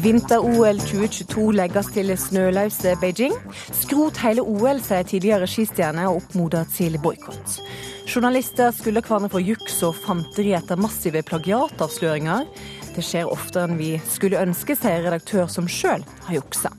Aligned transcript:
Vinter-OL 0.00 0.78
2022 0.80 1.50
legges 1.52 1.88
til 1.92 2.12
snøløse 2.16 2.94
Beijing. 3.02 3.34
Skrot 3.76 4.16
hele 4.22 4.40
OL, 4.40 4.78
sier 4.80 5.04
tidligere 5.04 5.48
skistjerne 5.50 6.06
og 6.08 6.22
oppmoder 6.22 6.68
til 6.72 6.96
boikott. 7.02 7.58
Journalister 8.08 8.72
skylder 8.72 9.04
hverandre 9.04 9.28
for 9.34 9.44
juks 9.44 9.76
og 9.84 9.98
fanteri 10.00 10.54
etter 10.56 10.80
massive 10.80 11.20
plagiatavsløringer. 11.28 12.46
Det 12.94 13.04
skjer 13.04 13.28
oftere 13.28 13.66
enn 13.68 13.76
vi 13.80 13.90
skulle 14.08 14.40
ønske, 14.40 14.78
sier 14.78 15.04
redaktør 15.04 15.50
som 15.52 15.68
sjøl 15.68 16.06
har 16.28 16.38
juksa. 16.38 16.72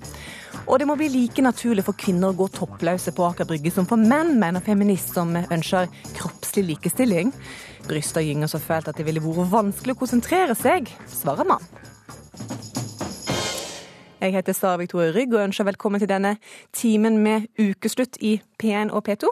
Og 0.65 0.79
det 0.81 0.89
må 0.89 0.97
bli 0.97 1.11
like 1.13 1.45
naturlig 1.45 1.85
for 1.85 1.99
kvinner 1.99 2.31
å 2.31 2.39
gå 2.41 2.49
toppløse 2.55 3.13
på 3.13 3.27
Aker 3.27 3.49
Brygge 3.49 3.75
som 3.75 3.85
for 3.89 4.01
menn, 4.01 4.33
mener 4.41 4.65
feminist 4.65 5.13
som 5.13 5.35
ønsker 5.43 5.91
kroppslig 6.17 6.71
likestilling. 6.71 7.35
Bryster 7.85 8.25
gynger 8.25 8.49
så 8.49 8.61
fælt 8.61 8.89
at 8.89 8.97
det 8.97 9.05
ville 9.05 9.21
vært 9.21 9.53
vanskelig 9.53 9.97
å 9.97 10.01
konsentrere 10.01 10.57
seg, 10.57 10.89
svarer 11.11 11.53
mann. 11.53 11.69
Jeg 14.21 14.35
heter 14.35 14.53
Sara 14.53 14.77
Victoria 14.77 15.09
Rygg 15.15 15.31
og 15.33 15.47
ønsker 15.47 15.65
velkommen 15.65 15.97
til 15.97 16.09
denne 16.09 16.35
timen 16.77 17.15
med 17.25 17.47
ukeslutt 17.57 18.19
i 18.21 18.35
P1 18.61 18.91
og 18.93 19.07
P2. 19.07 19.25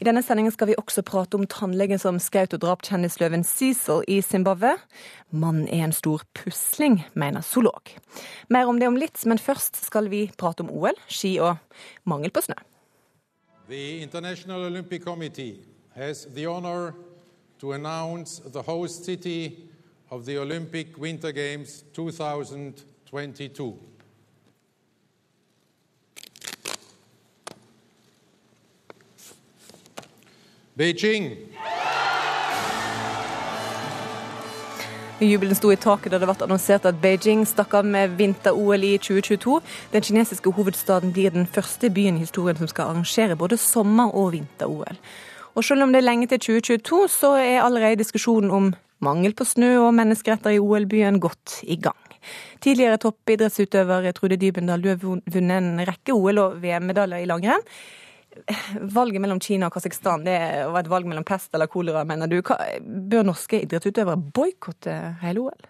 I 0.00 0.06
denne 0.08 0.22
sendingen 0.24 0.54
skal 0.54 0.70
vi 0.70 0.76
også 0.80 1.04
prate 1.04 1.36
om 1.36 1.44
tannlegen 1.44 2.00
som 2.00 2.16
skjøt 2.16 2.56
og 2.56 2.62
drap 2.62 2.80
kjendisløven 2.88 3.44
Cecil 3.44 4.00
i 4.08 4.22
Zimbabwe. 4.24 4.78
Mannen 5.36 5.68
er 5.68 5.84
en 5.84 5.92
stor 5.92 6.24
pusling, 6.32 7.02
mener 7.12 7.44
zoolog. 7.44 7.92
Mer 8.48 8.72
om 8.72 8.80
det 8.80 8.88
om 8.88 8.96
litt, 8.96 9.20
men 9.28 9.36
først 9.36 9.76
skal 9.84 10.08
vi 10.08 10.24
prate 10.40 10.64
om 10.64 10.72
OL, 10.72 10.96
ski 11.12 11.36
og 11.36 11.60
mangel 12.08 12.32
på 12.32 12.46
snø. 12.48 12.56
The 13.68 14.00
International 14.00 14.64
Olympic 14.64 15.04
Committee 15.04 15.60
has 15.94 16.24
the 16.34 16.48
honor 16.48 16.94
to 17.60 17.72
announce 17.72 18.40
the 18.40 18.62
host 18.62 19.04
city 19.04 19.68
of 20.08 20.24
the 20.24 20.40
Olympic 20.40 20.96
Winter 20.96 21.32
Games 21.32 21.84
2022. 21.92 23.91
Beijing. 30.74 31.36
Jubelen 35.20 35.54
sto 35.54 35.68
i 35.68 35.76
taket 35.76 36.14
da 36.14 36.18
det 36.18 36.24
ble 36.30 36.46
annonsert 36.46 36.86
at 36.88 36.96
Beijing 37.02 37.42
stakk 37.46 37.76
av 37.76 37.84
med 37.84 38.14
vinter-OL 38.16 38.86
i 38.88 38.94
2022. 38.96 39.58
Den 39.92 40.06
kinesiske 40.08 40.54
hovedstaden 40.56 41.12
blir 41.12 41.34
den 41.36 41.44
første 41.44 41.92
byen 41.92 42.16
i 42.16 42.24
historien 42.24 42.56
som 42.56 42.72
skal 42.72 42.88
arrangere 42.88 43.36
både 43.36 43.60
sommer- 43.60 44.16
og 44.16 44.32
vinter-OL. 44.32 44.96
Og 45.52 45.68
selv 45.68 45.84
om 45.84 45.92
det 45.92 46.00
er 46.00 46.08
lenge 46.08 46.32
til 46.32 46.40
2022, 46.40 47.04
så 47.20 47.36
er 47.36 47.60
allerede 47.60 48.00
diskusjonen 48.00 48.50
om 48.50 48.74
mangel 49.04 49.36
på 49.36 49.44
snø 49.44 49.74
og 49.84 49.92
menneskeretter 50.00 50.56
i 50.56 50.62
OL-byen 50.62 51.20
godt 51.20 51.60
i 51.68 51.76
gang. 51.76 52.00
Tidligere 52.64 52.96
toppidrettsutøver 53.02 54.08
Trude 54.16 54.40
Dybendal, 54.40 54.80
du 54.80 54.94
har 54.94 55.02
vunnet 55.04 55.58
en 55.58 55.84
rekke 55.84 56.16
OL- 56.16 56.46
og 56.48 56.62
VM-medaljer 56.64 57.26
i 57.26 57.28
langrenn 57.28 57.68
valget 58.98 59.22
mellom 59.22 59.40
Kina 59.42 59.68
og 59.68 59.76
Kasakhstan 59.76 60.24
det 60.26 60.38
var 60.72 60.82
et 60.82 60.90
valg 60.92 61.08
mellom 61.08 61.26
pest 61.26 61.52
eller 61.54 61.70
kolera, 61.70 62.04
mener 62.08 62.30
du. 62.30 62.40
Bør 62.42 63.28
norske 63.28 63.62
idrettsutøvere 63.64 64.18
boikotte 64.34 64.96
hele 65.22 65.46
OL? 65.46 65.68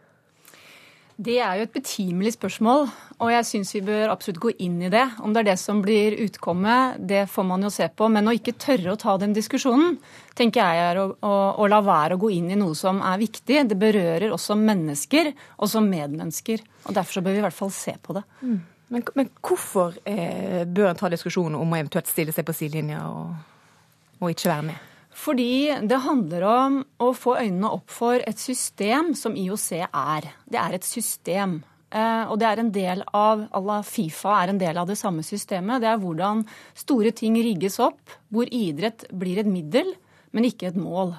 Det 1.22 1.34
er 1.44 1.58
jo 1.58 1.66
et 1.66 1.74
betimelig 1.74 2.32
spørsmål, 2.34 2.86
og 3.20 3.30
jeg 3.30 3.46
syns 3.46 3.72
vi 3.76 3.82
bør 3.84 4.10
absolutt 4.14 4.40
gå 4.42 4.52
inn 4.64 4.78
i 4.82 4.90
det. 4.90 5.04
Om 5.22 5.34
det 5.34 5.42
er 5.42 5.48
det 5.50 5.58
som 5.60 5.82
blir 5.84 6.16
utkommet, 6.24 6.96
det 6.98 7.26
får 7.30 7.46
man 7.46 7.62
jo 7.66 7.70
se 7.70 7.86
på. 7.92 8.08
Men 8.10 8.30
å 8.30 8.34
ikke 8.34 8.56
tørre 8.58 8.94
å 8.94 8.98
ta 8.98 9.14
den 9.20 9.36
diskusjonen, 9.36 9.98
tenker 10.38 10.64
jeg 10.64 10.88
er 10.88 11.02
å, 11.02 11.06
å, 11.12 11.34
å 11.62 11.68
la 11.70 11.82
være 11.84 12.16
å 12.16 12.22
gå 12.22 12.32
inn 12.38 12.50
i 12.50 12.58
noe 12.58 12.74
som 12.78 13.02
er 13.04 13.20
viktig. 13.20 13.60
Det 13.70 13.78
berører 13.78 14.32
også 14.32 14.56
mennesker, 14.58 15.30
også 15.62 15.84
medmennesker. 15.84 16.64
Og 16.88 16.96
derfor 16.96 17.20
så 17.20 17.24
bør 17.26 17.36
vi 17.36 17.42
i 17.42 17.46
hvert 17.46 17.60
fall 17.60 17.74
se 17.76 17.94
på 18.02 18.16
det. 18.16 18.24
Mm. 18.40 18.58
Men, 18.92 19.04
men 19.16 19.30
hvorfor 19.40 19.96
eh, 20.04 20.62
bør 20.68 20.90
en 20.90 20.98
ta 21.00 21.08
diskusjonen 21.12 21.56
om 21.56 21.70
å 21.72 21.78
eventuelt 21.78 22.10
stille 22.10 22.34
seg 22.34 22.44
på 22.44 22.54
sidelinja 22.56 23.06
og, 23.08 23.30
og 24.20 24.32
ikke 24.34 24.50
være 24.50 24.66
med? 24.68 24.88
Fordi 25.16 25.52
det 25.88 26.00
handler 26.04 26.44
om 26.48 26.78
å 27.04 27.10
få 27.16 27.36
øynene 27.40 27.70
opp 27.72 27.92
for 27.92 28.20
et 28.24 28.40
system 28.40 29.12
som 29.16 29.36
IOC 29.36 29.68
er. 29.84 30.28
Det 30.48 30.60
er 30.60 30.76
et 30.76 30.88
system. 30.88 31.58
Eh, 31.92 32.24
og 32.28 32.38
det 32.40 32.48
er 32.48 32.62
en 32.62 32.72
del 32.72 33.04
av 33.16 33.46
alla 33.52 33.80
Fifa 33.84 34.38
er 34.42 34.52
en 34.52 34.60
del 34.60 34.80
av 34.80 34.88
det 34.88 34.96
samme 35.00 35.24
systemet. 35.24 35.82
Det 35.84 35.90
er 35.90 36.00
hvordan 36.00 36.46
store 36.84 37.12
ting 37.16 37.36
rigges 37.40 37.78
opp, 37.80 38.00
hvor 38.32 38.48
idrett 38.48 39.04
blir 39.12 39.40
et 39.40 39.48
middel, 39.48 39.92
men 40.32 40.48
ikke 40.48 40.70
et 40.70 40.80
mål. 40.80 41.14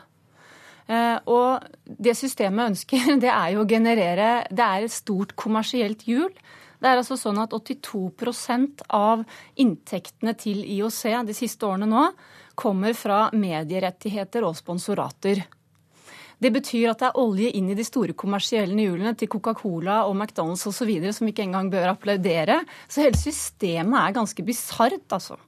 Eh, 0.90 1.18
og 1.30 1.66
det 1.86 2.18
systemet 2.18 2.74
ønsker, 2.74 3.14
det 3.24 3.34
er 3.34 3.54
jo 3.56 3.64
å 3.64 3.70
generere 3.70 4.44
Det 4.52 4.66
er 4.66 4.86
et 4.86 4.94
stort 4.94 5.38
kommersielt 5.40 6.06
hjul 6.10 6.34
det 6.84 6.92
er 6.92 7.00
altså 7.00 7.16
sånn 7.16 7.40
at 7.40 7.54
82% 7.56 8.84
av 8.92 9.24
inntektene 9.56 10.34
til 10.36 10.66
IOC 10.68 11.02
de 11.30 11.36
siste 11.38 11.64
årene 11.64 11.88
nå 11.88 12.08
kommer 12.60 12.92
fra 12.98 13.30
medierettigheter 13.32 14.44
og 14.44 14.58
sponsorater. 14.60 15.46
Det 16.44 16.52
betyr 16.52 16.90
at 16.92 17.00
det 17.00 17.08
er 17.08 17.22
olje 17.22 17.54
inn 17.56 17.70
i 17.72 17.78
de 17.78 17.86
store 17.88 18.16
kommersielle 18.20 18.76
hjulene 18.76 19.14
til 19.16 19.30
Coca-Cola 19.32 20.02
og 20.10 20.18
McDonald's 20.18 20.66
osv. 20.68 20.92
som 21.16 21.30
ikke 21.30 21.46
engang 21.46 21.72
bør 21.72 21.94
applaudere. 21.94 22.60
Så 22.92 23.06
hele 23.06 23.20
systemet 23.20 24.00
er 24.02 24.18
ganske 24.18 24.44
bisart, 24.44 25.08
altså. 25.08 25.40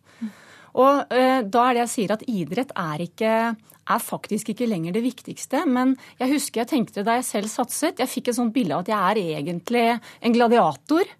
Og 0.75 1.11
eh, 1.11 1.41
da 1.43 1.65
er 1.65 1.75
det 1.75 1.83
jeg 1.83 1.91
sier 1.91 2.15
at 2.15 2.23
idrett 2.31 2.71
er, 2.79 3.03
ikke, 3.09 3.33
er 3.55 4.07
faktisk 4.07 4.51
ikke 4.51 4.67
lenger 4.71 4.95
det 4.95 5.03
viktigste. 5.03 5.65
Men 5.67 5.97
jeg 6.19 6.31
husker 6.31 6.63
jeg 6.63 6.71
tenkte 6.71 7.03
da 7.03 7.19
jeg 7.19 7.27
selv 7.27 7.51
satset, 7.51 7.99
jeg 7.99 8.11
fikk 8.11 8.31
et 8.31 8.39
sånt 8.39 8.55
bilde 8.55 8.75
av 8.75 8.83
at 8.83 8.91
jeg 8.91 9.11
er 9.11 9.37
egentlig 9.39 9.85
en 9.91 10.35
gladiator 10.35 11.15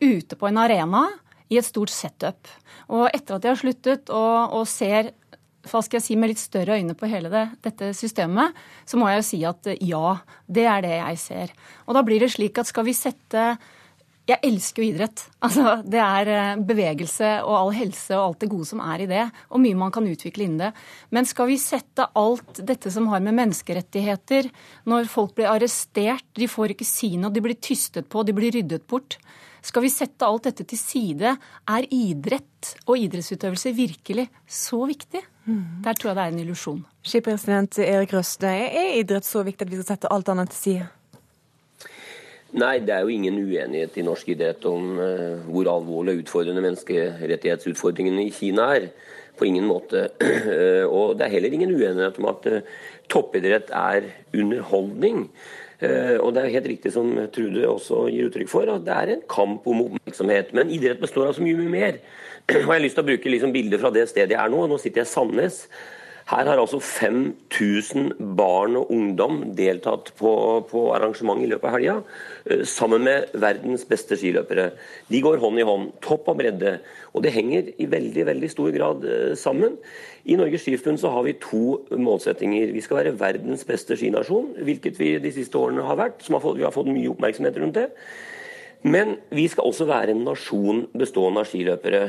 ute 0.00 0.38
på 0.38 0.48
en 0.48 0.60
arena 0.62 1.06
i 1.52 1.58
et 1.60 1.66
stort 1.66 1.92
setup. 1.92 2.48
Og 2.88 3.08
etter 3.10 3.36
at 3.36 3.44
jeg 3.44 3.54
har 3.54 3.60
sluttet 3.60 4.10
og, 4.14 4.56
og 4.58 4.66
ser 4.70 5.12
hva 5.64 5.80
skal 5.80 5.96
jeg 5.96 6.04
si, 6.04 6.16
med 6.20 6.28
litt 6.28 6.42
større 6.42 6.76
øyne 6.76 6.96
på 6.98 7.08
hele 7.08 7.30
det, 7.32 7.46
dette 7.64 7.94
systemet, 7.96 8.52
så 8.84 8.98
må 9.00 9.08
jeg 9.08 9.20
jo 9.20 9.28
si 9.30 9.38
at 9.48 9.70
ja, 9.80 10.18
det 10.44 10.66
er 10.68 10.84
det 10.84 10.98
jeg 10.98 11.22
ser. 11.22 11.54
Og 11.88 11.96
da 11.96 12.02
blir 12.04 12.20
det 12.20 12.34
slik 12.34 12.60
at 12.60 12.68
skal 12.68 12.84
vi 12.84 12.96
sette 12.96 13.46
jeg 14.24 14.40
elsker 14.40 14.80
jo 14.80 14.88
idrett. 14.88 15.22
Altså, 15.44 15.74
det 15.84 16.00
er 16.00 16.28
eh, 16.32 16.60
bevegelse 16.64 17.30
og 17.44 17.56
all 17.58 17.72
helse 17.76 18.16
og 18.16 18.22
alt 18.22 18.44
det 18.44 18.48
gode 18.54 18.68
som 18.70 18.80
er 18.80 19.04
i 19.04 19.08
det. 19.10 19.24
Og 19.52 19.60
mye 19.60 19.76
man 19.76 19.92
kan 19.92 20.06
utvikle 20.08 20.46
innen 20.46 20.62
det. 20.62 20.70
Men 21.12 21.28
skal 21.28 21.50
vi 21.50 21.58
sette 21.60 22.06
alt 22.16 22.62
dette 22.64 22.92
som 22.94 23.10
har 23.12 23.20
med 23.24 23.36
menneskerettigheter 23.36 24.48
Når 24.88 25.10
folk 25.12 25.34
blir 25.36 25.50
arrestert, 25.52 26.24
de 26.32 26.48
får 26.48 26.72
ikke 26.72 26.88
si 26.88 27.14
noe, 27.20 27.32
de 27.34 27.44
blir 27.44 27.60
tystet 27.60 28.08
på, 28.08 28.24
de 28.24 28.36
blir 28.36 28.56
ryddet 28.56 28.86
bort. 28.88 29.18
Skal 29.64 29.84
vi 29.86 29.92
sette 29.92 30.26
alt 30.28 30.44
dette 30.50 30.66
til 30.68 30.78
side? 30.80 31.30
Er 31.72 31.86
idrett 31.88 32.74
og 32.84 32.98
idrettsutøvelse 33.00 33.72
virkelig 33.76 34.26
så 34.44 34.82
viktig? 34.88 35.22
Der 35.84 35.96
tror 35.96 36.10
jeg 36.10 36.16
det 36.18 36.24
er 36.24 36.34
en 36.34 36.42
illusjon. 36.42 36.82
Skipresident 37.04 37.78
Erik 37.84 38.12
Røste, 38.16 38.48
er 38.48 38.98
idrett 39.00 39.24
så 39.28 39.44
viktig 39.44 39.64
at 39.66 39.72
vi 39.72 39.80
skal 39.80 39.94
sette 39.94 40.12
alt 40.12 40.28
annet 40.32 40.52
til 40.52 40.60
side? 40.60 40.90
Nei, 42.54 42.76
det 42.86 42.94
er 42.94 43.02
jo 43.02 43.10
ingen 43.10 43.40
uenighet 43.40 43.96
i 43.98 44.04
norsk 44.06 44.28
idrett 44.30 44.62
om 44.70 44.94
uh, 45.00 45.40
hvor 45.48 45.68
alvorlig 45.72 46.14
og 46.14 46.22
utfordrende 46.22 46.62
menneskerettighetsutfordringene 46.62 48.28
i 48.28 48.32
Kina 48.34 48.68
er. 48.76 48.88
På 49.34 49.48
ingen 49.48 49.66
måte. 49.66 50.06
Uh, 50.22 50.84
og 51.00 51.16
det 51.18 51.26
er 51.26 51.34
heller 51.34 51.56
ingen 51.56 51.74
uenighet 51.74 52.20
om 52.22 52.28
at 52.30 52.46
uh, 52.52 52.60
toppidrett 53.10 53.72
er 53.74 54.06
underholdning. 54.36 55.26
Eh, 55.82 56.16
og 56.20 56.34
det 56.34 56.44
er 56.44 56.54
helt 56.54 56.68
riktig 56.70 56.92
som 56.94 57.10
Trude 57.34 57.64
også 57.68 58.04
gir 58.12 58.28
uttrykk 58.28 58.50
for, 58.50 58.70
at 58.70 58.84
det 58.86 58.94
er 58.94 59.14
en 59.14 59.24
kamp 59.30 59.66
om 59.70 59.82
oppmerksomhet. 59.88 60.54
Men 60.56 60.70
idrett 60.74 61.02
består 61.02 61.30
av 61.30 61.38
så 61.38 61.44
mye 61.44 61.68
mer. 61.70 61.98
Og 62.48 62.54
jeg 62.54 62.70
har 62.70 62.84
lyst 62.84 62.98
til 62.98 63.04
å 63.06 63.10
bruke 63.10 63.32
liksom 63.32 63.54
bilder 63.54 63.82
fra 63.82 63.92
det 63.94 64.06
stedet 64.10 64.36
jeg 64.36 64.40
er 64.40 64.52
nå. 64.52 64.66
Nå 64.70 64.78
sitter 64.80 65.02
jeg 65.02 65.10
i 65.10 65.14
Sandnes. 65.14 65.64
Her 66.24 66.48
har 66.48 66.56
altså 66.56 66.78
5000 66.80 68.14
barn 68.38 68.78
og 68.80 68.88
ungdom 68.94 69.42
deltatt 69.58 70.08
på, 70.16 70.30
på 70.70 70.84
arrangement 70.96 71.42
i 71.44 71.50
løpet 71.50 71.68
av 71.68 71.74
helga, 71.76 71.96
eh, 72.48 72.62
sammen 72.64 73.04
med 73.04 73.34
verdens 73.36 73.84
beste 73.84 74.16
skiløpere. 74.16 74.70
De 75.12 75.20
går 75.20 75.42
hånd 75.42 75.60
i 75.60 75.66
hånd, 75.68 75.90
topp 76.04 76.30
og 76.32 76.40
bredde. 76.40 76.78
Og 77.12 77.26
det 77.26 77.34
henger 77.36 77.68
i 77.76 77.90
veldig 77.92 78.24
veldig 78.30 78.50
stor 78.50 78.72
grad 78.72 79.04
eh, 79.04 79.34
sammen. 79.36 79.76
I 80.24 80.38
Norges 80.40 80.64
Skiforbund 80.64 81.02
så 81.02 81.12
har 81.12 81.26
vi 81.28 81.36
to 81.42 81.64
målsettinger. 81.92 82.72
Vi 82.72 82.80
skal 82.80 83.02
være 83.02 83.18
verdens 83.20 83.66
beste 83.68 83.98
skinasjon, 84.00 84.54
hvilket 84.64 84.96
vi 84.96 85.18
de 85.20 85.34
siste 85.34 85.60
årene 85.60 85.84
har 85.84 86.00
vært. 86.00 86.24
Har 86.24 86.40
fått, 86.40 86.56
vi 86.56 86.64
har 86.64 86.72
fått 86.72 86.88
mye 86.88 87.12
oppmerksomhet 87.12 87.60
rundt 87.60 87.76
det. 87.82 87.90
Men 88.84 89.14
vi 89.32 89.46
skal 89.48 89.64
også 89.70 89.86
være 89.88 90.12
en 90.12 90.26
nasjon 90.26 90.82
bestående 90.92 91.40
av 91.40 91.48
skiløpere. 91.48 92.02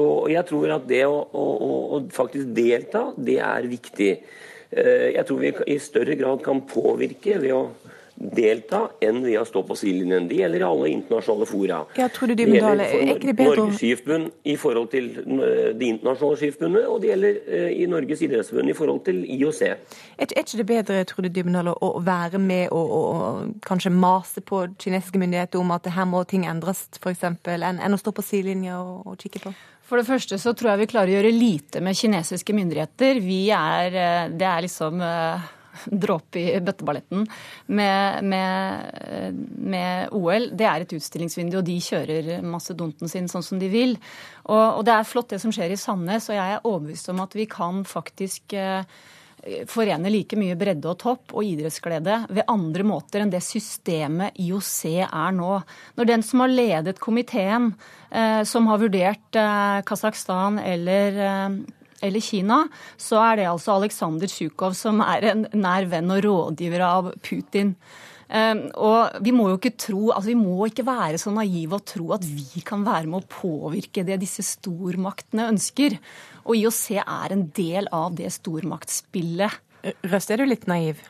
Og 0.00 0.30
jeg 0.32 0.46
tror 0.48 0.78
at 0.78 0.86
det 0.88 1.02
å, 1.04 1.18
å, 1.28 1.46
å 1.92 1.98
faktisk 2.14 2.54
delta, 2.56 3.10
det 3.20 3.36
er 3.44 3.68
viktig. 3.68 4.12
Eh, 4.72 5.08
jeg 5.12 5.26
tror 5.28 5.42
vi 5.42 5.52
i 5.74 5.76
større 5.82 6.16
grad 6.16 6.40
kan 6.44 6.64
påvirke 6.64 7.36
ved 7.42 7.52
å 7.52 7.66
delta 8.16 8.84
enn 9.02 9.22
ved 9.24 9.38
å 9.40 9.44
stå 9.48 9.62
på 9.66 9.76
sidelinjen. 9.78 10.28
Det 10.30 10.40
gjelder 10.40 10.62
i 10.62 10.66
alle 10.68 10.90
internasjonale 10.92 11.48
fora. 11.48 11.82
Ja, 11.98 12.08
tror 12.12 12.32
du, 12.32 12.36
det 12.38 12.46
gjelder 12.48 12.84
for 12.92 13.42
Norges 13.42 13.80
Skiforbund 13.80 14.30
i 14.44 14.56
forhold 14.60 14.90
til 14.92 15.10
det 15.16 15.82
de 15.82 15.90
internasjonale 15.90 16.38
skiforbundene, 16.40 16.84
og 16.88 17.00
det 17.02 17.10
gjelder 17.10 17.38
eh, 17.46 17.68
i 17.82 17.88
Norges 17.90 18.22
idrettsforbund 18.24 18.70
i 18.72 18.76
forhold 18.76 19.02
til 19.08 19.22
IOC. 19.36 19.62
Er 20.22 20.34
ikke 20.42 20.60
det 20.60 20.66
bedre 20.68 21.02
tror 21.08 21.26
du, 21.26 21.30
Dybendal, 21.32 21.72
å 21.72 21.90
være 22.04 22.40
med 22.42 22.70
og, 22.70 22.94
og, 22.98 23.08
og, 23.12 23.52
kanskje 23.66 23.92
mase 23.94 24.42
på 24.44 24.64
kinesiske 24.80 25.20
myndigheter 25.20 25.62
om 25.62 25.72
at 25.74 25.88
her 25.92 26.08
må 26.08 26.22
ting 26.28 26.46
endres, 26.48 26.86
f.eks., 27.00 27.24
enn, 27.26 27.80
enn 27.82 27.96
å 27.96 28.00
stå 28.00 28.14
på 28.14 28.24
sidelinja 28.26 28.78
og, 28.80 29.06
og 29.12 29.18
kikke 29.22 29.46
på? 29.46 29.54
For 29.88 30.00
det 30.00 30.08
første 30.08 30.38
så 30.40 30.54
tror 30.56 30.72
jeg 30.72 30.84
vi 30.84 30.92
klarer 30.94 31.12
å 31.12 31.18
gjøre 31.18 31.34
lite 31.34 31.82
med 31.84 31.98
kinesiske 31.98 32.54
myndigheter. 32.56 33.20
Vi 33.20 33.42
er, 33.52 33.92
eh, 33.92 34.30
Det 34.30 34.48
er 34.48 34.64
liksom 34.64 35.02
dråpe 35.86 36.40
i 36.40 36.60
bøtteballetten 36.64 37.24
med, 37.66 38.28
med, 38.28 39.48
med, 39.56 40.12
OL. 40.16 40.50
Det 40.56 40.68
er 40.68 40.84
et 40.84 40.94
utstillingsvindu, 40.98 41.58
og 41.60 41.66
de 41.66 41.78
kjører 41.82 42.34
mastodonten 42.46 43.10
sin 43.10 43.30
sånn 43.30 43.46
som 43.46 43.62
de 43.62 43.70
vil. 43.72 43.96
Og, 44.44 44.78
og, 44.78 44.84
det 44.88 44.94
er 44.96 45.08
flott 45.08 45.32
det 45.34 45.40
som 45.42 45.54
skjer 45.54 45.74
i 45.74 45.80
Sandnes, 45.80 46.30
og 46.30 46.38
jeg 46.38 46.58
er 46.58 46.68
overbevist 46.68 47.10
om 47.12 47.24
at 47.24 47.36
vi 47.38 47.48
kan 47.50 47.82
faktisk 47.88 48.56
eh, 48.58 48.86
forene 49.70 50.10
like 50.12 50.38
mye 50.38 50.56
bredde 50.58 50.86
og 50.90 50.98
topp 51.02 51.34
og 51.34 51.46
idrettsglede 51.46 52.18
ved 52.30 52.46
andre 52.50 52.86
måter 52.86 53.22
enn 53.22 53.32
det 53.32 53.42
systemet 53.44 54.38
IOC 54.42 54.78
er 55.08 55.34
nå. 55.34 55.52
Når 55.98 56.10
den 56.10 56.24
som 56.26 56.44
har 56.44 56.52
ledet 56.52 57.02
komiteen, 57.02 57.72
eh, 58.10 58.42
som 58.48 58.68
har 58.70 58.82
vurdert 58.82 59.38
eh, 59.38 59.78
Kasakhstan 59.88 60.60
eller 60.62 61.22
eh, 61.26 61.60
eller 62.02 62.24
Kina, 62.24 62.64
så 63.00 63.20
er 63.22 63.40
det 63.40 63.50
altså 63.50 63.76
Aleksandr 63.76 64.30
Tsjukov 64.30 64.76
som 64.78 65.02
er 65.04 65.28
en 65.32 65.46
nær 65.54 65.86
venn 65.90 66.10
og 66.12 66.24
rådgiver 66.26 66.84
av 66.86 67.12
Putin. 67.24 67.76
Um, 68.32 68.62
og 68.80 69.18
vi 69.20 69.32
må 69.36 69.50
jo 69.50 69.58
ikke 69.58 69.74
tro, 69.76 70.06
altså 70.14 70.30
vi 70.30 70.38
må 70.38 70.64
ikke 70.64 70.86
være 70.88 71.18
så 71.20 71.28
naive 71.34 71.76
og 71.76 71.84
tro 71.90 72.06
at 72.16 72.24
vi 72.24 72.62
kan 72.64 72.80
være 72.86 73.10
med 73.12 73.20
å 73.20 73.28
påvirke 73.28 74.06
det 74.08 74.22
disse 74.22 74.44
stormaktene 74.54 75.50
ønsker. 75.52 75.98
Og 76.46 76.56
IOC 76.56 76.84
er 77.02 77.34
en 77.34 77.44
del 77.52 77.90
av 77.92 78.16
det 78.16 78.32
stormaktspillet. 78.32 79.60
Røst, 80.08 80.32
er 80.32 80.40
du 80.40 80.48
litt 80.48 80.64
naiv? 80.70 81.02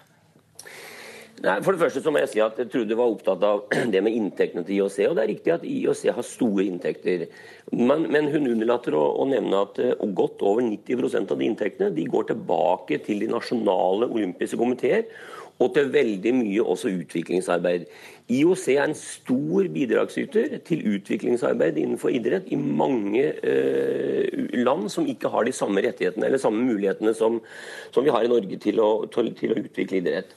Nei, 1.41 1.57
For 1.65 1.75
det 1.75 1.81
første 1.81 2.03
så 2.05 2.13
må 2.13 2.21
jeg 2.21 2.31
si 2.31 2.41
at 2.45 2.59
jeg 2.61 2.71
Trude 2.71 2.97
var 2.99 3.11
opptatt 3.11 3.43
av 3.47 3.65
det 3.95 4.03
med 4.05 4.15
inntektene 4.15 4.63
til 4.67 4.79
IOC. 4.79 4.99
og 5.09 5.17
Det 5.17 5.25
er 5.25 5.33
riktig 5.33 5.55
at 5.57 5.67
IOC 5.67 6.05
har 6.19 6.27
store 6.27 6.67
inntekter. 6.69 7.27
Men, 7.73 8.07
men 8.13 8.31
hun 8.31 8.51
unnlater 8.53 8.95
å, 8.99 9.05
å, 9.23 9.27
nevne 9.31 9.65
at 9.65 9.81
uh, 9.83 10.07
godt 10.15 10.45
over 10.47 10.63
90% 10.67 11.33
av 11.33 11.41
de 11.41 11.49
inntektene 11.49 11.93
de 11.97 12.07
går 12.11 12.31
tilbake 12.31 13.01
til 13.07 13.25
de 13.25 13.31
nasjonale 13.33 14.11
olympiske 14.13 14.61
komiteer. 14.61 15.09
Og 15.63 15.75
til 15.75 15.91
veldig 15.95 16.33
mye 16.35 16.63
også 16.75 16.91
utviklingsarbeid. 17.01 17.85
IOC 18.33 18.65
er 18.73 18.87
en 18.87 18.97
stor 18.99 19.67
bidragsyter 19.75 20.57
til 20.67 20.87
utviklingsarbeid 20.95 21.79
innenfor 21.79 22.15
idrett 22.15 22.49
i 22.55 22.59
mange 22.59 23.25
eh, 23.43 24.49
land 24.63 24.89
som 24.95 25.07
ikke 25.11 25.31
har 25.31 25.47
de 25.47 25.55
samme 25.55 25.85
rettighetene 25.85 26.27
eller 26.27 26.41
samme 26.43 26.65
mulighetene 26.67 27.13
som, 27.19 27.39
som 27.95 28.07
vi 28.07 28.15
har 28.15 28.25
i 28.25 28.33
Norge 28.33 28.59
til 28.63 28.81
å, 28.83 28.91
til, 29.13 29.31
til 29.39 29.55
å 29.55 29.61
utvikle 29.63 30.01
idrett. 30.01 30.35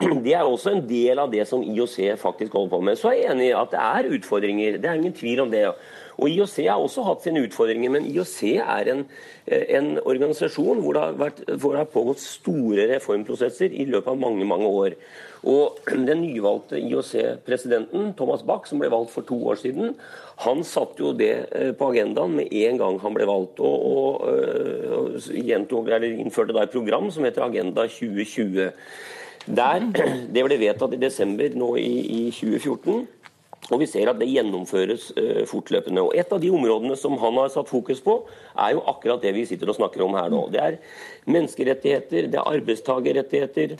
Det 0.24 0.32
er 0.32 0.46
også 0.46 0.74
en 0.74 0.84
del 0.88 1.20
av 1.20 1.32
det 1.32 1.44
som 1.48 1.64
IOC 1.64 1.96
faktisk 2.20 2.54
holder 2.56 2.72
på 2.72 2.84
med. 2.88 2.98
Så 2.98 3.10
er 3.10 3.18
jeg 3.18 3.32
enig 3.34 3.50
i 3.50 3.56
at 3.56 3.72
det 3.72 3.80
er 3.80 4.12
utfordringer. 4.16 4.78
Det 4.80 4.88
er 4.88 5.00
ingen 5.00 5.16
tvil 5.16 5.42
om 5.44 5.50
det. 5.52 5.66
Og 6.20 6.28
IOC 6.28 6.56
har 6.66 6.80
også 6.80 7.04
hatt 7.06 7.24
sine 7.24 7.42
utfordringer, 7.46 7.92
men 7.92 8.06
IOC 8.08 8.38
er 8.60 8.90
en, 8.92 9.02
en 9.48 9.90
organisasjon 10.04 10.82
hvor 10.84 10.96
det, 10.96 11.04
vært, 11.20 11.42
hvor 11.60 11.72
det 11.72 11.82
har 11.82 11.92
pågått 11.92 12.20
store 12.20 12.88
reformprosesser 12.94 13.72
i 13.72 13.86
løpet 13.88 14.12
av 14.12 14.20
mange 14.20 14.48
mange 14.48 14.68
år. 14.68 14.96
Og 15.48 15.78
Den 16.08 16.24
nyvalgte 16.24 16.80
IOC-presidenten, 16.80 18.12
Thomas 18.16 18.44
Bach, 18.44 18.68
som 18.68 18.80
ble 18.80 18.92
valgt 18.92 19.14
for 19.14 19.28
to 19.28 19.38
år 19.52 19.60
siden, 19.60 19.94
han 20.44 20.64
satte 20.64 21.04
jo 21.04 21.14
det 21.16 21.32
eh, 21.52 21.70
på 21.76 21.92
agendaen 21.92 22.36
med 22.40 22.52
en 22.56 22.80
gang 22.80 23.00
han 23.04 23.16
ble 23.16 23.28
valgt. 23.28 23.60
Og, 23.60 23.86
og, 23.92 24.28
og 24.96 25.32
gjentok, 25.36 25.92
innførte 26.08 26.56
da 26.56 26.64
et 26.64 26.76
program 26.76 27.08
som 27.12 27.28
heter 27.28 27.48
Agenda 27.48 27.88
2020. 27.88 28.70
Der, 29.46 29.86
det 30.34 30.44
ble 30.46 30.58
vedtatt 30.60 30.94
i 30.96 31.00
desember 31.00 31.56
nå 31.56 31.72
i, 31.80 31.94
i 32.02 32.20
2014. 32.34 33.06
Og 33.70 33.78
vi 33.78 33.86
ser 33.86 34.08
at 34.10 34.18
det 34.18 34.30
gjennomføres 34.30 35.10
uh, 35.14 35.42
fortløpende. 35.46 36.02
Og 36.02 36.16
Et 36.18 36.32
av 36.32 36.40
de 36.42 36.50
områdene 36.50 36.96
som 36.98 37.14
han 37.22 37.38
har 37.38 37.52
satt 37.52 37.70
fokus 37.70 38.00
på, 38.02 38.16
er 38.58 38.74
jo 38.74 38.84
akkurat 38.90 39.22
det 39.22 39.34
vi 39.36 39.46
sitter 39.46 39.70
og 39.70 39.78
snakker 39.78 40.02
om 40.06 40.16
her 40.18 40.32
nå. 40.32 40.46
Det 40.50 40.62
er 40.64 40.78
menneskerettigheter, 41.30 42.30
det 42.32 42.40
er 42.40 42.50
arbeidstakerrettigheter, 42.50 43.76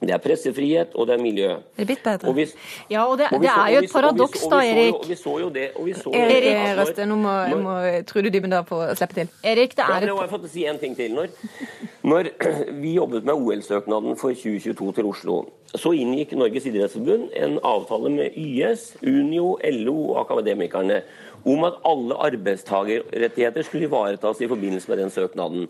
det 0.00 0.10
er 0.10 0.18
pressefrihet, 0.18 0.94
og 0.94 1.06
det 1.06 1.14
er 1.14 1.22
miljø. 1.22 1.48
Det 1.76 1.84
er 1.84 1.88
bedre. 1.94 2.28
Og 2.28 2.36
vi, 2.36 2.46
ja, 2.90 3.04
og 3.04 3.18
det, 3.18 3.28
og 3.32 3.40
det 3.40 3.50
er 3.50 3.68
jo 3.74 3.82
et 3.84 3.92
paradoks, 3.92 4.44
da, 4.50 4.60
Erik. 4.66 4.94
Og 4.94 5.08
vi 5.08 5.16
så 5.16 5.38
jo 5.40 5.48
det. 5.54 5.68
Og 5.76 5.86
vi 5.86 5.94
så 5.96 6.12
Erik 6.14 6.44
det, 6.44 6.78
Røste, 6.78 7.06
nå 7.06 7.16
må, 7.16 7.34
når, 7.52 7.62
må 7.62 7.74
Trude 8.08 8.32
Dybendal 8.34 8.66
få 8.68 8.82
slippe 8.98 9.20
til. 9.20 9.32
Erik, 9.44 9.76
det 9.76 9.84
er 9.86 10.08
ja, 10.08 10.16
et... 10.16 10.32
Jeg 10.34 10.50
si 10.52 10.66
en 10.68 10.80
ting 10.82 10.96
til. 10.96 11.14
Når, 11.14 11.28
når 12.02 12.30
vi 12.82 12.94
jobbet 12.98 13.24
med 13.24 13.34
OL-søknaden 13.34 14.16
for 14.20 14.34
2022 14.34 14.92
til 14.98 15.10
Oslo, 15.12 15.42
så 15.74 15.90
inngikk 15.96 16.36
Norges 16.38 16.66
idrettsforbund 16.70 17.30
en 17.34 17.58
avtale 17.64 18.10
med 18.14 18.36
YS, 18.38 18.96
Unio, 19.02 19.56
LO 19.64 19.96
og 20.12 20.20
Akademikerne 20.24 21.02
om 21.44 21.64
at 21.64 21.80
alle 21.84 22.16
arbeidstakerrettigheter 22.24 23.62
skulle 23.62 23.88
ivaretas 23.88 24.40
i 24.40 24.48
forbindelse 24.48 24.90
med 24.90 25.02
den 25.02 25.10
søknaden 25.10 25.66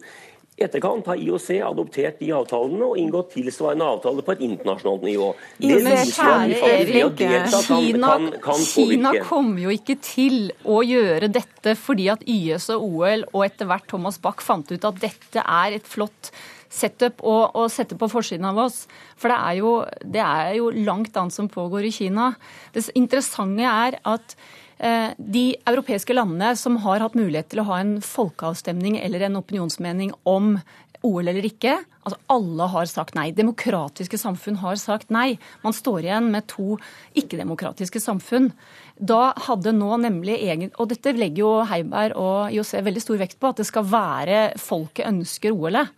etterkant 0.56 1.06
har 1.10 1.18
IOC 1.18 1.48
adoptert 1.66 2.20
de 2.22 2.30
avtalene 2.36 2.86
og 2.86 2.98
inngått 3.00 3.32
tilsvarende 3.34 3.88
avtaler 3.96 4.26
på 4.26 4.34
et 4.36 4.42
internasjonalt 4.46 5.06
nivå. 5.06 5.28
Det 5.58 5.78
viser 5.82 6.54
Erik, 6.54 7.22
Kina, 7.66 8.12
kan, 8.14 8.28
kan 8.44 8.66
Kina 8.68 9.14
kommer 9.26 9.64
jo 9.66 9.74
ikke 9.74 9.98
til 10.04 10.52
å 10.62 10.80
gjøre 10.86 11.30
dette 11.34 11.74
fordi 11.78 12.10
at 12.14 12.22
YS 12.22 12.70
og 12.76 12.86
OL 12.86 13.26
og 13.32 13.46
etter 13.46 13.70
hvert 13.70 13.88
Thomas 13.90 14.20
Bach 14.22 14.44
fant 14.44 14.70
ut 14.70 14.90
at 14.90 15.00
dette 15.02 15.42
er 15.42 15.78
et 15.78 15.88
flott 15.90 16.30
setup 16.74 17.22
å, 17.22 17.36
å 17.54 17.68
sette 17.70 17.98
på 17.98 18.08
forsiden 18.10 18.46
av 18.48 18.58
oss. 18.66 18.84
For 19.20 19.30
det 19.30 19.38
er, 19.38 19.58
jo, 19.60 19.72
det 20.02 20.22
er 20.22 20.56
jo 20.58 20.70
langt 20.74 21.16
annet 21.18 21.34
som 21.34 21.50
pågår 21.50 21.86
i 21.86 21.94
Kina. 21.94 22.32
Det 22.74 22.86
interessante 22.98 23.66
er 23.70 23.98
at 24.02 24.36
de 24.74 25.42
europeiske 25.70 26.16
landene 26.16 26.50
som 26.58 26.74
har 26.82 27.00
hatt 27.00 27.14
mulighet 27.14 27.46
til 27.52 27.62
å 27.62 27.66
ha 27.68 27.76
en 27.78 27.92
folkeavstemning 28.02 28.96
eller 28.98 29.22
en 29.22 29.38
opinionsmening 29.38 30.10
om 30.28 30.56
OL 31.04 31.28
eller 31.28 31.44
ikke. 31.46 31.76
Altså 32.04 32.18
Alle 32.32 32.68
har 32.72 32.88
sagt 32.90 33.16
nei. 33.16 33.28
Demokratiske 33.36 34.18
samfunn 34.20 34.58
har 34.62 34.78
sagt 34.80 35.12
nei. 35.14 35.36
Man 35.64 35.76
står 35.76 36.06
igjen 36.06 36.30
med 36.32 36.48
to 36.50 36.78
ikke-demokratiske 37.16 38.00
samfunn. 38.02 38.50
Da 38.96 39.34
hadde 39.46 39.74
nå 39.76 39.90
nemlig 40.00 40.38
egen 40.38 40.70
Og 40.78 40.88
dette 40.92 41.14
legger 41.16 41.42
jo 41.42 41.52
Heiberg 41.68 42.16
og 42.20 42.54
IOC 42.54 42.76
veldig 42.86 43.02
stor 43.02 43.20
vekt 43.20 43.40
på, 43.40 43.50
at 43.50 43.60
det 43.60 43.68
skal 43.68 43.88
være 43.88 44.44
folket 44.60 45.08
ønsker 45.10 45.54
OL-et. 45.54 45.92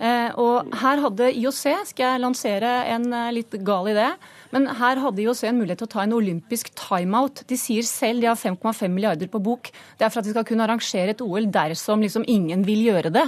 Eh, 0.00 0.30
og 0.40 0.70
her 0.80 1.02
hadde 1.04 1.26
IOC, 1.36 1.64
skal 1.90 2.06
jeg 2.06 2.20
lansere 2.22 2.68
en 2.88 3.10
eh, 3.12 3.32
litt 3.36 3.52
gal 3.66 3.90
idé, 3.92 4.06
men 4.54 4.66
her 4.80 4.98
hadde 5.02 5.22
IOC 5.22 5.44
en 5.46 5.58
mulighet 5.60 5.80
til 5.82 5.88
å 5.88 5.92
ta 5.94 6.04
en 6.04 6.14
olympisk 6.16 6.72
timeout. 6.78 7.44
De 7.46 7.58
sier 7.58 7.86
selv 7.86 8.24
de 8.24 8.30
har 8.30 8.38
5,5 8.38 8.90
milliarder 8.90 9.30
på 9.30 9.40
bok. 9.42 9.70
Det 9.98 10.06
er 10.06 10.10
for 10.10 10.22
at 10.22 10.28
de 10.28 10.34
skal 10.34 10.46
kunne 10.48 10.66
arrangere 10.66 11.14
et 11.14 11.22
OL 11.24 11.46
dersom 11.54 12.02
liksom 12.02 12.26
ingen 12.26 12.64
vil 12.66 12.82
gjøre 12.88 13.12
det. 13.14 13.26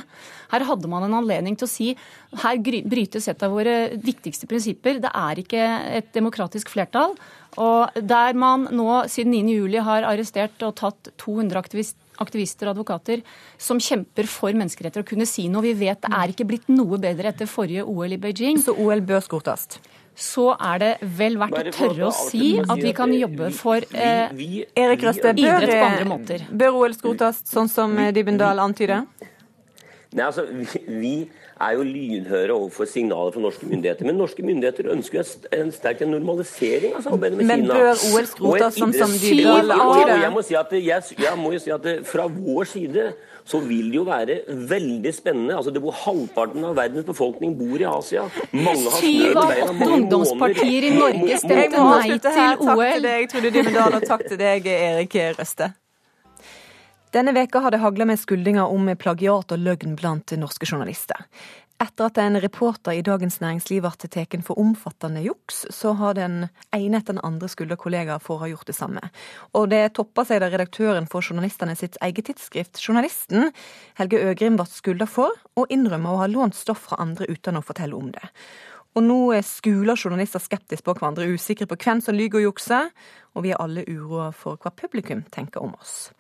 Her 0.53 0.67
hadde 0.69 0.91
man 0.91 1.07
en 1.07 1.19
anledning 1.21 1.57
til 1.59 1.69
å 1.69 1.73
si 1.73 1.93
her 2.43 2.59
brytes 2.63 3.29
et 3.31 3.45
av 3.45 3.55
våre 3.55 3.95
viktigste 4.03 4.49
prinsipper. 4.51 4.99
Det 5.03 5.13
er 5.15 5.43
ikke 5.45 5.65
et 6.03 6.13
demokratisk 6.17 6.73
flertall. 6.75 7.15
Og 7.63 8.03
der 8.09 8.35
man 8.39 8.67
nå 8.73 9.03
siden 9.13 9.35
9.7 9.37 9.83
har 9.85 10.09
arrestert 10.09 10.65
og 10.67 10.79
tatt 10.81 11.13
200 11.23 11.61
aktivister 11.61 12.01
aktivister 12.21 12.69
og 12.69 12.77
advokater 12.77 13.23
som 13.61 13.81
kjemper 13.83 14.29
for 14.31 14.55
menneskeretter, 14.55 15.03
å 15.03 15.09
kunne 15.09 15.27
si 15.27 15.49
noe. 15.51 15.65
Vi 15.65 15.73
vet 15.81 16.05
det 16.05 16.13
er 16.15 16.31
ikke 16.31 16.47
blitt 16.47 16.69
noe 16.71 17.01
bedre 17.03 17.33
etter 17.33 17.51
forrige 17.51 17.87
OL 17.89 18.15
i 18.15 18.21
Beijing. 18.21 18.61
Så 18.63 18.77
OL 18.79 19.03
bør 19.07 19.25
skrotes? 19.25 19.81
Så 20.19 20.53
er 20.61 20.79
det 20.83 20.91
vel 21.19 21.39
verdt 21.41 21.59
å 21.59 21.75
tørre 21.75 22.09
å 22.09 22.13
si 22.15 22.55
at 22.61 22.79
vi 22.83 22.93
kan 22.97 23.13
jobbe 23.17 23.51
for 23.57 23.85
eh, 23.97 24.33
Erik 24.77 25.05
Røste, 25.07 25.33
idrett 25.33 25.73
på 25.73 25.87
andre 25.87 26.09
måter. 26.09 26.47
Bør 26.51 26.83
OL 26.83 26.97
skrotes, 26.97 27.43
sånn 27.49 27.71
som 27.73 27.97
Dybendal 28.13 28.61
antyder? 28.63 29.07
Nei, 30.13 30.27
altså, 30.27 30.45
vi, 30.87 31.15
er 31.63 31.77
jo 31.77 31.83
lynhøre 31.87 32.53
overfor 32.53 32.85
signaler 32.91 33.33
fra 33.33 33.41
norske 33.41 33.67
myndigheter. 33.67 34.07
Men 34.09 34.19
norske 34.21 34.43
myndigheter 34.45 34.89
ønsker 34.93 35.21
jo 35.21 35.51
en 35.57 35.73
sterk 35.73 36.01
normalisering 36.07 36.97
av 36.99 37.05
samarbeidet 37.07 37.39
med 37.39 37.47
men 37.47 37.63
Kina. 37.63 37.75
Men 37.75 37.83
bør 37.83 38.17
OL 38.17 38.31
skrotes, 38.31 38.79
sånn 38.79 38.95
som 38.97 39.13
de 39.13 39.35
antyder? 39.49 40.17
Jeg 40.25 40.33
må 40.35 40.43
si 40.47 40.57
at, 40.59 40.73
jeg, 40.79 41.19
jeg 41.23 41.39
må 41.39 41.53
jo 41.55 41.61
si 41.63 41.75
at 41.75 41.89
fra 42.09 42.27
vår 42.33 42.71
side 42.73 43.13
så 43.49 43.59
vil 43.59 43.89
det 43.91 43.99
jo 43.99 44.05
være 44.07 44.39
veldig 44.71 45.13
spennende. 45.15 45.57
Altså, 45.57 45.75
det 45.75 45.83
bor 45.83 45.95
Halvparten 46.05 46.65
av 46.65 46.77
verdens 46.79 47.07
befolkning 47.07 47.55
bor 47.59 47.81
i 47.81 47.87
Asia. 47.91 48.29
Mange 48.53 48.91
har 48.95 49.03
Syv 49.03 49.37
av 49.37 49.55
åtte 49.69 49.93
ungdomspartier 49.99 50.89
i 50.89 50.97
Norge 50.99 51.39
stemte 51.43 51.85
nei 51.91 52.19
til 52.19 52.33
OL. 52.33 52.73
Takk 52.73 52.83
til 52.97 53.07
deg, 53.09 53.31
Trude 53.35 53.55
Dymedal, 53.59 53.99
og 53.99 54.11
takk 54.15 54.27
til 54.29 54.43
deg, 54.43 54.75
Erik 54.79 55.23
Røste. 55.39 55.73
Denne 57.13 57.35
veka 57.37 57.61
har 57.61 57.71
det 57.71 57.83
hagla 57.83 58.07
med 58.09 58.17
skuldinger 58.17 58.71
om 58.73 58.87
plagiat 58.97 59.53
og 59.53 59.61
løgn 59.61 59.99
blant 60.01 60.33
norske 60.41 60.65
journalister. 60.65 61.27
Etter 61.83 62.07
at 62.07 62.19
en 62.23 62.39
reporter 62.41 62.97
i 62.97 63.03
Dagens 63.05 63.37
Næringsliv 63.43 63.83
ble 63.85 64.09
tatt 64.09 64.37
for 64.47 64.57
omfattende 64.63 65.21
juks, 65.21 65.67
så 65.69 65.93
har 65.99 66.17
den 66.17 66.47
ene 66.73 67.03
etter 67.03 67.13
den 67.13 67.21
andre 67.27 67.51
skulda 67.53 67.77
kollegaer 67.77 68.23
for 68.23 68.39
å 68.39 68.45
ha 68.47 68.51
gjort 68.55 68.71
det 68.71 68.79
samme. 68.79 69.05
Og 69.53 69.69
det 69.75 69.83
toppa 69.99 70.25
seg 70.25 70.41
da 70.41 70.49
redaktøren 70.49 71.11
for 71.11 71.21
journalistene 71.21 71.77
sitt 71.77 72.01
eget 72.01 72.31
tidsskrift, 72.31 72.81
Journalisten, 72.81 73.51
Helge 74.01 74.23
Øgrim, 74.31 74.57
ble 74.57 74.71
skulda 74.73 75.05
for 75.05 75.37
å 75.53 75.69
innrømme 75.69 76.15
å 76.15 76.23
ha 76.23 76.33
lånt 76.33 76.57
stoff 76.57 76.87
fra 76.89 77.03
andre 77.03 77.29
uten 77.29 77.61
å 77.61 77.67
fortelle 77.67 77.99
om 77.99 78.09
det. 78.15 78.25
Og 78.93 79.05
nå 79.05 79.19
er 79.33 79.45
skuler 79.47 79.97
journalister 79.97 80.43
skeptiske 80.43 80.85
på 80.85 80.95
hverandre, 80.99 81.31
usikre 81.33 81.69
på 81.69 81.79
hvem 81.81 82.03
som 82.05 82.17
lyver 82.17 82.43
og 82.43 82.51
jukser, 82.51 82.91
og 83.33 83.47
vi 83.47 83.55
er 83.55 83.61
alle 83.65 83.87
uroa 83.89 84.27
for 84.37 84.61
hva 84.61 84.73
publikum 84.77 85.23
tenker 85.33 85.65
om 85.65 85.73
oss. 85.79 86.11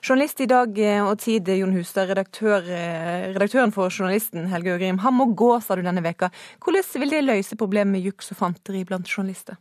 Journalist 0.00 0.40
i 0.40 0.48
Dag 0.48 0.78
eh, 0.80 1.02
og 1.04 1.18
Tid, 1.20 1.50
Jon 1.58 1.74
Hustad, 1.76 2.08
redaktør, 2.08 2.64
eh, 2.64 3.28
redaktøren 3.34 3.74
for 3.76 3.92
Journalisten, 3.92 4.48
Helge 4.48 4.72
Øgrim. 4.78 5.02
Han 5.04 5.18
må 5.18 5.28
gå, 5.36 5.52
sa 5.60 5.76
du 5.76 5.84
denne 5.84 6.04
veka. 6.04 6.32
Hvordan 6.64 7.04
vil 7.04 7.12
det 7.12 7.26
løse 7.26 7.60
problemet 7.60 7.98
med 7.98 8.08
juks 8.08 8.32
og 8.32 8.40
fanteri 8.40 8.86
blant 8.88 9.12
journalister? 9.12 9.60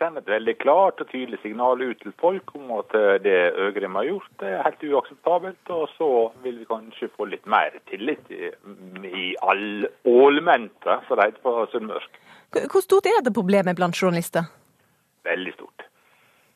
Vil 0.00 0.06
sende 0.06 0.20
et 0.20 0.30
veldig 0.32 0.56
klart 0.58 1.00
og 1.00 1.08
tydelig 1.10 1.38
signal 1.42 1.80
ut 1.82 1.98
til 2.00 2.12
folk 2.20 2.54
om 2.54 2.70
at 2.78 2.94
eh, 2.94 3.20
det 3.20 3.52
Øgrim 3.56 3.94
har 3.94 4.04
gjort, 4.04 4.30
det 4.40 4.48
er 4.48 4.62
helt 4.64 4.82
uakseptabelt. 4.82 5.70
Og 5.70 5.88
så 5.96 6.32
vil 6.42 6.58
vi 6.58 6.64
kanskje 6.64 7.10
få 7.16 7.26
litt 7.28 7.46
mer 7.46 7.70
tillit 7.90 8.30
i, 8.30 8.50
i 9.04 9.36
all 9.42 9.86
ålmente, 10.04 11.00
som 11.06 11.16
det 11.16 11.26
heter 11.26 11.42
på 11.42 11.66
sunnmørsk. 11.72 12.20
Hvor 12.72 12.82
stort 12.82 13.06
er 13.06 13.20
dette 13.20 13.34
problemet 13.34 13.76
blant 13.76 13.96
journalister? 13.96 14.48
Veldig 15.24 15.52
stort. 15.54 15.84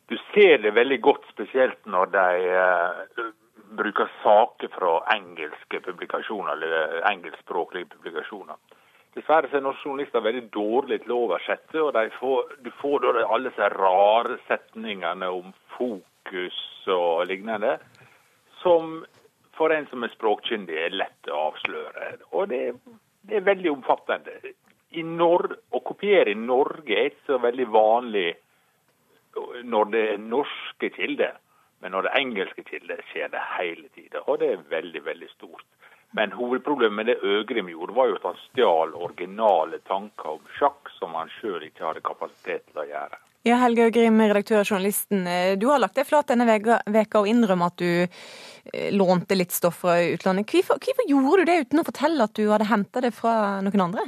Du 0.09 0.17
ser 0.33 0.57
det 0.61 0.75
veldig 0.75 1.01
godt, 1.01 1.25
spesielt 1.31 1.85
når 1.85 2.11
de 2.13 2.27
uh, 2.53 3.29
bruker 3.77 4.09
saker 4.23 4.69
fra 4.73 4.99
engelske 5.15 5.81
publikasjoner, 5.85 6.53
eller 6.53 6.99
engelskspråklige 7.09 7.89
publikasjoner. 7.95 8.57
Dessverre 9.15 9.47
er 9.47 9.63
norske 9.63 9.87
journalister 9.87 10.23
veldig 10.23 10.49
dårlige 10.51 11.05
til 11.05 11.13
å 11.15 11.21
oversette. 11.29 11.81
og 11.81 11.95
får, 12.19 12.55
Du 12.63 12.71
får 12.81 12.99
da 12.99 13.23
alle 13.23 13.49
disse 13.49 13.69
rare 13.71 14.37
setningene 14.47 15.29
om 15.31 15.53
fokus 15.77 16.57
og 16.87 17.25
lignende, 17.27 17.77
som 18.61 19.05
for 19.55 19.71
en 19.71 19.87
som 19.87 20.03
er 20.03 20.11
språkkyndig 20.11 20.75
er 20.75 20.89
lett 20.91 21.29
å 21.31 21.47
avsløre. 21.49 22.17
Og 22.31 22.49
det, 22.51 22.73
det 23.23 23.39
er 23.39 23.47
veldig 23.47 23.71
omfattende. 23.71 24.35
Å 24.95 25.79
kopiere 25.83 26.31
i 26.31 26.39
Norge 26.39 26.95
er 26.95 27.09
ikke 27.11 27.31
så 27.31 27.39
veldig 27.43 27.67
vanlig 27.71 28.29
når 29.63 29.91
det 29.91 30.03
er 30.11 30.21
norske 30.23 30.91
kilder. 30.95 31.39
Men 31.83 31.91
når 31.91 32.05
det 32.05 32.11
er 32.11 32.21
engelske 32.21 32.63
kilder, 32.67 33.01
skjer 33.11 33.31
det 33.31 33.41
hele 33.55 33.87
tida. 33.95 34.23
Og 34.27 34.39
det 34.39 34.51
er 34.53 34.69
veldig, 34.71 35.01
veldig 35.05 35.27
stort. 35.35 35.65
Men 36.15 36.31
hovedproblemet 36.31 36.95
med 36.95 37.09
det 37.11 37.17
Øgrim 37.27 37.69
gjorde, 37.69 37.95
var 37.95 38.07
jo 38.07 38.17
at 38.19 38.27
han 38.29 38.41
stjal 38.47 38.95
originale 38.95 39.81
tanker 39.87 40.37
om 40.37 40.51
sjakk 40.55 40.91
som 40.95 41.15
han 41.19 41.31
sjøl 41.41 41.65
ikke 41.67 41.83
hadde 41.83 42.03
kapasitet 42.05 42.63
til 42.71 42.85
å 42.85 42.87
gjøre. 42.87 43.19
Ja, 43.45 43.59
Helge 43.61 43.89
Øgrim, 43.91 44.17
redaktør 44.23 44.63
og 44.63 44.69
journalisten. 44.71 45.27
Eh, 45.29 45.53
du 45.59 45.67
har 45.69 45.81
lagt 45.83 45.99
deg 45.99 46.07
flat 46.07 46.31
denne 46.31 46.47
veka 46.49 47.19
og 47.19 47.27
innrømme 47.29 47.67
at 47.69 47.77
du 47.77 47.89
eh, 48.07 48.87
lånte 48.95 49.37
litt 49.37 49.53
stoff 49.53 49.83
fra 49.83 49.99
utlandet. 50.01 50.49
Hvorfor, 50.49 50.79
hvorfor 50.81 51.09
gjorde 51.11 51.43
du 51.43 51.51
det 51.51 51.57
uten 51.65 51.83
å 51.83 51.85
fortelle 51.85 52.25
at 52.25 52.39
du 52.39 52.47
hadde 52.49 52.71
henta 52.71 53.03
det 53.05 53.11
fra 53.13 53.35
noen 53.65 53.85
andre? 53.85 54.07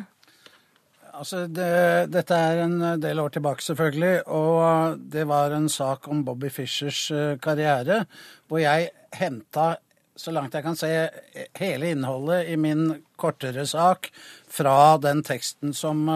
Altså, 1.17 1.43
det, 1.49 1.69
Dette 2.13 2.39
er 2.49 2.63
en 2.63 2.79
del 3.01 3.21
år 3.21 3.35
tilbake, 3.35 3.61
selvfølgelig. 3.65 4.15
Og 4.33 5.05
det 5.13 5.27
var 5.29 5.53
en 5.53 5.69
sak 5.69 6.07
om 6.09 6.23
Bobby 6.25 6.49
Fishers 6.53 7.03
eh, 7.11 7.35
karriere, 7.41 8.05
hvor 8.47 8.63
jeg 8.63 8.89
henta 9.17 9.75
så 10.17 10.33
langt 10.33 10.55
jeg 10.57 10.65
kan 10.65 10.77
se, 10.77 10.91
hele 11.59 11.91
innholdet 11.93 12.49
i 12.49 12.57
min 12.59 12.89
kortere 13.19 13.65
sak 13.69 14.09
fra 14.49 14.97
den 15.01 15.21
teksten 15.25 15.73
som, 15.77 16.07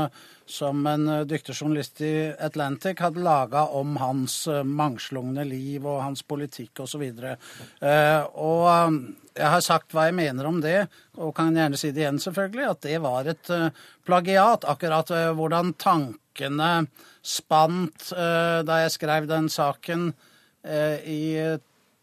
som 0.50 0.88
en 0.90 1.08
dyktig 1.30 1.56
journalist 1.56 2.02
i 2.06 2.32
Atlantic 2.34 3.02
hadde 3.02 3.24
laga 3.24 3.68
om 3.78 3.96
hans 4.02 4.44
mangslungne 4.66 5.46
liv 5.48 5.86
og 5.86 6.02
hans 6.04 6.26
politikk 6.26 6.84
osv. 6.86 7.06
Og, 7.12 7.48
eh, 7.86 8.22
og 8.34 8.66
um, 8.90 9.00
jeg 9.38 9.54
har 9.54 9.64
sagt 9.64 9.94
hva 9.96 10.10
jeg 10.10 10.18
mener 10.18 10.50
om 10.50 10.60
det, 10.64 10.86
og 11.22 11.36
kan 11.38 11.56
gjerne 11.56 11.80
si 11.80 11.94
det 11.94 12.04
igjen, 12.04 12.20
selvfølgelig, 12.22 12.68
at 12.74 12.84
det 12.88 12.98
var 13.04 13.30
et 13.32 13.54
uh, 13.54 13.70
plagiat. 14.08 14.68
Akkurat 14.68 15.14
uh, 15.14 15.30
hvordan 15.38 15.76
tankene 15.80 16.72
spant 17.22 18.12
uh, 18.18 18.60
da 18.68 18.84
jeg 18.84 18.98
skrev 18.98 19.30
den 19.30 19.50
saken 19.52 20.12
i 20.62 21.22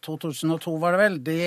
2002, 0.05 0.75
var 0.81 0.95
det 0.95 1.01
vel. 1.03 1.17
Det, 1.23 1.39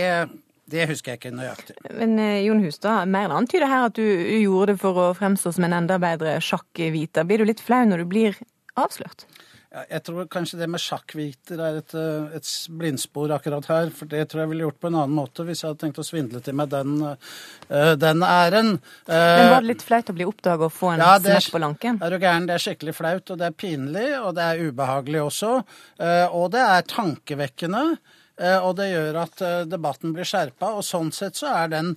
det 0.73 0.89
husker 0.91 1.13
jeg 1.13 1.23
ikke 1.23 1.35
nøyaktig. 1.37 1.77
Men 1.91 2.17
eh, 2.23 2.41
Jon 2.47 2.63
Hustad, 2.65 3.11
mer 3.13 3.35
antyder 3.35 3.71
her 3.71 3.89
at 3.91 3.99
du 3.99 4.05
gjorde 4.05 4.73
det 4.73 4.83
for 4.83 5.01
å 5.01 5.13
fremstå 5.19 5.55
som 5.57 5.69
en 5.69 5.79
enda 5.83 6.01
bedre 6.03 6.39
sjakkviter. 6.45 7.29
Blir 7.29 7.43
du 7.43 7.49
litt 7.51 7.63
flau 7.65 7.85
når 7.89 8.05
du 8.05 8.13
blir 8.13 8.43
avslørt? 8.81 9.27
Ja, 9.73 9.87
jeg 9.89 10.03
tror 10.05 10.27
kanskje 10.29 10.59
det 10.61 10.67
med 10.69 10.83
sjakkviter 10.85 11.61
er 11.65 11.79
et, 11.81 11.95
eh, 11.97 12.35
et, 12.37 12.49
blindspor 12.77 13.33
akkurat 13.33 13.65
her. 13.73 13.93
For 13.97 14.11
det 14.11 14.27
tror 14.29 14.43
jeg 14.43 14.51
ville 14.51 14.67
gjort 14.67 14.81
på 14.85 14.91
en 14.91 14.99
annen 15.01 15.17
måte 15.17 15.47
hvis 15.49 15.63
jeg 15.63 15.71
hadde 15.71 15.81
tenkt 15.81 16.01
å 16.03 16.05
svindle 16.05 16.43
til 16.45 16.59
meg 16.61 16.69
den, 16.75 16.99
uh, 17.01 17.95
den 17.97 18.21
æren. 18.27 18.75
Men 19.09 19.53
Var 19.55 19.65
det 19.65 19.71
litt 19.71 19.85
flaut 19.87 20.13
å 20.13 20.17
bli 20.19 20.29
oppdaget 20.29 20.69
og 20.69 20.75
få 20.77 20.93
en 20.93 21.05
ja, 21.05 21.15
smekk 21.25 21.55
på 21.55 21.63
lanken? 21.65 22.01
Er 22.05 22.13
du 22.13 22.19
gæren. 22.21 22.49
Det 22.51 22.59
er 22.59 22.67
skikkelig 22.67 22.95
flaut, 23.01 23.33
og 23.33 23.41
det 23.41 23.49
er 23.49 23.61
pinlig, 23.65 24.09
og 24.21 24.35
det 24.37 24.49
er 24.51 24.67
ubehagelig 24.69 25.25
også. 25.25 25.55
Og 26.37 26.51
det 26.53 26.67
er 26.69 26.91
tankevekkende. 26.93 27.87
Eh, 28.43 28.59
og 28.59 28.77
det 28.81 28.91
gjør 28.91 29.21
at 29.23 29.45
eh, 29.45 29.63
debatten 29.71 30.15
blir 30.17 30.27
skjerpa. 30.27 30.75
Og 30.79 30.87
sånn 30.87 31.13
sett 31.15 31.39
så 31.39 31.53
er 31.55 31.73
den, 31.73 31.95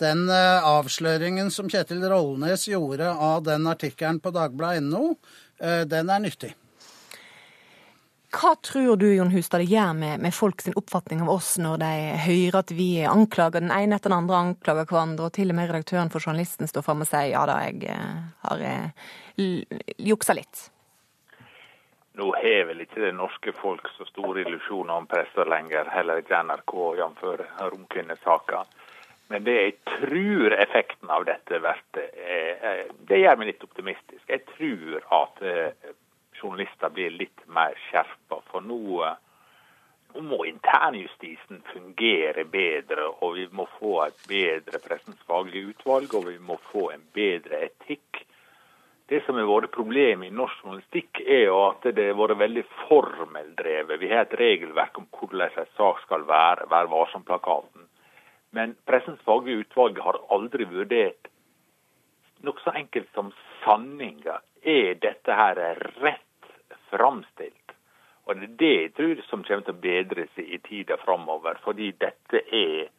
den 0.00 0.24
eh, 0.32 0.64
avsløringen 0.64 1.52
som 1.52 1.68
Kjetil 1.72 2.02
Rollnes 2.08 2.66
gjorde 2.70 3.12
av 3.12 3.44
den 3.48 3.68
artikkelen 3.70 4.22
på 4.22 4.34
dagbladet.no, 4.34 5.14
den 5.62 6.08
er 6.10 6.18
nyttig. 6.18 6.48
Hva 8.32 8.54
tror 8.64 8.96
du 8.98 9.04
Jon 9.12 9.30
Hustad, 9.30 9.60
det 9.60 9.70
gjør 9.70 9.92
med, 9.94 10.22
med 10.24 10.34
folk 10.34 10.64
sin 10.64 10.74
oppfatning 10.80 11.20
av 11.22 11.28
oss 11.34 11.52
når 11.60 11.82
de 11.84 11.90
hører 12.24 12.56
at 12.62 12.72
vi 12.74 12.88
anklager 13.06 13.62
den 13.62 13.70
ene 13.70 14.00
etter 14.00 14.10
den 14.10 14.16
andre 14.24 14.40
anklager 14.48 14.88
hverandre, 14.88 15.28
og 15.28 15.36
til 15.36 15.52
og 15.52 15.58
med 15.60 15.70
redaktøren 15.70 16.10
for 16.10 16.24
Journalisten 16.24 16.66
står 16.66 16.86
fram 16.88 17.04
og 17.04 17.10
sier 17.12 17.28
ja 17.36 17.44
da, 17.46 17.60
jeg 17.68 17.92
har 18.48 18.64
juksa 20.10 20.34
litt? 20.40 20.64
Nå 22.20 22.28
har 22.36 22.66
vel 22.68 22.82
ikke 22.84 23.00
det 23.00 23.14
norske 23.16 23.54
folk 23.56 23.86
så 23.96 24.04
store 24.10 24.42
illusjoner 24.44 24.94
om 25.00 25.08
presser 25.08 25.48
lenger, 25.48 25.88
heller 25.94 26.20
ikke 26.20 26.42
NRK, 26.44 26.74
jf. 27.00 27.22
Romkvinnesaka. 27.72 28.64
Men 29.32 29.44
det 29.46 29.54
jeg 29.56 29.74
tror 29.88 30.52
effekten 30.60 31.10
av 31.10 31.24
dette 31.24 31.60
blir, 31.64 32.02
det 33.08 33.20
gjør 33.22 33.38
meg 33.40 33.48
litt 33.48 33.64
optimistisk. 33.64 34.24
Jeg 34.28 34.44
tror 34.50 35.06
at 35.22 35.40
eh, 35.48 35.92
journalister 36.36 36.92
blir 36.92 37.14
litt 37.16 37.46
mer 37.48 37.78
skjerpa. 37.86 38.42
For 38.50 38.64
nå, 38.66 38.82
nå 40.12 40.24
må 40.26 40.42
internjustisen 40.50 41.62
fungere 41.70 42.44
bedre, 42.44 43.08
og 43.24 43.38
vi 43.38 43.46
må 43.56 43.64
få 43.78 43.94
et 44.04 44.20
bedre 44.28 44.82
pressens 44.84 45.24
faglige 45.28 45.72
utvalg, 45.72 46.12
og 46.18 46.28
vi 46.28 46.36
må 46.50 46.58
få 46.68 46.90
en 46.92 47.08
bedre 47.16 47.64
etikk. 47.70 48.26
Det 49.10 49.20
som 49.26 49.36
har 49.36 49.48
vært 49.48 49.74
problemet 49.74 50.30
i 50.30 50.34
norsk 50.34 50.62
journalistikk, 50.62 51.20
er 51.26 51.46
jo 51.48 51.58
at 51.66 51.86
det 51.96 52.06
har 52.10 52.18
vært 52.18 52.38
veldig 52.40 52.64
formeldrevet. 52.86 54.00
Vi 54.00 54.10
har 54.12 54.26
et 54.26 54.38
regelverk 54.38 54.98
om 55.00 55.08
hvordan 55.18 55.58
en 55.58 55.72
sak 55.76 56.02
skal 56.04 56.26
være, 56.28 56.68
Vær 56.70 56.90
varsom-plakaten. 56.92 57.88
Men 58.52 58.76
Pressens 58.86 59.20
faglige 59.26 59.64
utvalg 59.64 59.98
har 60.04 60.20
aldri 60.30 60.68
vurdert 60.68 61.28
noe 62.42 62.58
så 62.64 62.74
enkelt 62.76 63.08
som 63.14 63.30
sanninga. 63.62 64.40
Er 64.62 64.94
dette 65.02 65.34
her 65.34 65.58
rett 66.02 66.52
framstilt? 66.90 67.74
Og 68.26 68.38
det 68.38 68.48
er 68.48 68.58
det 68.58 68.72
jeg 68.72 68.90
tror 68.96 69.22
som 69.28 69.44
kommer 69.46 69.64
til 69.66 69.74
å 69.74 69.82
bedre 69.82 70.26
seg 70.36 70.50
i 70.54 70.58
tida 70.62 70.98
framover. 71.02 71.58
Fordi 71.64 71.90
dette 71.98 72.44
er 72.54 72.90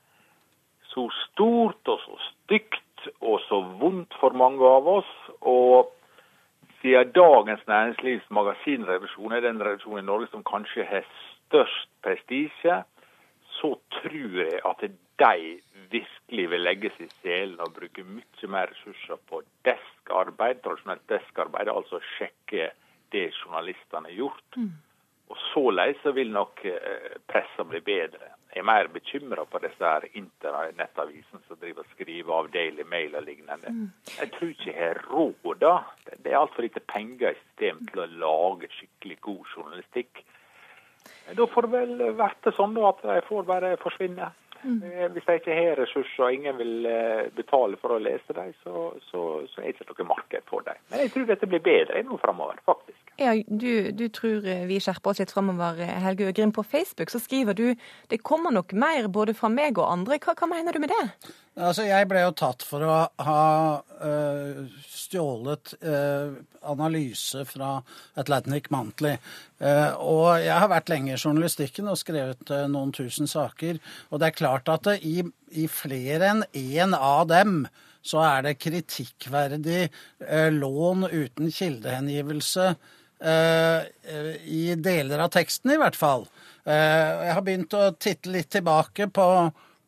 så 0.91 1.07
stort 1.23 1.89
og 1.89 2.01
så 2.03 2.17
stygt 2.27 2.81
og 3.21 3.39
så 3.47 3.59
vondt 3.81 4.15
for 4.19 4.35
mange 4.37 4.65
av 4.67 4.87
oss. 4.99 5.11
og 5.41 5.91
siden 6.81 7.11
Dagens 7.15 7.67
Næringslivs 7.67 8.29
magasinrevisjon 8.29 9.31
er 9.31 9.39
den 9.39 9.61
revisjonen 9.63 10.03
i 10.03 10.07
Norge 10.07 10.27
som 10.31 10.43
kanskje 10.43 10.83
har 10.83 11.05
størst 11.47 11.89
prestisje, 12.03 12.83
så 13.59 13.69
tror 13.95 14.39
jeg 14.41 14.59
at 14.65 14.83
de 14.83 15.59
virkelig 15.91 16.49
vil 16.49 16.65
legge 16.65 16.91
seg 16.97 17.07
i 17.07 17.15
selen 17.21 17.61
og 17.63 17.75
bruke 17.77 18.03
mye 18.03 18.49
mer 18.51 18.71
ressurser 18.73 19.19
på 19.29 19.41
deskarbeid, 19.67 20.59
tradisjonelt 20.65 21.05
deskarbeid, 21.09 21.71
altså 21.71 22.01
sjekke 22.17 22.71
det 23.13 23.29
journalistene 23.31 24.09
har 24.09 24.17
gjort. 24.17 24.57
Mm. 24.57 24.71
Og 25.29 25.37
Således 25.53 26.15
vil 26.15 26.31
nok 26.33 26.65
eh, 26.65 27.13
pressa 27.29 27.63
bli 27.63 27.79
bedre 27.79 28.33
er 28.55 28.65
mer 28.67 28.89
bekymra 28.93 29.45
på 29.49 29.61
disse 29.63 29.81
her 29.81 30.05
internettavisene 30.13 31.41
som 31.47 31.59
driver 31.61 31.85
og 31.85 31.95
skriver 31.95 32.35
av 32.37 32.51
Daily 32.53 32.85
Mail 32.89 33.15
og 33.17 33.25
lignende. 33.25 33.71
Mm. 33.73 33.87
Jeg 34.19 34.31
tror 34.35 34.53
ikke 34.53 34.69
jeg 34.69 34.79
har 34.79 35.01
råd, 35.09 35.49
da. 35.63 35.73
Det 36.11 36.31
er 36.31 36.39
altfor 36.39 36.65
lite 36.67 36.83
penger 36.93 37.33
i 37.33 37.39
systemet 37.41 37.89
til 37.89 38.03
å 38.03 38.11
lage 38.25 38.69
skikkelig 38.75 39.19
god 39.25 39.43
journalistikk. 39.55 40.23
Da 41.33 41.47
får 41.47 41.67
det 41.67 41.71
vel 41.73 42.15
være 42.19 42.53
sånn 42.55 42.75
da, 42.75 42.89
at 42.91 43.03
de 43.03 43.19
får 43.27 43.45
bare 43.47 43.75
forsvinne. 43.81 44.29
Mm. 44.63 44.79
Hvis 45.15 45.27
de 45.27 45.37
ikke 45.39 45.57
har 45.57 45.79
ressurser 45.79 46.25
og 46.25 46.33
ingen 46.33 46.57
vil 46.59 46.87
eh, 46.89 47.29
betale 47.35 47.79
for 47.81 47.95
å 47.95 48.01
lese 48.01 48.35
dem, 48.35 48.51
så, 48.63 48.89
så, 49.11 49.23
så 49.51 49.61
er 49.61 49.71
det 49.71 49.83
ikke 49.83 49.91
noe 49.91 50.09
marked 50.13 50.49
for 50.49 50.65
dem. 50.67 50.79
Men 50.91 51.05
jeg 51.05 51.13
tror 51.13 51.29
dette 51.29 51.49
blir 51.51 51.63
bedre 51.63 52.03
nå 52.07 52.19
framover, 52.23 52.61
faktisk. 52.67 52.99
Ja, 53.21 53.35
du, 53.47 53.91
du, 53.93 54.07
tror 54.09 54.41
vi 54.69 54.79
skjerper 54.81 55.11
oss 55.11 55.21
litt 55.21 55.33
framover, 55.33 55.83
Helge 56.05 56.31
Øgrim. 56.31 56.53
På 56.55 56.63
Facebook 56.65 57.13
så 57.13 57.21
skriver 57.21 57.57
du 57.57 57.67
det 58.09 58.23
kommer 58.25 58.53
nok 58.55 58.73
mer 58.73 59.07
både 59.13 59.35
fra 59.37 59.51
meg 59.53 59.77
og 59.77 59.91
andre. 59.91 60.17
Hva, 60.23 60.35
hva 60.39 60.49
mener 60.49 60.73
du 60.73 60.81
med 60.81 60.93
det? 60.93 61.05
Altså, 61.53 61.83
Jeg 61.85 62.07
ble 62.09 62.23
jo 62.23 62.31
tatt 62.33 62.63
for 62.65 62.81
å 62.81 62.93
ha 63.21 63.41
uh, 63.77 64.61
stjålet 64.89 65.75
uh, 65.85 66.33
analyse 66.65 67.43
fra 67.45 67.75
Atlantic 68.17 68.71
Monthly. 68.73 69.13
Uh, 69.61 69.93
og 70.01 70.27
jeg 70.41 70.55
har 70.63 70.71
vært 70.71 70.89
lenge 70.89 71.13
i 71.13 71.19
journalistikken 71.19 71.91
og 71.91 71.99
skrevet 72.01 72.49
noen 72.73 72.93
tusen 72.95 73.29
saker. 73.29 73.77
Og 74.09 74.21
det 74.21 74.31
er 74.31 74.39
klart 74.39 74.71
at 74.73 74.89
i, 74.97 75.19
i 75.53 75.67
flere 75.69 76.31
enn 76.31 76.41
én 76.57 76.97
av 76.97 77.27
dem 77.29 77.67
så 78.03 78.23
er 78.25 78.41
det 78.43 78.59
kritikkverdig 78.59 79.85
lån 80.57 81.05
uten 81.07 81.53
kildehengivelse 81.55 82.65
i 83.23 84.63
deler 84.75 85.23
av 85.23 85.29
teksten, 85.31 85.71
i 85.71 85.77
hvert 85.79 85.95
fall. 85.95 86.25
jeg 86.67 87.31
har 87.37 87.45
begynt 87.47 87.77
å 87.79 87.93
titte 87.95 88.33
litt 88.33 88.49
tilbake 88.51 89.07
på 89.15 89.27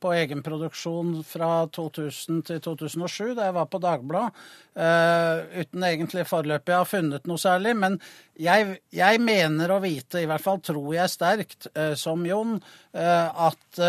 på 0.03 0.11
egenproduksjon 0.15 1.19
fra 1.27 1.65
2000 1.75 2.43
til 2.49 2.61
2007, 2.61 3.35
da 3.37 3.49
jeg 3.49 3.57
var 3.57 3.69
på 3.71 3.81
Dagbladet. 3.83 4.47
Uh, 4.75 5.45
uten 5.55 5.85
egentlig 5.87 6.25
foreløpig 6.27 6.73
å 6.75 6.81
ha 6.81 6.87
funnet 6.89 7.27
noe 7.29 7.39
særlig. 7.39 7.75
Men 7.79 7.93
jeg, 8.35 8.81
jeg, 8.91 9.21
mener 9.23 9.71
å 9.71 9.79
vite, 9.79 10.19
i 10.19 10.27
hvert 10.27 10.43
fall 10.43 10.59
tror 10.59 10.89
jeg 10.97 11.13
sterkt, 11.13 11.69
uh, 11.77 11.93
som 11.99 12.25
Jon, 12.27 12.57
uh, 12.91 13.47
at 13.47 13.83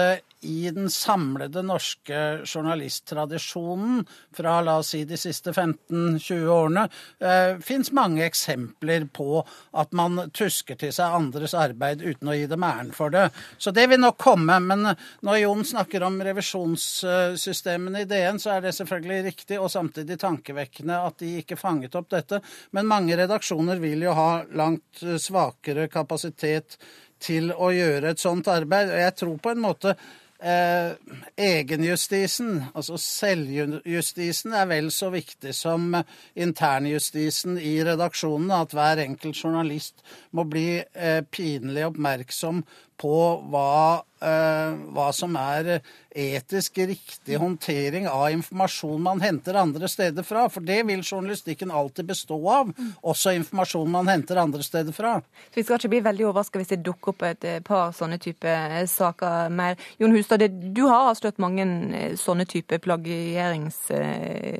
i 0.46 0.70
den 0.70 0.90
samlede 0.90 1.62
norske 1.66 2.18
journalisttradisjonen 2.44 4.04
fra 4.36 4.60
la 4.62 4.76
oss 4.80 4.92
si 4.94 5.02
de 5.08 5.18
siste 5.18 5.50
15-20 5.52 6.50
årene 6.52 6.84
eh, 7.18 7.56
fins 7.64 7.90
mange 7.96 8.24
eksempler 8.26 9.08
på 9.16 9.40
at 9.76 9.94
man 9.96 10.28
tusker 10.36 10.78
til 10.78 10.92
seg 10.94 11.16
andres 11.18 11.54
arbeid 11.56 12.04
uten 12.04 12.30
å 12.30 12.36
gi 12.36 12.46
dem 12.50 12.66
æren 12.66 12.92
for 12.94 13.14
det. 13.14 13.30
Så 13.58 13.72
det 13.74 13.88
vil 13.90 14.02
nok 14.02 14.18
komme. 14.22 14.58
Men 14.62 14.92
når 15.26 15.40
Jon 15.40 15.64
snakker 15.66 16.04
om 16.06 16.20
revisjonssystemene 16.28 18.04
i 18.04 18.08
DN, 18.10 18.40
så 18.42 18.56
er 18.56 18.66
det 18.66 18.76
selvfølgelig 18.76 19.26
riktig 19.30 19.60
og 19.60 19.72
samtidig 19.72 20.20
tankevekkende 20.22 20.75
at 20.84 21.18
de 21.22 21.32
ikke 21.40 21.58
fanget 21.60 21.96
opp 21.98 22.10
dette. 22.12 22.42
Men 22.76 22.90
mange 22.90 23.16
redaksjoner 23.18 23.80
vil 23.82 24.04
jo 24.06 24.14
ha 24.16 24.30
langt 24.58 25.02
svakere 25.22 25.88
kapasitet 25.92 26.78
til 27.22 27.52
å 27.52 27.72
gjøre 27.72 28.12
et 28.12 28.22
sånt 28.22 28.48
arbeid. 28.52 28.92
Og 28.92 29.02
jeg 29.02 29.18
tror 29.22 29.42
på 29.42 29.54
en 29.54 29.64
måte 29.64 29.96
Eh, 30.38 30.92
egenjustisen, 31.36 32.58
altså 32.76 32.98
selvjustisen, 33.00 34.52
er 34.52 34.66
vel 34.68 34.90
så 34.92 35.08
viktig 35.08 35.54
som 35.56 35.94
internjustisen 36.36 37.56
i 37.56 37.78
redaksjonene. 37.88 38.58
At 38.66 38.74
hver 38.76 39.00
enkelt 39.06 39.40
journalist 39.40 40.04
må 40.36 40.44
bli 40.44 40.82
eh, 40.92 41.22
pinlig 41.32 41.86
oppmerksom 41.88 42.60
på 43.00 43.16
hva, 43.52 44.02
eh, 44.24 44.76
hva, 44.94 45.06
som 45.12 45.36
er 45.36 45.80
etisk 46.16 46.78
riktig 46.88 47.36
håndtering 47.40 48.08
av 48.08 48.30
informasjon 48.32 49.02
man 49.02 49.20
henter 49.20 49.58
andre 49.60 49.88
steder 49.88 50.24
fra. 50.26 50.46
For 50.52 50.64
det 50.64 50.80
vil 50.88 51.04
journalistikken 51.04 51.70
alltid 51.70 52.08
bestå 52.08 52.38
av, 52.52 52.72
også 53.02 53.34
informasjon 53.36 53.92
man 53.92 54.08
henter 54.08 54.40
andre 54.40 54.64
steder 54.64 54.96
fra. 54.96 55.18
Så 55.50 55.60
Vi 55.60 55.66
skal 55.66 55.80
ikke 55.80 55.92
bli 55.96 56.02
veldig 56.08 56.28
overraska 56.30 56.62
hvis 56.62 56.72
det 56.72 56.82
dukker 56.86 57.12
opp 57.12 57.26
et 57.28 57.46
par 57.66 57.92
sånne 57.96 58.18
type 58.22 58.48
eh, 58.48 58.86
saker 58.90 59.52
mer. 59.52 59.76
Jon 60.00 60.16
Hustad, 60.16 60.46
du 60.48 60.86
har 60.86 61.12
avslørt 61.12 61.42
mange 61.42 61.68
eh, 61.92 62.16
sånne 62.16 62.48
type 62.48 62.80
plagierings- 62.84 63.84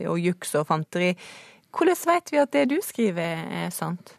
og 0.07 0.21
juks 0.21 0.55
og 0.59 0.69
fanteri. 0.69 1.15
Hvordan 1.77 2.07
vet 2.09 2.33
vi 2.33 2.41
at 2.41 2.53
det 2.53 2.69
du 2.71 2.79
skriver 2.85 3.43
er 3.65 3.75
sant? 3.75 4.17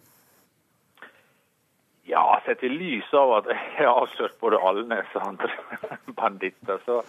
Ja, 2.10 2.42
sett 2.46 2.64
i 2.64 2.70
lys 2.70 3.14
av 3.14 3.34
at 3.42 3.50
jeg 3.52 3.84
har 3.84 3.98
avslørt 4.04 4.38
både 4.40 4.62
Alnes 4.64 5.16
og 5.20 5.26
andre 5.28 5.50
banditter, 6.20 6.80
så, 6.86 7.02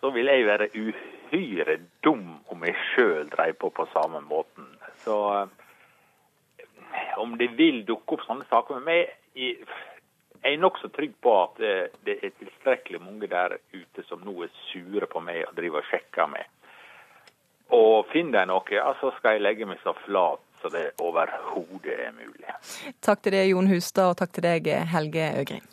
så 0.00 0.10
vil 0.12 0.28
jeg 0.28 0.48
være 0.48 0.68
uhyre 0.76 1.78
dum 2.04 2.34
om 2.52 2.66
jeg 2.68 2.76
sjøl 2.90 3.30
dreiv 3.32 3.56
på 3.62 3.70
på 3.72 3.86
samme 3.94 4.20
måten. 4.28 4.68
Så 5.06 5.16
eh, 5.38 7.14
om 7.16 7.32
det 7.40 7.54
vil 7.56 7.80
dukke 7.88 8.18
opp 8.18 8.26
sånne 8.26 8.44
saker 8.50 8.82
med 8.82 8.90
meg 8.90 9.16
Jeg 10.40 10.54
er 10.56 10.60
nokså 10.60 10.88
trygg 10.92 11.16
på 11.24 11.32
at 11.40 11.64
eh, 11.64 11.88
det 12.04 12.18
er 12.20 12.36
tilstrekkelig 12.36 13.00
mange 13.00 13.28
der 13.28 13.56
ute 13.72 14.04
som 14.04 14.20
nå 14.24 14.36
er 14.44 14.52
sure 14.68 15.08
på 15.08 15.24
meg 15.24 15.46
og 15.46 15.56
driver 15.56 15.80
og 15.80 15.88
sjekker 15.94 16.28
meg. 16.28 16.44
Og 17.72 18.04
finner 18.12 18.42
de 18.42 18.52
noe, 18.52 18.68
ja, 18.74 18.92
så 19.00 19.14
skal 19.16 19.38
jeg 19.38 19.46
legge 19.46 19.68
meg 19.68 19.80
så 19.80 19.96
flat 20.04 20.44
så 20.62 20.70
det 20.72 20.84
overhodet 21.00 21.96
er 22.06 22.14
mulig. 22.16 22.54
Takk 23.00 23.24
til 23.24 23.36
deg, 23.36 23.50
Jon 23.54 23.70
Hustad, 23.70 24.12
og 24.12 24.20
takk 24.20 24.32
til 24.36 24.46
deg, 24.46 24.70
Helge 24.92 25.32
Øgrim. 25.40 25.66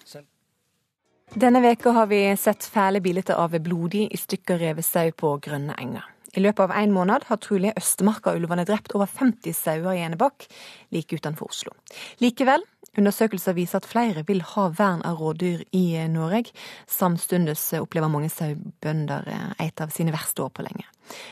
Denne 1.35 1.59
veka 1.59 1.91
har 1.91 2.07
vi 2.07 2.21
sett 2.39 2.63
fæle 2.71 3.01
bilder 3.03 3.35
av 3.35 3.57
blodig 3.59 4.05
i 4.07 4.19
stykker 4.19 4.61
revet 4.61 4.87
sau 4.87 5.11
på 5.11 5.33
grønne 5.43 5.75
enger. 5.75 6.05
I 6.37 6.43
løpet 6.43 6.67
av 6.67 6.73
en 6.77 6.93
måned 6.93 7.25
har 7.27 7.39
trolig 7.41 7.73
Østmarka-ulvene 7.79 8.65
drept 8.67 8.93
over 8.95 9.09
50 9.09 9.55
sauer 9.57 9.95
i 9.95 10.03
Enebakk, 10.05 10.45
like 10.93 11.17
utenfor 11.17 11.49
Oslo. 11.49 11.73
Likevel, 12.21 12.63
undersøkelser 12.97 13.55
viser 13.57 13.81
at 13.81 13.87
flere 13.89 14.23
vil 14.27 14.41
ha 14.55 14.67
vern 14.73 15.03
av 15.07 15.21
rådyr 15.21 15.63
i 15.77 15.85
Norge. 16.11 16.53
Samtidig 16.89 17.55
opplever 17.79 18.11
mange 18.11 18.29
sauebønder 18.33 19.29
et 19.63 19.83
av 19.83 19.93
sine 19.93 20.13
verste 20.15 20.45
år 20.45 20.53
på 20.53 20.65
lenge. 20.65 20.87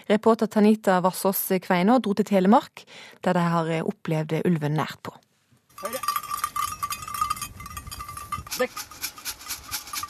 Reporter 0.07 0.47
Tanita 0.47 1.01
Vassås 1.03 1.47
Kveinå 1.63 1.99
dro 1.99 2.15
til 2.15 2.27
Telemark, 2.29 2.85
der 3.25 3.35
de 3.35 3.45
har 3.55 3.73
opplevd 3.83 4.39
ulven 4.45 4.77
nært 4.79 5.01
på. 5.03 5.15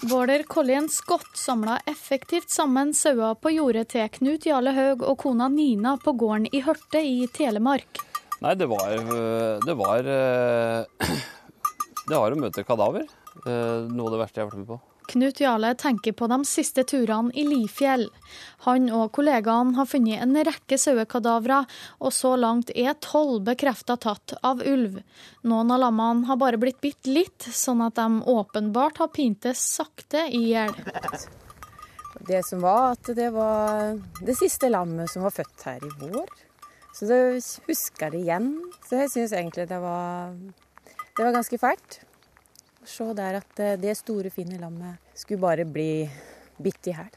Våler 0.05 0.43
Collien 0.43 0.89
Scott 0.89 1.37
samla 1.37 1.79
effektivt 1.85 2.49
sammen 2.49 2.93
sauer 2.93 3.33
på 3.41 3.49
jordet 3.55 3.87
til 3.95 4.09
Knut 4.19 4.45
Jarle 4.45 4.75
Haug 4.75 5.01
og 5.01 5.17
kona 5.23 5.47
Nina 5.49 5.95
på 5.97 6.13
gården 6.13 6.45
i 6.53 6.61
Hørte 6.61 7.01
i 7.01 7.25
Telemark. 7.33 8.03
Nei, 8.43 8.53
det 8.59 8.67
var 8.69 8.91
Det 9.65 9.73
var, 9.79 10.05
det 12.05 12.17
var 12.17 12.33
å 12.33 12.39
møte 12.39 12.65
kadaver. 12.65 13.07
Eh, 13.45 13.87
noe 13.91 14.09
av 14.09 14.13
det 14.15 14.21
verste 14.21 14.39
jeg 14.39 14.45
har 14.45 14.51
vært 14.51 14.61
med 14.61 14.69
på. 14.73 14.81
Knut 15.05 15.39
Jarle 15.41 15.69
tenker 15.77 16.15
på 16.17 16.27
de 16.31 16.39
siste 16.49 16.81
turene 16.87 17.33
i 17.37 17.43
Lifjell. 17.45 18.07
Han 18.65 18.87
og 18.89 19.11
kollegaene 19.13 19.75
har 19.77 19.89
funnet 19.89 20.23
en 20.23 20.33
rekke 20.47 20.79
sauekadavre, 20.81 21.61
og 22.01 22.13
så 22.15 22.33
langt 22.39 22.71
er 22.73 22.97
tolv 23.05 23.43
bekrefta 23.45 23.99
tatt 24.01 24.33
av 24.41 24.63
ulv. 24.65 24.97
Noen 25.45 25.73
av 25.75 25.83
lammene 25.83 26.25
har 26.29 26.41
bare 26.41 26.61
blitt 26.61 26.81
bitt 26.81 27.09
litt, 27.09 27.45
sånn 27.45 27.85
at 27.85 27.99
de 27.99 28.23
åpenbart 28.33 29.03
har 29.03 29.13
pintes 29.13 29.61
sakte 29.77 30.25
i 30.33 30.47
hjel. 30.55 30.73
Det 32.25 32.41
som 32.47 32.63
var 32.63 32.95
at 32.95 33.13
det 33.13 33.29
var 33.35 33.99
det 34.25 34.37
siste 34.39 34.71
lammet 34.71 35.11
som 35.11 35.25
var 35.25 35.35
født 35.35 35.67
her 35.67 35.85
i 35.85 35.93
vår. 36.01 36.29
Så 36.95 37.09
det 37.09 37.19
husker 37.67 38.07
jeg 38.07 38.13
det 38.13 38.21
igjen. 38.23 38.53
Så 38.87 39.01
jeg 39.03 39.11
syns 39.11 39.35
egentlig 39.35 39.67
det 39.69 39.81
var, 39.83 40.31
det 41.15 41.23
var 41.23 41.36
ganske 41.39 41.60
fælt 41.62 42.01
se 42.89 43.06
der 43.17 43.39
at 43.41 43.62
eh, 43.62 43.78
det 43.82 43.95
store, 43.97 44.32
fine 44.34 44.60
lammet 44.62 45.01
skulle 45.17 45.41
bare 45.41 45.65
bli 45.65 46.06
bitt 46.62 46.89
i 46.89 46.95
hæl. 46.95 47.13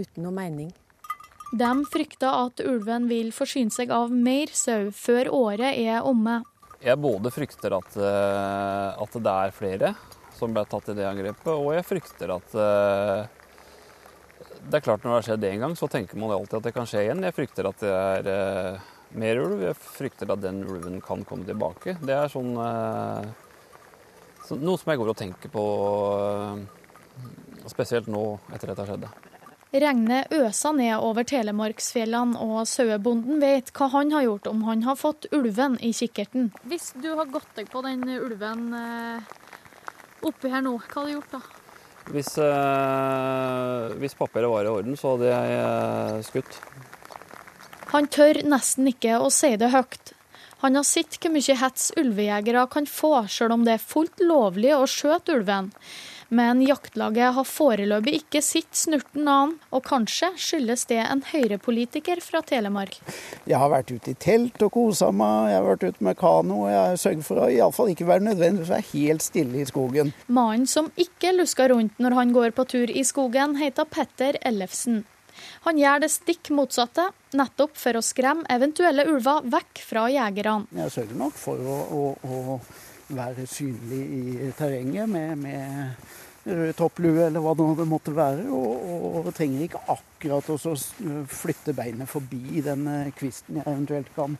Uten 0.00 0.24
noe 0.24 0.34
mening. 0.34 0.70
De 1.50 1.70
frykter 1.90 2.30
at 2.30 2.62
ulven 2.62 3.08
vil 3.10 3.32
forsyne 3.34 3.74
seg 3.74 3.90
av 3.92 4.12
mer 4.14 4.52
sau 4.54 4.90
før 4.94 5.32
året 5.34 5.74
er 5.74 6.06
omme. 6.06 6.40
Jeg 6.80 6.96
både 6.96 7.32
frykter 7.34 7.74
at, 7.76 7.96
eh, 7.98 9.02
at 9.02 9.18
det 9.18 9.34
er 9.34 9.56
flere 9.56 9.92
som 10.38 10.54
ble 10.54 10.64
tatt 10.64 10.88
i 10.88 10.96
det 10.96 11.04
angrepet, 11.04 11.52
og 11.52 11.74
jeg 11.76 11.84
frykter 11.84 12.32
at 12.32 12.56
eh, 12.56 13.28
Det 14.60 14.78
er 14.78 14.84
klart 14.84 15.04
når 15.04 15.10
det 15.10 15.18
har 15.18 15.26
skjedd 15.26 15.44
én 15.50 15.60
gang, 15.60 15.74
så 15.76 15.88
tenker 15.88 16.16
man 16.20 16.32
alltid 16.32 16.58
at 16.60 16.64
det 16.68 16.74
kan 16.76 16.88
skje 16.88 17.04
igjen. 17.04 17.22
Jeg 17.24 17.36
frykter 17.36 17.68
at 17.68 17.80
det 17.80 18.34
er 18.34 18.80
mer 19.18 19.40
ulv. 19.42 19.62
Jeg 19.64 19.78
frykter 19.78 20.30
at 20.30 20.42
den 20.42 20.64
ulven 20.64 21.00
kan 21.04 21.24
komme 21.28 21.48
tilbake. 21.48 21.96
Det 22.04 22.14
er 22.14 22.30
sånn 22.32 22.54
så 24.50 24.56
noe 24.58 24.80
som 24.80 24.90
jeg 24.90 24.98
går 24.98 25.10
og 25.12 25.18
tenker 25.18 25.50
på, 25.54 25.64
eh, 26.26 27.68
spesielt 27.70 28.08
nå 28.10 28.24
etter 28.50 28.72
dette 28.72 28.86
skjedde. 28.88 29.10
Regnet 29.70 30.32
øser 30.34 30.74
ned 30.74 30.96
over 30.98 31.22
Telemarksfjellene, 31.22 32.34
og 32.42 32.66
sauebonden 32.66 33.38
vet 33.38 33.70
hva 33.70 33.86
han 33.92 34.10
har 34.10 34.24
gjort 34.26 34.48
om 34.50 34.64
han 34.66 34.82
har 34.82 34.98
fått 34.98 35.28
ulven 35.30 35.78
i 35.78 35.92
kikkerten. 35.94 36.50
Hvis 36.66 36.90
du 36.98 37.14
har 37.14 37.30
gått 37.30 37.46
deg 37.54 37.70
på 37.70 37.84
den 37.86 38.02
ulven 38.16 38.74
eh, 38.74 39.22
oppi 40.26 40.50
her 40.50 40.66
nå, 40.66 40.74
hva 40.80 40.98
hadde 40.98 41.12
du 41.12 41.14
gjort 41.14 41.36
da? 41.36 41.42
Hvis, 42.10 42.34
eh, 42.42 43.94
hvis 44.02 44.18
papiret 44.18 44.50
var 44.50 44.66
i 44.66 44.74
orden, 44.74 44.98
så 44.98 45.14
hadde 45.14 45.30
jeg 45.30 46.24
skutt. 46.26 46.58
Han 47.90 48.06
tør 48.06 48.38
nesten 48.46 48.86
ikke 48.86 49.18
å 49.18 49.30
si 49.34 49.56
det 49.58 49.72
høyt. 49.74 50.12
Han 50.60 50.76
har 50.76 50.84
sett 50.84 51.16
hvor 51.18 51.32
mye 51.32 51.56
hets 51.56 51.88
ulvejegere 51.98 52.66
kan 52.70 52.86
få, 52.86 53.24
sjøl 53.32 53.56
om 53.56 53.66
det 53.66 53.78
er 53.78 53.82
fullt 53.82 54.22
lovlig 54.22 54.74
å 54.76 54.84
skjøte 54.86 55.38
ulven. 55.38 55.70
Men 56.30 56.60
jaktlaget 56.62 57.34
har 57.34 57.46
foreløpig 57.48 58.20
ikke 58.20 58.42
sett 58.44 58.76
snurten 58.78 59.26
av 59.26 59.40
han, 59.40 59.56
og 59.74 59.82
kanskje 59.88 60.28
skyldes 60.38 60.84
det 60.92 61.00
en 61.02 61.24
høyrepolitiker 61.32 62.22
fra 62.22 62.44
Telemark. 62.46 63.00
Jeg 63.50 63.58
har 63.58 63.72
vært 63.72 63.90
ute 63.90 64.12
i 64.12 64.18
telt 64.20 64.62
og 64.62 64.70
kosa 64.76 65.10
meg, 65.10 65.50
jeg 65.50 65.58
har 65.58 65.66
vært 65.72 65.86
ute 65.88 66.06
med 66.06 66.18
kano, 66.20 66.62
og 66.66 66.70
jeg 66.70 66.80
har 66.92 67.00
sørget 67.02 67.26
for 67.26 67.42
å 67.42 67.50
iallfall 67.50 67.90
ikke 67.90 68.10
være 68.12 68.28
nødvendig 68.28 68.62
for 68.62 68.70
å 68.70 68.76
være 68.76 68.90
helt 68.92 69.26
stille 69.26 69.64
i 69.64 69.66
skogen. 69.66 70.12
Mannen 70.30 70.70
som 70.70 70.92
ikke 70.94 71.34
lusker 71.40 71.74
rundt 71.74 71.98
når 71.98 72.20
han 72.20 72.36
går 72.36 72.54
på 72.54 72.68
tur 72.76 72.92
i 72.94 73.02
skogen, 73.08 73.58
heter 73.58 73.90
Petter 73.90 74.38
Ellefsen. 74.46 75.02
Han 75.66 75.78
gjør 75.78 76.04
det 76.04 76.08
stikk 76.12 76.50
motsatte, 76.56 77.10
nettopp 77.36 77.74
for 77.76 77.98
å 77.98 78.04
skremme 78.04 78.48
eventuelle 78.48 79.04
ulver 79.10 79.44
vekk 79.52 79.82
fra 79.84 80.06
jegerne. 80.12 80.70
Jeg 80.78 80.94
sørger 80.94 81.20
nok 81.20 81.36
for 81.36 81.60
å, 81.60 81.76
å, 81.92 82.04
å 82.24 82.56
være 83.12 83.44
synlig 83.50 84.00
i 84.00 84.50
terrenget 84.56 85.10
med, 85.10 85.36
med 85.42 86.48
rød 86.48 86.72
topplue 86.78 87.26
eller 87.26 87.44
hva 87.44 87.52
det 87.58 87.86
måtte 87.88 88.14
være. 88.16 88.46
Og, 88.48 89.20
og 89.20 89.28
trenger 89.36 89.66
ikke 89.66 89.82
akkurat 89.92 90.50
å 90.54 90.76
flytte 91.28 91.76
beinet 91.76 92.08
forbi 92.10 92.64
den 92.64 92.86
eh, 92.90 93.12
kvisten 93.16 93.60
jeg 93.60 93.68
eventuelt 93.68 94.10
kan 94.16 94.38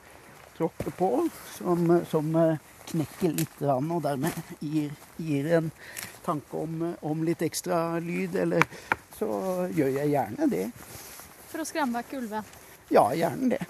tråkke 0.57 0.93
på, 0.97 1.11
som, 1.57 1.85
som 2.09 2.33
eh, 2.37 2.57
knekker 2.91 3.37
litt 3.37 3.61
og 3.63 4.01
dermed 4.05 4.35
gir, 4.61 4.91
gir 5.21 5.53
en 5.61 5.71
tanke 6.25 6.65
om, 6.65 6.83
om, 7.07 7.23
litt 7.25 7.45
ekstra 7.45 8.01
lyd. 8.03 8.37
Eller 8.41 8.67
så 9.19 9.31
gjør 9.77 9.95
jeg 10.01 10.13
gjerne 10.15 10.51
det. 10.51 10.67
For 11.51 11.63
å 11.63 11.67
skremme 11.69 12.01
vekk 12.01 12.17
ulven? 12.21 12.57
Ja, 12.91 13.05
gjerne 13.15 13.55
det. 13.57 13.61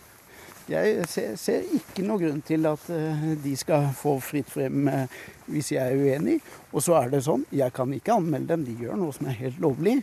Jeg 0.71 1.07
ser, 1.11 1.33
ser, 1.41 1.65
ikke 1.75 2.05
noen 2.07 2.21
grunn 2.21 2.43
til 2.47 2.67
at 2.71 2.85
uh, 2.95 3.23
de 3.43 3.57
skal 3.59 3.89
få 3.97 4.15
fritt 4.23 4.51
frem 4.53 4.87
uh, 4.87 5.23
hvis 5.51 5.73
jeg 5.75 5.83
er 5.83 5.99
uenig. 5.99 6.37
Og 6.71 6.85
så 6.85 6.95
er 7.01 7.11
det 7.11 7.25
sånn, 7.27 7.43
jeg 7.51 7.75
kan 7.75 7.91
ikke 7.97 8.21
anmelde 8.21 8.53
dem, 8.53 8.69
de 8.69 8.77
gjør 8.85 9.01
noe 9.01 9.17
som 9.17 9.27
er 9.27 9.39
helt 9.41 9.59
lovlig. 9.63 9.97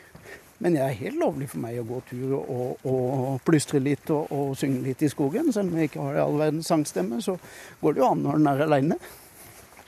Men 0.57 0.73
det 0.73 0.81
er 0.81 0.97
helt 0.97 1.19
lovlig 1.21 1.47
for 1.51 1.61
meg 1.61 1.77
å 1.77 1.85
gå 1.85 2.01
tur 2.09 2.33
og, 2.39 2.87
og 2.89 3.37
plystre 3.45 3.79
litt 3.83 4.09
og, 4.09 4.31
og, 4.33 4.55
synge 4.57 4.81
litt 4.87 5.03
i 5.05 5.11
skogen. 5.11 5.51
Selv 5.53 5.69
om 5.69 5.77
jeg 5.77 5.91
ikke 5.91 6.09
har 6.09 6.23
all 6.23 6.39
verdens 6.39 6.71
sangstemme, 6.71 7.21
så 7.21 7.37
går 7.81 7.93
det 7.93 8.01
jo 8.01 8.09
an 8.09 8.23
når 8.25 8.39
den 8.39 8.51
er 8.51 8.65
aleine. 8.65 8.99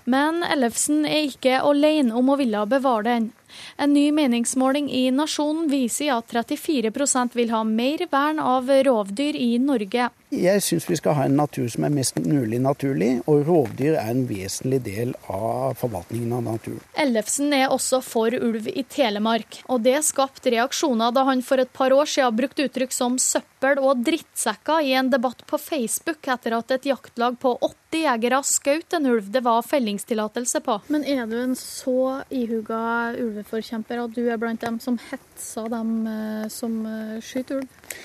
Men 0.09 0.43
Ellefsen 0.45 1.03
er 1.09 1.27
ikke 1.27 1.59
alene 1.65 2.15
om 2.17 2.29
å 2.31 2.37
ville 2.39 2.61
bevare 2.69 3.07
den. 3.09 3.31
En 3.77 3.93
ny 3.93 4.09
meningsmåling 4.11 4.89
i 4.91 5.09
Nasjonen 5.11 5.69
viser 5.71 6.13
at 6.17 6.31
34% 6.33 7.35
vil 7.37 7.51
ha 7.53 7.63
mer 7.63 8.05
vern 8.11 8.39
av 8.43 8.69
rovdyr 8.69 9.37
i 9.39 9.57
Norge. 9.61 10.09
Jeg 10.29 10.61
syns 10.61 10.85
vi 10.85 10.93
skal 10.99 11.15
ha 11.17 11.23
en 11.25 11.39
natur 11.39 11.65
som 11.73 11.87
er 11.87 11.93
mest 11.93 12.19
mulig 12.21 12.59
naturlig, 12.61 13.15
og 13.25 13.47
rovdyr 13.47 13.95
er 13.97 14.11
en 14.11 14.27
vesentlig 14.29 14.77
del 14.85 15.15
av 15.25 15.73
forvaltningen 15.79 16.35
av 16.37 16.43
naturen. 16.45 16.83
Ellefsen 17.01 17.49
er 17.57 17.73
også 17.73 17.97
for 18.05 18.35
ulv 18.37 18.67
i 18.69 18.83
Telemark, 18.85 19.63
og 19.65 19.81
det 19.87 19.97
skapte 20.05 20.53
reaksjoner 20.53 21.15
da 21.15 21.25
han 21.31 21.41
for 21.45 21.61
et 21.63 21.73
par 21.73 21.95
år 21.95 22.11
siden 22.13 22.37
brukte 22.37 22.67
uttrykk 22.69 22.93
som 22.93 23.17
søppel 23.17 23.81
og 23.81 24.03
drittsekker 24.05 24.85
i 24.85 24.93
en 24.99 25.09
debatt 25.09 25.41
på 25.49 25.57
Facebook 25.57 26.29
etter 26.29 26.59
at 26.59 26.77
et 26.77 26.85
jaktlag 26.91 27.39
på 27.41 27.55
80 27.57 28.05
jegere 28.05 28.43
skjøt 28.45 28.93
en 28.99 29.09
ulv 29.09 29.31
det 29.33 29.41
var 29.45 29.65
fellingstillatelse 29.65 30.61
på. 30.61 30.77
Men 30.93 31.05
er 31.09 31.25
du 31.25 31.39
en 31.41 31.57
så 31.57 32.21
ihuga 32.29 33.15
ulveforkjemper 33.39 34.03
og 34.03 34.13
du 34.15 34.25
er 34.27 34.37
blant 34.41 34.61
dem 34.61 34.77
som 34.83 34.99
hetser 35.09 35.71
dem 35.71 35.95
eh, 36.09 36.45
som 36.53 36.83
eh, 36.85 37.17
skyter 37.23 37.63
ulv? 37.63 37.97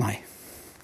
Nei. 0.00 0.16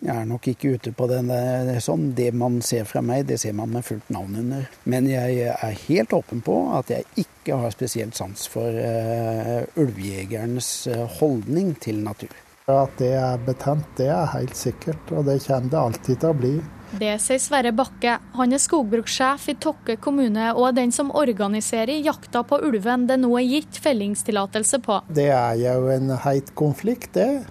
Jeg 0.05 0.13
er 0.21 0.27
nok 0.29 0.45
ikke 0.51 0.75
ute 0.77 0.91
på 0.93 1.07
den 1.09 1.31
det 1.31 1.79
sånn. 1.81 2.11
Det 2.13 2.27
man 2.37 2.59
ser 2.67 2.85
fra 2.85 3.01
meg, 3.01 3.23
det 3.25 3.39
ser 3.41 3.55
man 3.57 3.71
med 3.73 3.87
fullt 3.87 4.11
navn 4.13 4.35
under. 4.43 4.67
Men 4.91 5.07
jeg 5.09 5.47
er 5.55 5.79
helt 5.87 6.13
åpen 6.13 6.43
på 6.45 6.59
at 6.77 6.93
jeg 6.93 7.07
ikke 7.23 7.57
har 7.63 7.73
spesielt 7.73 8.19
sans 8.19 8.45
for 8.53 8.69
uh, 8.69 9.63
ulvejegerens 9.81 10.91
holdning 11.23 11.73
til 11.81 12.03
natur. 12.05 12.35
At 12.65 12.95
det 12.97 13.11
er 13.13 13.43
betent, 13.45 13.91
det 13.99 14.07
er 14.09 14.31
helt 14.33 14.57
sikkert, 14.57 15.11
og 15.13 15.27
det 15.27 15.35
kommer 15.45 15.69
det 15.69 15.77
alltid 15.77 16.21
til 16.23 16.31
å 16.31 16.37
bli. 16.39 16.53
Det 16.97 17.11
sier 17.21 17.41
Sverre 17.43 17.75
Bakke. 17.77 18.15
Han 18.39 18.57
er 18.57 18.63
skogbrukssjef 18.63 19.51
i 19.53 19.55
Tokke 19.61 19.99
kommune 20.01 20.47
og 20.55 20.71
er 20.71 20.79
den 20.79 20.95
som 20.97 21.11
organiserer 21.13 22.01
jakta 22.01 22.41
på 22.49 22.63
ulven 22.65 23.05
det 23.11 23.19
nå 23.21 23.35
er 23.37 23.51
gitt 23.51 23.77
fellingstillatelse 23.85 24.81
på. 24.81 25.03
Det 25.13 25.29
er 25.29 25.61
jo 25.61 25.91
en 25.93 26.15
heit 26.25 26.55
konflikt, 26.57 27.13
det. 27.19 27.45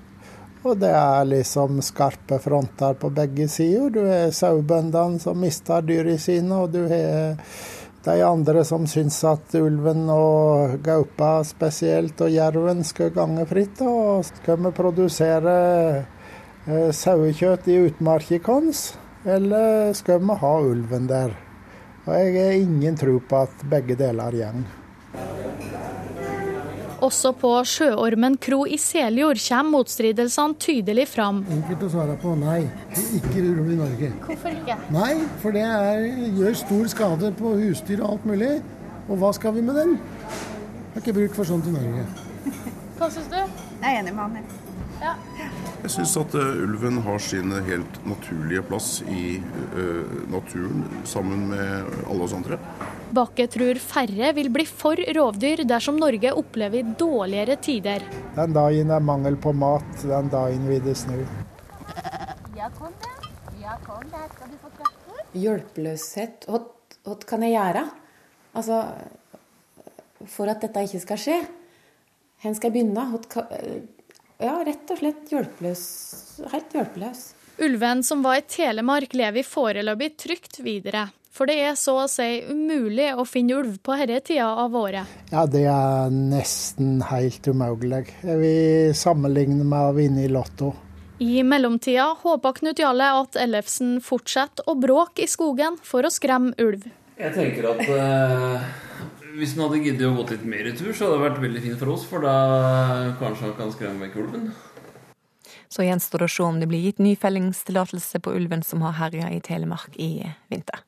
Og 0.64 0.82
det 0.82 0.90
er 0.98 1.30
liksom 1.30 1.84
skarpe 1.86 2.42
fronter 2.42 2.98
på 2.98 3.14
begge 3.14 3.46
sider. 3.54 3.94
Du 3.94 4.02
har 4.08 4.34
sauebøndene 4.34 5.22
som 5.22 5.38
mister 5.38 5.86
dyra 5.86 6.18
sine, 6.18 6.58
og 6.58 6.74
du 6.74 6.88
har 6.90 7.38
de 8.04 8.22
andre 8.22 8.66
som 8.68 8.84
syns 8.90 9.22
at 9.24 9.56
ulven 9.56 10.10
og 10.12 10.76
gaupa 10.84 11.38
spesielt, 11.48 12.20
og 12.20 12.34
jerven 12.34 12.84
skal 12.84 13.14
gange 13.16 13.46
fritt. 13.48 13.80
Og 13.86 14.26
skal 14.28 14.60
vi 14.66 14.74
produsere 14.76 15.56
eh, 16.68 16.92
sauekjøtt 16.92 17.72
i 17.72 17.80
utmarka 17.88 18.42
vår, 18.44 18.84
eller 19.38 19.96
skal 19.96 20.20
vi 20.20 20.40
ha 20.44 20.54
ulven 20.60 21.08
der? 21.08 21.36
Og 22.04 22.16
jeg 22.20 22.34
har 22.36 22.58
ingen 22.60 23.00
tro 23.00 23.20
på 23.24 23.46
at 23.48 23.68
begge 23.72 23.96
deler 23.96 24.36
går. 24.36 25.83
Også 27.04 27.34
på 27.36 27.50
Sjøormen 27.68 28.38
kro 28.40 28.62
i 28.64 28.78
Seljord 28.80 29.42
kommer 29.44 29.80
motstridelsene 29.80 30.56
tydelig 30.62 31.10
fram. 31.12 31.42
Enkelt 31.52 31.84
å 31.84 31.90
svare 31.92 32.16
på 32.22 32.36
nei. 32.40 32.62
Ikke 33.18 33.42
ulv 33.42 33.72
i 33.74 33.76
Norge. 33.82 34.12
Hvorfor 34.24 34.56
ikke? 34.56 34.78
Nei, 34.96 35.12
for 35.44 35.56
det 35.56 35.66
er, 35.68 36.06
gjør 36.38 36.56
stor 36.62 36.92
skade 36.94 37.34
på 37.40 37.56
husdyr 37.60 38.06
og 38.06 38.14
alt 38.14 38.30
mulig. 38.32 38.54
Og 39.10 39.20
hva 39.20 39.34
skal 39.36 39.58
vi 39.58 39.66
med 39.68 39.82
den? 39.82 39.98
Har 40.94 41.04
ikke 41.04 41.18
bruk 41.20 41.36
for 41.36 41.50
sånt 41.50 41.68
i 41.68 41.76
Norge. 41.76 42.06
Hva 43.00 43.12
syns 43.12 43.28
du? 43.34 43.40
Jeg 43.42 43.90
er 43.90 44.00
enig 44.00 44.16
med 44.16 44.24
han. 44.24 44.60
Ja. 45.04 45.18
Jeg 45.84 45.92
syns 45.92 46.16
at 46.22 46.36
uh, 46.40 46.64
ulven 46.64 47.02
har 47.04 47.20
sin 47.20 47.52
helt 47.68 47.98
naturlige 48.08 48.64
plass 48.70 49.02
i 49.12 49.42
uh, 49.76 50.20
naturen, 50.32 50.86
sammen 51.04 51.50
med 51.52 51.98
alle 52.08 52.24
oss 52.24 52.36
andre. 52.38 52.62
Bakke 53.14 53.46
tror 53.52 53.78
færre 53.78 54.32
vil 54.34 54.48
bli 54.50 54.64
for 54.66 54.98
rovdyr 55.18 55.62
dersom 55.70 56.00
Norge 56.02 56.32
opplever 56.34 56.88
dårligere 56.98 57.60
tider. 57.62 58.02
Den 58.34 58.56
dagen 58.56 58.90
det 58.90 58.96
er 58.98 59.06
mangel 59.06 59.38
på 59.38 59.54
mat, 59.54 59.92
den 60.02 60.32
dagen 60.34 60.66
vil 60.66 60.82
det 60.82 60.96
snu. 60.98 61.20
Hjelpeløshet. 65.34 66.50
Hva, 66.50 66.64
hva 67.06 67.18
kan 67.30 67.46
jeg 67.46 67.54
gjøre? 67.54 67.86
Altså, 68.58 68.82
for 70.34 70.50
at 70.50 70.66
dette 70.66 70.88
ikke 70.88 71.06
skal 71.06 71.22
skje? 71.22 71.40
Hvor 72.44 72.58
skal 72.58 72.70
jeg 72.70 72.76
begynne? 72.80 73.06
Ja, 74.42 74.58
rett 74.66 74.90
og 74.90 75.00
slett 75.00 75.30
hjelpeløs. 75.32 75.84
Helt 76.50 76.74
hjelpeløs. 76.76 77.28
Ulven 77.62 78.02
som 78.02 78.26
var 78.26 78.42
i 78.42 78.48
Telemark, 78.50 79.14
lever 79.14 79.46
foreløpig 79.46 80.16
trygt 80.18 80.64
videre. 80.66 81.12
For 81.34 81.50
det 81.50 81.56
er 81.66 81.78
så 81.80 81.96
å 81.98 82.10
si 82.12 82.44
umulig 82.46 83.08
å 83.18 83.24
finne 83.26 83.56
ulv 83.58 83.80
på 83.82 83.96
denne 83.98 84.20
tida 84.22 84.52
av 84.62 84.76
året. 84.78 85.10
Ja, 85.32 85.48
det 85.50 85.64
er 85.66 86.14
nesten 86.14 87.00
helt 87.10 87.48
umulig. 87.50 88.06
Jeg 88.22 88.38
vil 88.38 88.94
sammenligne 88.98 89.66
med 89.66 89.88
å 89.88 89.96
vinne 89.98 90.28
i 90.28 90.30
Lotto. 90.30 90.76
I 91.24 91.42
mellomtida 91.46 92.12
håper 92.22 92.60
Knut 92.60 92.82
Jarle 92.84 93.08
at 93.24 93.40
Ellefsen 93.42 93.98
fortsetter 94.06 94.70
å 94.70 94.78
bråke 94.78 95.26
i 95.26 95.30
skogen 95.30 95.80
for 95.82 96.06
å 96.06 96.14
skremme 96.14 96.54
ulv. 96.62 96.86
Jeg 97.18 97.34
tenker 97.34 97.70
at 97.72 97.82
eh, 97.82 98.70
hvis 99.40 99.58
han 99.58 99.66
hadde 99.66 99.82
giddet 99.88 100.06
å 100.10 100.14
gå 100.20 100.30
litt 100.36 100.46
mer 100.54 100.70
i 100.70 100.78
tur, 100.78 100.94
så 100.94 101.08
hadde 101.08 101.18
det 101.18 101.26
vært 101.26 101.44
veldig 101.48 101.66
fint 101.66 101.82
for 101.82 101.96
oss, 101.96 102.06
for 102.10 102.26
da 102.26 102.38
kanskje 103.18 103.48
han 103.50 103.58
kan 103.58 103.74
skremme 103.74 104.06
vekk 104.06 104.22
ulven. 104.22 104.48
Så 105.74 105.86
gjenstår 105.88 106.22
det 106.22 106.30
å 106.30 106.38
se 106.38 106.46
om 106.46 106.62
det 106.62 106.70
blir 106.70 106.86
gitt 106.86 107.02
ny 107.02 107.18
fellingstillatelse 107.18 108.22
på 108.22 108.38
ulven 108.38 108.62
som 108.66 108.86
har 108.86 109.00
herja 109.02 109.34
i 109.34 109.42
Telemark 109.42 109.98
i 109.98 110.28
vinter. 110.54 110.86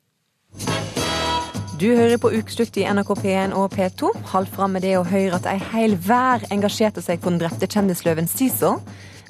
Du 1.75 1.89
hører 1.91 2.15
på 2.21 2.31
Ukeslutt 2.31 2.77
i 2.79 2.85
NRK 2.87 3.09
P1 3.19 3.55
og 3.59 3.73
P2. 3.75 4.11
Hold 4.31 4.47
fram 4.53 4.77
med 4.77 4.85
det 4.87 4.93
å 4.95 5.03
høre 5.03 5.35
at 5.35 5.49
ei 5.51 5.57
hel 5.73 5.97
vær 5.99 6.45
engasjerte 6.53 7.03
seg 7.03 7.19
for 7.19 7.33
den 7.33 7.41
drepte 7.41 7.67
kjendisløven 7.67 8.29
Cæsar. 8.31 8.79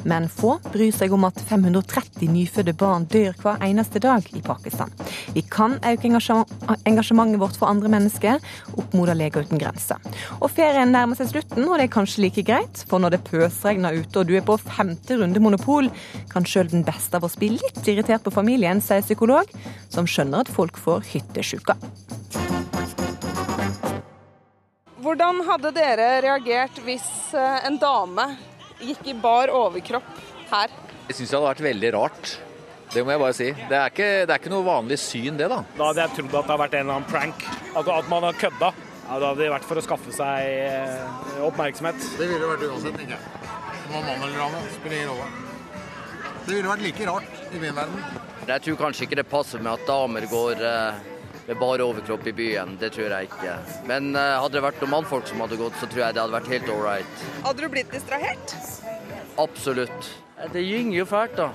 Men 0.06 0.28
få 0.30 0.56
bryr 0.70 0.94
seg 0.94 1.14
om 1.16 1.26
at 1.26 1.40
530 1.50 2.30
nyfødte 2.30 2.76
barn 2.78 3.08
dør 3.10 3.34
hver 3.42 3.64
eneste 3.66 4.02
dag 4.04 4.26
i 4.38 4.42
Pakistan. 4.46 4.94
Vi 5.34 5.42
kan 5.42 5.80
øke 5.82 6.12
engasjementet 6.12 7.42
vårt 7.42 7.58
for 7.58 7.70
andre 7.72 7.90
mennesker, 7.90 8.38
oppmoder 8.78 9.18
Leger 9.18 9.48
uten 9.48 9.62
grenser. 9.62 10.02
Og 10.40 10.52
ferien 10.54 10.94
nærmer 10.94 11.18
seg 11.18 11.32
slutten, 11.34 11.66
og 11.66 11.80
det 11.80 11.88
er 11.88 11.96
kanskje 11.98 12.26
like 12.28 12.46
greit, 12.46 12.86
for 12.90 13.02
når 13.02 13.18
det 13.18 13.24
pøsregner 13.28 13.98
ute 13.98 14.22
og 14.22 14.30
du 14.30 14.36
er 14.38 14.46
på 14.46 14.60
femte 14.62 15.18
runde 15.20 15.42
Monopol, 15.42 15.90
kan 16.32 16.46
sjøl 16.46 16.70
den 16.72 16.86
beste 16.86 17.18
av 17.18 17.26
oss 17.26 17.40
bli 17.40 17.56
litt 17.58 17.82
irritert 17.90 18.26
på 18.26 18.34
familien, 18.36 18.84
sier 18.84 19.06
psykolog, 19.06 19.50
som 19.90 20.06
skjønner 20.10 20.46
at 20.46 20.54
folk 20.54 20.78
får 20.78 21.06
hyttesjuka. 21.16 21.80
Hvordan 25.06 25.44
hadde 25.46 25.70
dere 25.76 26.06
reagert 26.26 26.80
hvis 26.86 27.06
eh, 27.38 27.66
en 27.68 27.76
dame 27.78 28.24
gikk 28.82 29.08
i 29.12 29.14
bar 29.20 29.52
overkropp 29.54 30.10
her. 30.52 30.74
Jeg 31.08 31.20
syns 31.20 31.30
det 31.30 31.38
hadde 31.38 31.52
vært 31.52 31.64
veldig 31.66 31.94
rart. 31.96 32.34
Det 32.94 33.04
må 33.04 33.12
jeg 33.12 33.22
bare 33.22 33.36
si. 33.36 33.48
Det 33.70 33.78
er 33.78 33.92
ikke, 33.92 34.10
det 34.26 34.34
er 34.34 34.42
ikke 34.42 34.52
noe 34.54 34.66
vanlig 34.66 34.98
syn, 35.02 35.40
det, 35.40 35.48
da. 35.52 35.62
Da 35.78 35.90
hadde 35.90 36.04
jeg 36.06 36.16
trodd 36.20 36.28
at 36.30 36.36
det 36.36 36.44
hadde 36.44 36.60
vært 36.62 36.78
en 36.78 36.86
eller 36.86 37.00
annen 37.00 37.10
prank. 37.10 37.48
At, 37.76 37.90
at 37.96 38.12
man 38.12 38.28
har 38.28 38.38
kødda. 38.40 38.70
Ja, 39.06 39.18
det 39.22 39.28
hadde 39.32 39.50
vært 39.54 39.68
for 39.70 39.78
å 39.78 39.84
skaffe 39.86 40.14
seg 40.16 40.52
eh, 40.66 41.42
oppmerksomhet. 41.46 42.00
Det 42.18 42.30
ville 42.30 42.52
vært 42.54 42.64
uansett, 42.70 42.96
tenker 42.98 43.18
jeg. 43.18 43.50
Om 43.86 44.00
mann 44.00 44.24
eller 44.26 44.40
dame, 44.40 44.62
spiller 44.78 45.02
ingen 45.02 45.12
rolle. 45.12 45.28
Det 46.46 46.54
ville 46.54 46.72
vært 46.72 46.86
like 46.86 47.10
rart 47.10 47.44
i 47.52 47.62
min 47.62 47.76
verden. 47.78 48.24
Jeg 48.46 48.62
tror 48.66 48.80
kanskje 48.80 49.06
ikke 49.08 49.20
det 49.20 49.28
passer 49.30 49.62
med 49.62 49.74
at 49.74 49.86
damer 49.90 50.26
går 50.30 50.62
eh, 50.62 51.04
med 51.46 51.60
bare 51.62 51.86
overkropp 51.86 52.28
i 52.28 52.34
byen. 52.36 52.76
Det 52.82 52.92
tror 52.96 53.14
jeg 53.14 53.30
ikke. 53.30 53.56
Men 53.90 54.14
uh, 54.18 54.42
hadde 54.42 54.58
det 54.58 54.64
vært 54.66 54.82
noen 54.84 54.96
mannfolk 54.98 55.28
som 55.30 55.44
hadde 55.46 55.60
gått, 55.60 55.78
så 55.82 55.90
tror 55.90 56.08
jeg 56.08 56.18
det 56.18 56.24
hadde 56.24 56.38
vært 56.38 56.54
helt 56.54 56.72
all 56.74 56.82
right. 56.84 57.26
Hadde 57.46 57.66
du 57.66 57.74
blitt 57.74 57.92
distrahert? 57.94 58.56
Absolutt. 59.42 60.10
Det 60.52 60.64
gynger 60.64 61.00
jo 61.00 61.06
fælt, 61.10 61.38
da. 61.38 61.52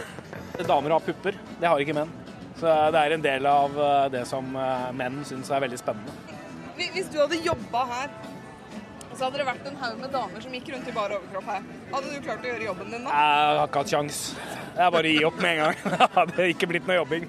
Damer 0.70 0.96
har 0.96 1.04
pupper, 1.04 1.36
det 1.60 1.68
har 1.70 1.82
ikke 1.82 1.94
menn. 2.00 2.10
Så 2.58 2.70
det 2.90 3.02
er 3.04 3.14
en 3.14 3.22
del 3.22 3.46
av 3.46 3.76
eh, 3.78 4.06
det 4.10 4.24
som 4.26 4.48
eh, 4.58 4.88
menn 4.98 5.20
syns 5.26 5.50
er 5.54 5.62
veldig 5.62 5.78
spennende. 5.78 6.14
Hvis 6.78 7.10
du 7.12 7.20
hadde 7.20 7.38
jobba 7.44 7.84
her, 7.92 8.10
så 9.12 9.26
hadde 9.26 9.38
det 9.40 9.46
vært 9.46 9.68
en 9.70 9.78
haug 9.78 10.00
med 10.02 10.12
damer 10.14 10.42
som 10.42 10.52
gikk 10.54 10.72
rundt 10.74 10.90
i 10.90 10.94
bar 10.94 11.14
overkropp 11.14 11.48
her. 11.52 11.64
Hadde 11.92 12.10
du 12.10 12.18
klart 12.22 12.44
å 12.44 12.50
gjøre 12.50 12.66
jobben 12.68 12.92
din 12.94 13.06
da? 13.06 13.14
Jeg 13.14 13.58
har 13.60 13.70
ikke 13.70 13.82
hatt 13.82 13.94
kjangs. 13.94 14.20
Jeg 14.78 14.94
bare 14.94 15.12
gir 15.12 15.22
gi 15.22 15.28
opp 15.30 15.40
med 15.42 15.54
en 15.54 15.62
gang. 15.64 15.80
Det 15.92 16.10
hadde 16.18 16.48
ikke 16.54 16.70
blitt 16.70 16.90
noe 16.90 16.98
jobbing. 17.00 17.26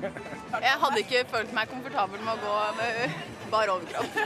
Jeg 0.49 0.77
hadde 0.81 1.01
ikke 1.03 1.23
følt 1.29 1.51
meg 1.53 1.69
komfortabel 1.69 2.21
med 2.25 2.33
å 2.33 2.41
gå 2.41 2.55
med 2.79 3.19
bar 3.51 3.69
overkropp. 3.75 4.19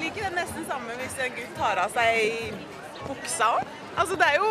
Liker 0.00 0.28
det 0.28 0.32
nesten 0.36 0.66
samme 0.68 0.94
hvis 1.00 1.18
en 1.24 1.34
gutt 1.36 1.56
tar 1.58 1.80
av 1.82 1.94
seg 1.94 2.54
buksa 3.06 3.52
òg. 3.56 3.76
Altså, 3.96 4.18
det 4.18 4.28
er 4.30 4.38
jo 4.38 4.50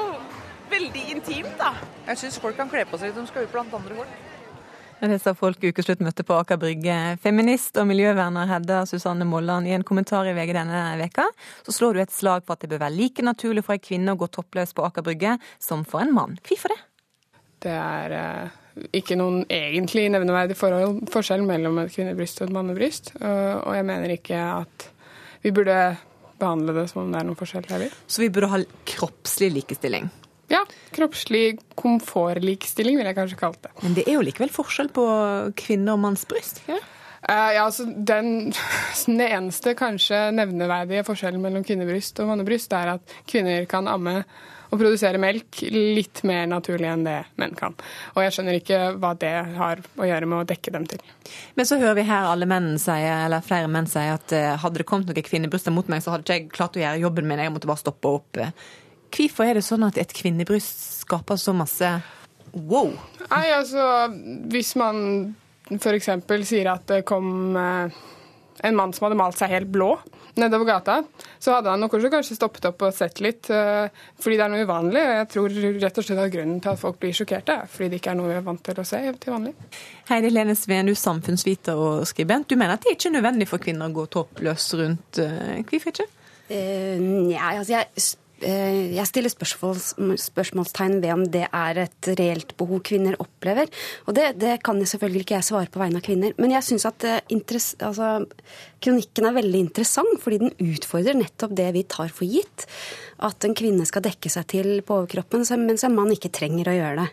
veldig 0.72 1.04
intimt, 1.14 1.56
da. 1.60 1.74
Jeg 2.10 2.24
syns 2.24 2.40
folk 2.42 2.58
kan 2.60 2.72
kle 2.72 2.84
på 2.90 3.00
seg 3.02 3.14
som 3.16 3.28
skal 3.30 3.48
ut 3.48 3.54
blant 3.54 3.74
andre 3.78 4.00
folk. 4.02 4.22
Det 5.06 5.18
sa 5.22 5.36
folk 5.38 5.62
ukeslutt 5.62 6.02
møtte 6.02 6.24
på 6.26 6.34
Aker 6.40 6.58
Brygge. 6.58 6.96
Feminist 7.22 7.76
og 7.78 7.86
miljøverner 7.90 8.48
Hedda 8.50 8.80
Susanne 8.90 9.28
Molland 9.28 9.68
i 9.70 9.76
en 9.76 9.84
kommentar 9.86 10.26
i 10.26 10.34
VG 10.34 10.54
denne 10.56 10.84
veka, 10.98 11.28
så 11.68 11.76
slår 11.76 11.96
du 11.96 12.02
et 12.02 12.16
slag 12.16 12.46
for 12.46 12.56
at 12.56 12.64
det 12.64 12.72
bør 12.72 12.86
være 12.88 12.96
like 12.96 13.26
naturlig 13.26 13.66
for 13.68 13.76
en 13.76 13.84
kvinne 13.84 14.16
å 14.16 14.20
gå 14.20 14.32
toppløs 14.34 14.74
på 14.74 14.88
Aker 14.88 15.06
Brygge 15.06 15.36
som 15.62 15.84
for 15.86 16.02
en 16.02 16.16
mann. 16.16 16.40
Hvorfor 16.48 16.74
det? 16.74 16.80
Det 17.68 17.76
er 17.76 18.16
eh, 18.16 18.56
ikke 18.96 19.18
noen 19.20 19.46
egentlig 19.52 20.10
nevneverdig 20.12 20.58
forhold, 20.60 21.06
forskjell 21.14 21.46
mellom 21.48 21.80
et 21.84 21.94
kvinnebryst 21.94 22.42
og 22.42 22.50
et 22.50 22.56
mannebryst. 22.56 23.14
Og, 23.22 23.72
jeg 23.78 23.88
mener 23.88 24.16
ikke 24.18 24.42
at 24.42 24.90
vi 25.46 25.54
burde 25.56 25.78
behandle 26.40 26.76
det 26.76 26.90
som 26.92 27.04
om 27.04 27.14
det 27.14 27.22
er 27.22 27.28
noen 27.30 27.40
forskjell 27.40 27.68
heller. 27.70 27.94
Så 28.08 28.24
vi 28.26 28.32
burde 28.34 28.52
ha 28.52 28.60
kroppslig 28.90 29.54
likestilling? 29.56 30.10
Ja, 30.52 30.62
kroppslig 30.94 31.60
komfortlikestilling 31.80 33.00
vil 33.00 33.08
jeg 33.10 33.18
kanskje 33.18 33.40
kalt 33.40 33.62
det. 33.64 33.72
Men 33.82 33.96
det 33.98 34.06
er 34.06 34.20
jo 34.20 34.26
likevel 34.26 34.52
forskjell 34.54 34.92
på 34.94 35.06
kvinne- 35.58 35.96
og 35.96 36.04
mannsbryst? 36.04 36.62
Ja? 36.70 36.78
Uh, 37.26 37.52
ja, 37.56 37.64
altså 37.64 37.88
den, 37.90 38.52
den, 39.08 39.22
eneste 39.26 39.74
kanskje 39.78 40.28
nevneverdige 40.38 41.06
forskjellen 41.08 41.42
mellom 41.42 41.66
kvinnebryst 41.66 42.22
og 42.22 42.30
mannebryst 42.30 42.76
er 42.78 42.98
at 43.00 43.16
kvinner 43.30 43.66
kan 43.70 43.90
amme 43.90 44.20
og 44.70 44.80
produsere 44.80 45.22
melk 45.22 45.62
litt 45.72 46.24
mer 46.28 46.46
naturlig 46.52 46.90
enn 46.92 47.06
det 47.08 47.18
menn 47.42 47.56
kan. 47.58 47.76
Og 48.16 48.24
jeg 48.24 48.36
skjønner 48.36 48.60
ikke 48.60 48.80
hva 49.02 49.14
det 49.20 49.34
har 49.58 49.84
å 49.98 50.08
gjøre 50.10 50.30
med 50.32 50.42
å 50.42 50.48
dekke 50.50 50.74
dem 50.76 50.88
til. 50.90 51.04
Men 51.56 51.70
så 51.70 51.80
hører 51.82 52.00
vi 52.00 52.08
her 52.10 52.30
alle 52.32 52.50
menn 52.50 52.74
sier, 52.82 53.26
eller 53.28 53.46
flere 53.46 53.70
menn 53.72 53.90
sier 53.90 54.16
at 54.18 54.34
hadde 54.64 54.82
det 54.82 54.88
kommet 54.90 55.10
noen 55.12 55.28
kvinnebryster 55.30 55.74
mot 55.76 55.88
meg, 55.92 56.04
så 56.04 56.14
hadde 56.14 56.26
ikke 56.26 56.40
jeg 56.40 56.50
klart 56.56 56.80
å 56.80 56.84
gjøre 56.84 57.04
jobben 57.04 57.30
min, 57.30 57.44
jeg 57.44 57.54
måtte 57.54 57.70
bare 57.70 57.84
stoppe 57.84 58.18
opp. 58.20 58.44
Hvorfor 59.16 59.48
er 59.48 59.60
det 59.60 59.66
sånn 59.66 59.86
at 59.88 59.98
et 60.02 60.14
kvinnebryst 60.16 61.06
skaper 61.06 61.40
så 61.40 61.54
masse 61.56 61.90
wow? 62.52 62.92
Nei, 63.30 63.46
altså, 63.56 63.86
hvis 64.52 64.74
man 64.80 64.98
f.eks. 65.72 66.10
sier 66.46 66.70
at 66.74 66.86
det 66.92 67.06
kom 67.08 67.54
en 68.64 68.78
mann 68.78 68.94
som 68.96 69.08
hadde 69.08 69.18
malt 69.20 69.40
seg 69.40 69.52
helt 69.52 69.72
blå 69.74 69.96
nedover 70.36 70.68
gata, 70.68 70.98
så 71.40 71.54
hadde 71.56 71.72
han 71.72 71.80
nok 71.80 71.94
også 71.96 72.10
kanskje 72.12 72.36
stoppet 72.36 72.66
opp 72.68 72.82
og 72.84 72.96
sett 72.96 73.22
litt, 73.24 73.48
fordi 73.48 74.36
det 74.36 74.44
er 74.44 74.52
noe 74.52 74.66
uvanlig. 74.68 75.00
Og 75.00 75.14
jeg 75.16 75.30
tror 75.32 75.56
rett 75.86 76.02
og 76.02 76.08
slett 76.08 76.20
at 76.26 76.34
grunnen 76.34 76.58
til 76.64 76.72
at 76.74 76.82
folk 76.82 77.00
blir 77.00 77.16
sjokkerte, 77.16 77.56
er 77.64 77.72
fordi 77.72 77.88
det 77.94 78.02
ikke 78.02 78.12
er 78.12 78.20
noe 78.20 78.34
vi 78.34 78.36
er 78.36 78.44
vant 78.44 78.64
til 78.66 78.82
å 78.82 78.88
se 78.88 79.00
til 79.24 79.36
vanlig. 79.36 79.54
Heidi 80.10 80.34
Lene 80.34 80.58
Sveen, 80.60 80.92
du 80.92 80.92
er 80.92 81.00
samfunnsviter 81.00 81.80
og 81.80 82.04
skribent. 82.10 82.50
Du 82.52 82.60
mener 82.60 82.76
at 82.76 82.84
det 82.84 82.98
ikke 82.98 83.14
er 83.14 83.16
nødvendig 83.16 83.48
for 83.48 83.64
kvinner 83.64 83.88
å 83.88 83.96
gå 83.96 84.06
toppløs 84.18 84.68
rundt 84.82 85.24
Hvorfor 85.24 85.96
ikke? 85.96 86.10
Uh, 86.46 87.00
Nei, 87.00 87.56
altså 87.56 87.80
jeg 87.80 87.88
jeg 88.46 89.08
stiller 89.10 89.32
spørsmål, 89.32 89.80
spørsmålstegn 90.22 91.00
ved 91.04 91.14
om 91.14 91.24
det 91.34 91.46
er 91.48 91.80
et 91.86 92.10
reelt 92.20 92.54
behov 92.60 92.84
kvinner 92.86 93.18
opplever. 93.22 93.72
Og 94.06 94.18
det, 94.18 94.36
det 94.42 94.60
kan 94.66 94.80
jeg 94.82 94.92
selvfølgelig 94.94 95.26
ikke 95.26 95.38
jeg 95.38 95.48
svare 95.50 95.72
på 95.72 95.82
vegne 95.82 96.02
av 96.02 96.06
kvinner. 96.06 96.36
Men 96.42 96.54
jeg 96.54 96.68
syns 96.68 96.88
at 96.90 97.08
altså, 97.10 98.12
kronikken 98.84 99.30
er 99.30 99.38
veldig 99.40 99.64
interessant, 99.68 100.22
fordi 100.24 100.42
den 100.46 100.56
utfordrer 100.76 101.18
nettopp 101.18 101.58
det 101.58 101.72
vi 101.76 101.86
tar 101.96 102.14
for 102.14 102.30
gitt. 102.30 102.68
At 103.26 103.48
en 103.48 103.58
kvinne 103.58 103.88
skal 103.90 104.06
dekke 104.06 104.32
seg 104.32 104.50
til 104.54 104.72
på 104.86 105.02
overkroppen, 105.02 105.46
mens 105.66 105.86
en 105.88 105.98
mann 105.98 106.14
ikke 106.14 106.34
trenger 106.36 106.72
å 106.72 106.80
gjøre 106.80 107.06
det. 107.06 107.12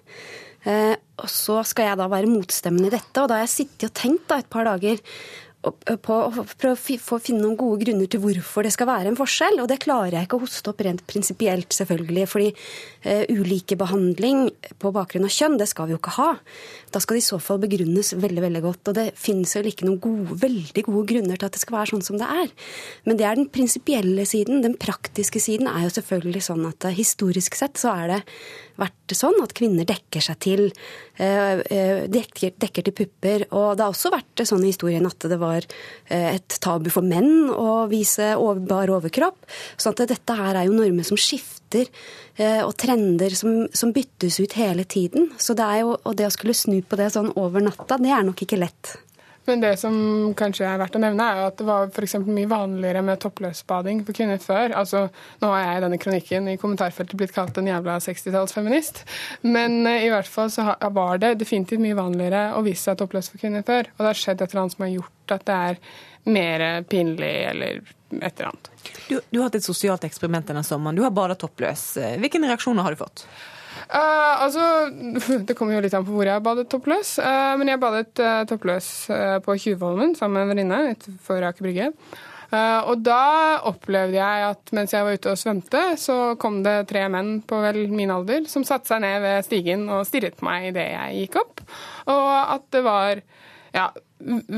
Eh, 0.63 0.95
og 1.19 1.31
så 1.31 1.63
skal 1.67 1.91
jeg 1.91 1.99
da 1.99 2.07
være 2.11 2.31
motstemmen 2.31 2.87
i 2.87 2.93
dette, 2.93 3.15
og 3.19 3.31
da 3.31 3.39
har 3.41 3.47
jeg 3.47 3.57
sittet 3.57 3.89
og 3.89 3.97
tenkt 3.99 4.29
da 4.31 4.39
et 4.43 4.51
par 4.53 4.69
dager 4.69 5.01
på 5.63 6.15
å 6.27 6.45
prøve 6.59 6.75
å 6.75 7.19
finne 7.23 7.43
noen 7.45 7.59
gode 7.59 7.85
grunner 7.85 8.09
til 8.11 8.23
hvorfor 8.25 8.67
det 8.67 8.73
skal 8.75 8.89
være 8.91 9.13
en 9.13 9.19
forskjell. 9.19 9.61
Og 9.63 9.69
det 9.71 9.79
klarer 9.85 10.17
jeg 10.17 10.27
ikke 10.27 10.41
å 10.41 10.43
hoste 10.43 10.73
opp 10.73 10.83
rent 10.83 11.05
prinsipielt, 11.07 11.71
selvfølgelig. 11.77 12.27
Fordi 12.31 12.49
uh, 12.51 13.25
ulike 13.31 13.79
behandling 13.79 14.49
på 14.83 14.95
bakgrunn 14.95 15.29
av 15.29 15.35
kjønn, 15.35 15.59
det 15.61 15.71
skal 15.71 15.89
vi 15.89 15.95
jo 15.95 16.01
ikke 16.03 16.17
ha. 16.19 16.33
Da 16.93 17.01
skal 17.03 17.19
det 17.19 17.25
i 17.25 17.29
så 17.31 17.39
fall 17.43 17.61
begrunnes 17.63 18.13
veldig 18.21 18.45
veldig 18.45 18.63
godt. 18.65 18.91
Og 18.91 18.99
det 18.99 19.07
finnes 19.19 19.55
vel 19.57 19.71
ikke 19.71 19.89
noen 19.89 20.01
gode, 20.03 20.39
veldig 20.43 20.85
gode 20.89 21.07
grunner 21.13 21.41
til 21.41 21.49
at 21.49 21.57
det 21.57 21.63
skal 21.63 21.79
være 21.79 21.93
sånn 21.95 22.05
som 22.07 22.19
det 22.21 22.29
er. 22.29 22.53
Men 23.09 23.21
det 23.21 23.29
er 23.29 23.39
den 23.39 23.51
prinsipielle 23.53 24.27
siden. 24.29 24.63
Den 24.65 24.77
praktiske 24.81 25.43
siden 25.43 25.71
er 25.71 25.87
jo 25.87 25.95
selvfølgelig 25.97 26.45
sånn 26.49 26.67
at 26.69 26.89
uh, 26.89 26.95
historisk 26.95 27.59
sett 27.59 27.81
så 27.81 27.95
er 28.05 28.13
det 28.13 28.21
vært 28.81 29.15
sånn 29.17 29.37
at 29.43 29.53
kvinner 29.57 29.87
dekker 29.87 30.25
seg 30.25 30.39
til, 30.43 30.63
dekker, 31.19 32.55
dekker, 32.63 32.87
til 32.87 32.95
pupper. 32.97 33.45
Og 33.53 33.77
det 33.77 33.85
har 33.85 33.93
også 33.93 34.13
vært 34.15 34.45
sånn 34.49 34.65
i 34.65 34.73
historien 34.73 35.05
at 35.07 35.27
det 35.29 35.39
var 35.41 35.67
et 36.09 36.57
tabu 36.65 36.89
for 36.93 37.05
menn 37.05 37.51
å 37.53 37.85
vise 37.91 38.33
over, 38.39 38.63
bar 38.65 38.93
overkropp. 38.97 39.45
Så 39.77 39.93
at 39.93 40.05
dette 40.09 40.39
her 40.39 40.57
er 40.57 40.69
jo 40.69 40.77
normer 40.77 41.07
som 41.07 41.21
skifter, 41.21 41.91
og 42.65 42.73
trender 42.81 43.35
som, 43.37 43.67
som, 43.77 43.93
byttes 43.93 44.39
ut 44.41 44.57
hele 44.57 44.85
tiden. 44.89 45.31
Så 45.37 45.57
det 45.59 45.67
jo, 45.83 45.97
og 46.01 46.17
det 46.17 46.29
å 46.29 46.33
skulle 46.33 46.57
snu 46.57 46.79
på 46.81 46.97
det 47.01 47.11
sånn 47.13 47.33
over 47.37 47.65
natta, 47.65 47.99
det 48.01 48.13
er 48.13 48.25
nok 48.25 48.45
ikke 48.47 48.61
lett. 48.61 48.95
Men 49.49 49.63
det 49.63 49.73
som 49.81 49.95
kanskje 50.39 50.67
er 50.69 50.79
verdt 50.79 50.97
å 50.99 51.03
nevne, 51.03 51.25
er 51.27 51.49
at 51.49 51.59
det 51.59 51.67
var 51.67 51.89
for 51.95 52.27
mye 52.29 52.51
vanligere 52.51 53.03
med 53.05 53.21
toppløsbading 53.23 54.05
for 54.07 54.17
kvinner 54.17 54.39
før. 54.43 54.75
Altså, 54.79 55.09
Nå 55.43 55.51
har 55.51 55.65
jeg 55.65 55.81
i 55.81 55.85
denne 55.87 55.99
kronikken 56.03 56.51
i 56.53 56.59
kommentarfeltet 56.63 57.19
blitt 57.19 57.35
kalt 57.35 57.59
en 57.59 57.71
jævla 57.71 57.99
60-tallsfeminist. 58.05 59.03
Men 59.43 59.81
uh, 59.89 59.97
i 59.99 60.13
hvert 60.13 60.31
fall 60.31 60.53
så 60.53 60.69
var 60.95 61.23
det 61.23 61.35
definitivt 61.43 61.83
mye 61.83 61.99
vanligere 61.99 62.45
å 62.59 62.63
vise 62.67 62.87
seg 62.87 63.01
toppløs 63.01 63.33
for 63.33 63.43
kvinner 63.43 63.67
før. 63.67 63.91
Og 63.97 64.05
det 64.05 64.13
har 64.13 64.23
skjedd 64.23 64.45
et 64.45 64.53
eller 64.53 64.65
annet 64.65 64.77
som 64.77 64.87
har 64.87 64.95
gjort 64.95 65.37
at 65.39 65.49
det 65.49 65.59
er 65.71 65.83
mer 66.33 66.67
pinlig 66.87 67.33
eller 67.49 67.81
et 68.21 68.39
eller 68.39 68.53
annet. 68.53 68.71
Du, 69.09 69.17
du 69.19 69.41
har 69.41 69.49
hatt 69.49 69.59
et 69.59 69.67
sosialt 69.67 70.05
eksperiment 70.07 70.47
denne 70.53 70.63
sommeren. 70.67 70.99
Du 70.99 71.03
har 71.03 71.15
bada 71.15 71.35
toppløs. 71.39 71.97
Hvilke 72.23 72.39
reaksjoner 72.43 72.87
har 72.87 72.95
du 72.95 73.03
fått? 73.03 73.27
Uh, 73.93 74.43
altså, 74.45 74.65
Det 75.49 75.57
kommer 75.59 75.77
jo 75.77 75.85
litt 75.85 75.95
an 75.97 76.05
på 76.07 76.15
hvor 76.17 76.29
jeg 76.29 76.45
badet 76.45 76.69
toppløs. 76.73 77.15
Uh, 77.23 77.55
men 77.61 77.73
jeg 77.73 77.83
badet 77.83 78.23
uh, 78.23 78.43
toppløs 78.49 78.91
på 79.45 79.57
Tjuvholmen 79.65 80.17
sammen 80.19 80.39
med 80.39 80.45
en 80.45 80.53
venninne 80.55 80.97
utenfor 80.97 81.49
Aker 81.49 81.69
Brygge. 81.69 81.91
og 82.53 83.01
da 83.01 83.63
opplevde 83.65 84.19
jeg 84.19 84.43
at 84.45 84.73
mens 84.77 84.93
jeg 84.93 85.05
var 85.07 85.15
ute 85.17 85.31
og 85.33 85.39
svømte, 85.41 85.81
så 85.97 86.35
kom 86.37 86.59
det 86.67 86.75
tre 86.91 87.07
menn 87.09 87.39
på 87.49 87.61
vel 87.63 87.87
min 87.89 88.13
alder 88.13 88.45
som 88.45 88.67
satte 88.69 88.93
seg 88.93 89.01
ned 89.01 89.23
ved 89.25 89.47
stigen 89.47 89.87
og 89.89 90.05
stirret 90.05 90.37
på 90.37 90.45
meg 90.45 90.69
idet 90.69 90.91
jeg 90.91 91.23
gikk 91.23 91.39
opp. 91.41 91.63
Og 92.13 92.29
at 92.59 92.67
det 92.77 92.83
var 92.85 93.23
ja, 93.73 93.89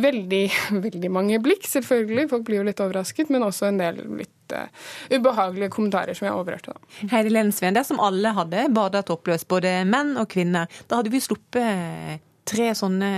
veldig, 0.06 0.44
veldig 0.86 1.10
mange 1.12 1.38
blikk, 1.42 1.68
selvfølgelig. 1.70 2.28
Folk 2.32 2.46
blir 2.48 2.62
jo 2.62 2.68
litt 2.68 2.82
overrasket, 2.82 3.30
men 3.32 3.46
også 3.46 3.70
en 3.70 3.80
del 3.80 4.02
litt 4.18 4.33
uh, 4.52 4.68
ubehagelige 5.14 5.72
kommentarer 5.74 6.16
som 6.16 6.28
jeg 6.28 6.36
overhørte. 6.36 6.74
Da. 6.74 7.08
Heidi 7.14 7.32
Lensveen, 7.32 7.76
dersom 7.76 8.02
alle 8.02 8.34
hadde 8.36 8.68
bada 8.74 9.04
toppløs, 9.06 9.46
både 9.48 9.80
menn 9.88 10.16
og 10.20 10.28
kvinner, 10.34 10.70
da 10.90 11.00
hadde 11.00 11.12
vi 11.14 11.22
sluppet 11.24 12.22
tre 12.44 12.70
sånne 12.76 13.10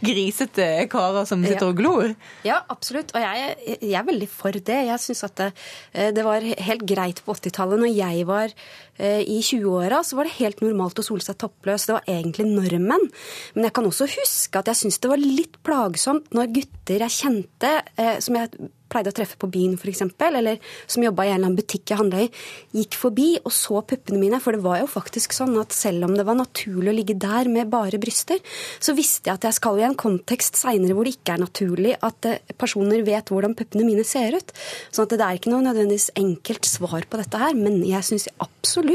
grisete 0.00 0.66
karer 0.92 1.26
som 1.28 1.44
sitter 1.44 1.68
og 1.68 1.78
glor? 1.80 2.14
Ja, 2.46 2.62
absolutt. 2.72 3.12
Og 3.14 3.22
jeg, 3.22 3.54
jeg 3.76 3.96
er 4.00 4.06
veldig 4.08 4.28
for 4.32 4.56
det. 4.56 4.78
Jeg 4.88 5.02
syns 5.04 5.24
at 5.28 5.36
det, 5.40 5.50
det, 6.16 6.24
var 6.26 6.44
helt 6.44 6.86
greit 6.88 7.20
på 7.26 7.36
80-tallet. 7.36 7.82
Når 7.84 7.92
jeg 7.92 8.26
var 8.30 8.54
i 9.00 9.38
20-åra, 9.44 10.02
så 10.04 10.18
var 10.18 10.28
det 10.28 10.38
helt 10.38 10.60
normalt 10.64 11.00
å 11.00 11.06
sole 11.06 11.24
seg 11.24 11.38
toppløs. 11.40 11.86
Det 11.88 11.96
var 11.96 12.10
egentlig 12.10 12.48
normen. 12.50 13.06
Men 13.54 13.68
jeg 13.68 13.76
kan 13.76 13.88
også 13.88 14.10
huske 14.12 14.60
at 14.60 14.68
jeg 14.70 14.82
syntes 14.82 15.00
det 15.00 15.12
var 15.12 15.22
litt 15.22 15.56
plagsomt 15.66 16.34
når 16.36 16.52
gutter 16.58 17.06
jeg 17.06 17.16
kjente, 17.20 17.72
som 18.20 18.38
jeg 18.38 18.70
pleide 18.90 19.12
å 19.12 19.16
treffe 19.16 19.38
på 19.40 19.48
byen 19.50 19.76
f.eks., 19.78 20.02
eller 20.26 20.58
som 20.90 21.04
jobba 21.04 21.26
i 21.26 21.30
en 21.30 21.38
eller 21.38 21.50
annen 21.50 21.58
butikk 21.58 21.92
jeg 21.92 22.00
handla 22.00 22.24
i, 22.24 22.30
gikk 22.76 22.98
forbi 22.98 23.28
og 23.38 23.52
så 23.54 23.82
puppene 23.86 24.20
mine. 24.20 24.40
For 24.42 24.56
det 24.56 24.64
var 24.64 24.80
jo 24.82 24.90
faktisk 24.90 25.34
sånn 25.36 25.56
at 25.60 25.74
selv 25.76 26.08
om 26.08 26.16
det 26.18 26.26
var 26.28 26.38
naturlig 26.38 26.92
å 26.92 26.96
ligge 26.96 27.18
der 27.20 27.50
med 27.52 27.70
bare 27.72 28.00
bryster, 28.02 28.40
så 28.82 28.94
visste 28.98 29.30
jeg 29.30 29.38
at 29.38 29.48
jeg 29.48 29.58
skal 29.60 29.80
i 29.80 29.86
en 29.86 29.98
kontekst 29.98 30.58
seinere 30.60 30.96
hvor 30.96 31.06
det 31.06 31.16
ikke 31.18 31.36
er 31.36 31.44
naturlig 31.44 31.96
at 32.06 32.30
eh, 32.30 32.54
personer 32.58 33.04
vet 33.06 33.30
hvordan 33.30 33.56
puppene 33.58 33.86
mine 33.86 34.06
ser 34.06 34.36
ut. 34.38 34.54
Sånn 34.90 35.06
at 35.06 35.16
det 35.16 35.26
er 35.26 35.38
ikke 35.38 35.54
noe 35.54 35.64
nødvendigvis 35.68 36.10
enkelt 36.18 36.68
svar 36.68 37.06
på 37.06 37.20
dette 37.20 37.40
her, 37.40 37.56
men 37.58 37.80
jeg 37.86 38.06
syns 38.06 38.28
absolutt 38.42 38.89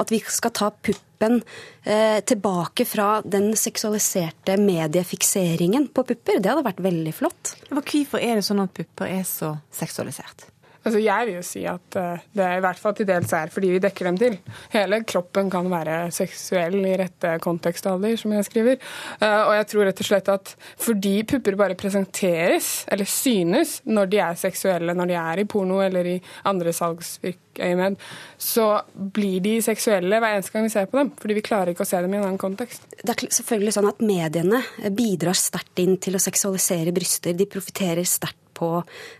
at 0.00 0.12
vi 0.12 0.20
skal 0.26 0.54
ta 0.56 0.70
puppen 0.70 1.40
eh, 1.84 2.20
tilbake 2.26 2.86
fra 2.88 3.20
den 3.24 3.52
seksualiserte 3.58 4.56
mediefikseringen 4.60 5.90
på 5.94 6.06
pupper. 6.12 6.40
Det 6.40 6.52
hadde 6.52 6.66
vært 6.66 6.84
veldig 6.84 7.16
flott. 7.16 7.54
Hvorfor 7.70 8.22
er 8.22 8.40
det 8.40 8.46
sånn 8.46 8.64
at 8.64 8.74
pupper 8.76 9.12
er 9.20 9.26
så 9.28 9.56
seksualisert? 9.74 10.48
Altså 10.80 11.00
jeg 11.02 11.28
vil 11.28 11.36
jo 11.36 11.42
si 11.44 11.62
at 11.68 11.96
uh, 12.00 12.22
det 12.36 12.46
i 12.56 12.62
hvert 12.64 12.80
fall 12.80 12.94
til 12.96 13.08
dels 13.08 13.32
er 13.36 13.52
fordi 13.52 13.72
vi 13.74 13.82
dekker 13.82 14.08
dem 14.08 14.20
til. 14.20 14.38
Hele 14.72 15.02
kroppen 15.04 15.50
kan 15.52 15.68
være 15.70 15.98
seksuell 16.14 16.78
i 16.88 16.96
rette 17.00 17.34
kontekstalder, 17.44 18.16
som 18.20 18.32
jeg 18.36 18.48
skriver. 18.48 18.80
Uh, 19.20 19.42
og 19.50 19.52
jeg 19.58 19.68
tror 19.72 19.88
rett 19.90 20.02
og 20.04 20.08
slett 20.08 20.32
at 20.32 20.54
fordi 20.80 21.14
pupper 21.28 21.58
bare 21.60 21.76
presenteres, 21.78 22.70
eller 22.88 23.08
synes, 23.08 23.80
når 23.84 24.10
de 24.10 24.22
er 24.24 24.40
seksuelle, 24.40 24.96
når 24.96 25.12
de 25.12 25.20
er 25.20 25.44
i 25.44 25.48
porno 25.50 25.82
eller 25.84 26.14
i 26.14 26.16
andre 26.48 26.72
salgsøyemed, 26.76 28.00
så 28.40 28.68
blir 28.94 29.44
de 29.44 29.58
seksuelle 29.64 30.20
hver 30.22 30.38
eneste 30.38 30.56
gang 30.56 30.64
vi 30.64 30.72
ser 30.72 30.88
på 30.90 31.00
dem. 31.02 31.12
Fordi 31.20 31.36
vi 31.36 31.44
klarer 31.44 31.74
ikke 31.74 31.84
å 31.84 31.92
se 31.92 32.00
dem 32.00 32.16
i 32.16 32.20
en 32.22 32.28
annen 32.30 32.40
kontekst. 32.40 32.88
Det 33.02 33.12
er 33.12 33.28
selvfølgelig 33.40 33.76
sånn 33.76 33.92
at 33.92 34.04
mediene 34.04 34.64
bidrar 34.96 35.36
sterkt 35.36 35.84
inn 35.84 35.98
til 36.00 36.16
å 36.16 36.22
seksualisere 36.22 36.94
bryster. 36.96 37.36
De 37.36 37.48
profitterer 37.50 38.08
sterkt 38.08 38.38
på 38.60 38.70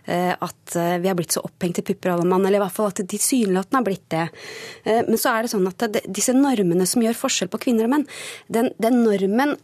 eh, 0.05 0.31
at 0.31 0.77
eh, 0.79 0.97
vi 1.01 1.09
har 1.09 1.17
blitt 1.17 1.35
så 1.35 1.43
opphengt 1.45 1.81
i 1.81 1.85
pupper 1.85 2.13
alle 2.13 2.27
mann, 2.29 2.45
eller 2.45 2.61
i 2.61 2.63
hvert 2.63 2.77
fall 2.77 2.91
at 2.91 3.01
de 3.01 3.07
tilsynelatende 3.11 3.81
har 3.81 3.87
blitt 3.87 4.07
det. 4.13 4.25
Eh, 4.85 5.01
men 5.09 5.21
så 5.21 5.33
er 5.33 5.45
det 5.45 5.53
sånn 5.53 5.69
at 5.69 6.01
disse 6.07 6.35
normene 6.37 6.87
som 6.89 7.03
gjør 7.03 7.19
forskjell 7.25 7.51
på 7.51 7.63
kvinner 7.67 7.89
og 7.89 7.95
menn, 7.95 8.09
den, 8.51 8.71
den 8.81 9.01
normen 9.05 9.57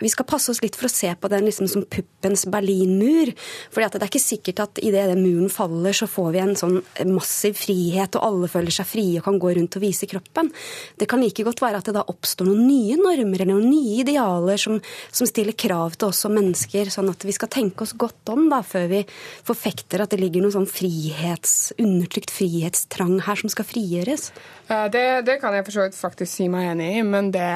vi 0.00 0.10
skal 0.12 0.26
passe 0.28 0.52
oss 0.52 0.60
litt 0.64 0.76
for 0.78 0.88
å 0.88 0.92
se 0.92 1.10
på 1.14 1.30
den 1.32 1.46
liksom 1.48 1.68
som 1.70 1.84
puppens 1.90 2.46
Berlinmur. 2.50 3.32
For 3.72 3.82
det 3.82 4.00
er 4.00 4.08
ikke 4.08 4.22
sikkert 4.22 4.62
at 4.64 4.80
idet 4.82 5.06
den 5.10 5.22
muren 5.24 5.52
faller, 5.52 5.96
så 5.96 6.08
får 6.10 6.30
vi 6.34 6.42
en 6.42 6.56
sånn 6.58 6.78
massiv 7.10 7.56
frihet, 7.60 8.18
og 8.18 8.26
alle 8.26 8.50
føler 8.52 8.74
seg 8.74 8.88
frie 8.88 9.20
og 9.20 9.26
kan 9.28 9.40
gå 9.42 9.54
rundt 9.58 9.78
og 9.78 9.84
vise 9.84 10.08
kroppen. 10.10 10.50
Det 10.98 11.08
kan 11.10 11.22
like 11.22 11.46
godt 11.46 11.62
være 11.64 11.80
at 11.80 11.90
det 11.90 11.96
da 11.96 12.04
oppstår 12.08 12.48
noen 12.50 12.66
nye 12.66 12.98
normer 13.00 13.44
eller 13.44 13.54
noen 13.54 13.70
nye 13.70 14.00
idealer 14.02 14.60
som, 14.60 14.80
som 15.10 15.28
stiller 15.28 15.56
krav 15.56 15.96
til 15.96 16.10
oss 16.10 16.24
som 16.24 16.34
mennesker, 16.36 16.90
sånn 16.92 17.10
at 17.12 17.26
vi 17.26 17.34
skal 17.36 17.52
tenke 17.52 17.86
oss 17.86 17.94
godt 17.98 18.32
om 18.32 18.48
da, 18.52 18.62
før 18.66 18.88
vi 18.92 19.02
forfekter 19.46 20.04
at 20.04 20.12
det 20.12 20.20
ligger 20.22 20.44
noen 20.44 20.56
sånn 20.58 20.70
frihets, 20.70 21.72
undertrykt 21.80 22.34
frihetstrang 22.34 23.18
her 23.26 23.40
som 23.40 23.52
skal 23.52 23.68
frigjøres. 23.68 24.30
Det, 24.66 25.06
det 25.26 25.38
kan 25.42 25.54
jeg 25.54 25.66
for 25.66 25.76
så 25.76 25.86
vidt 25.86 25.98
faktisk 25.98 26.32
si 26.32 26.50
meg 26.52 26.72
enig 26.72 26.92
i, 26.98 27.02
men 27.06 27.32
det 27.34 27.50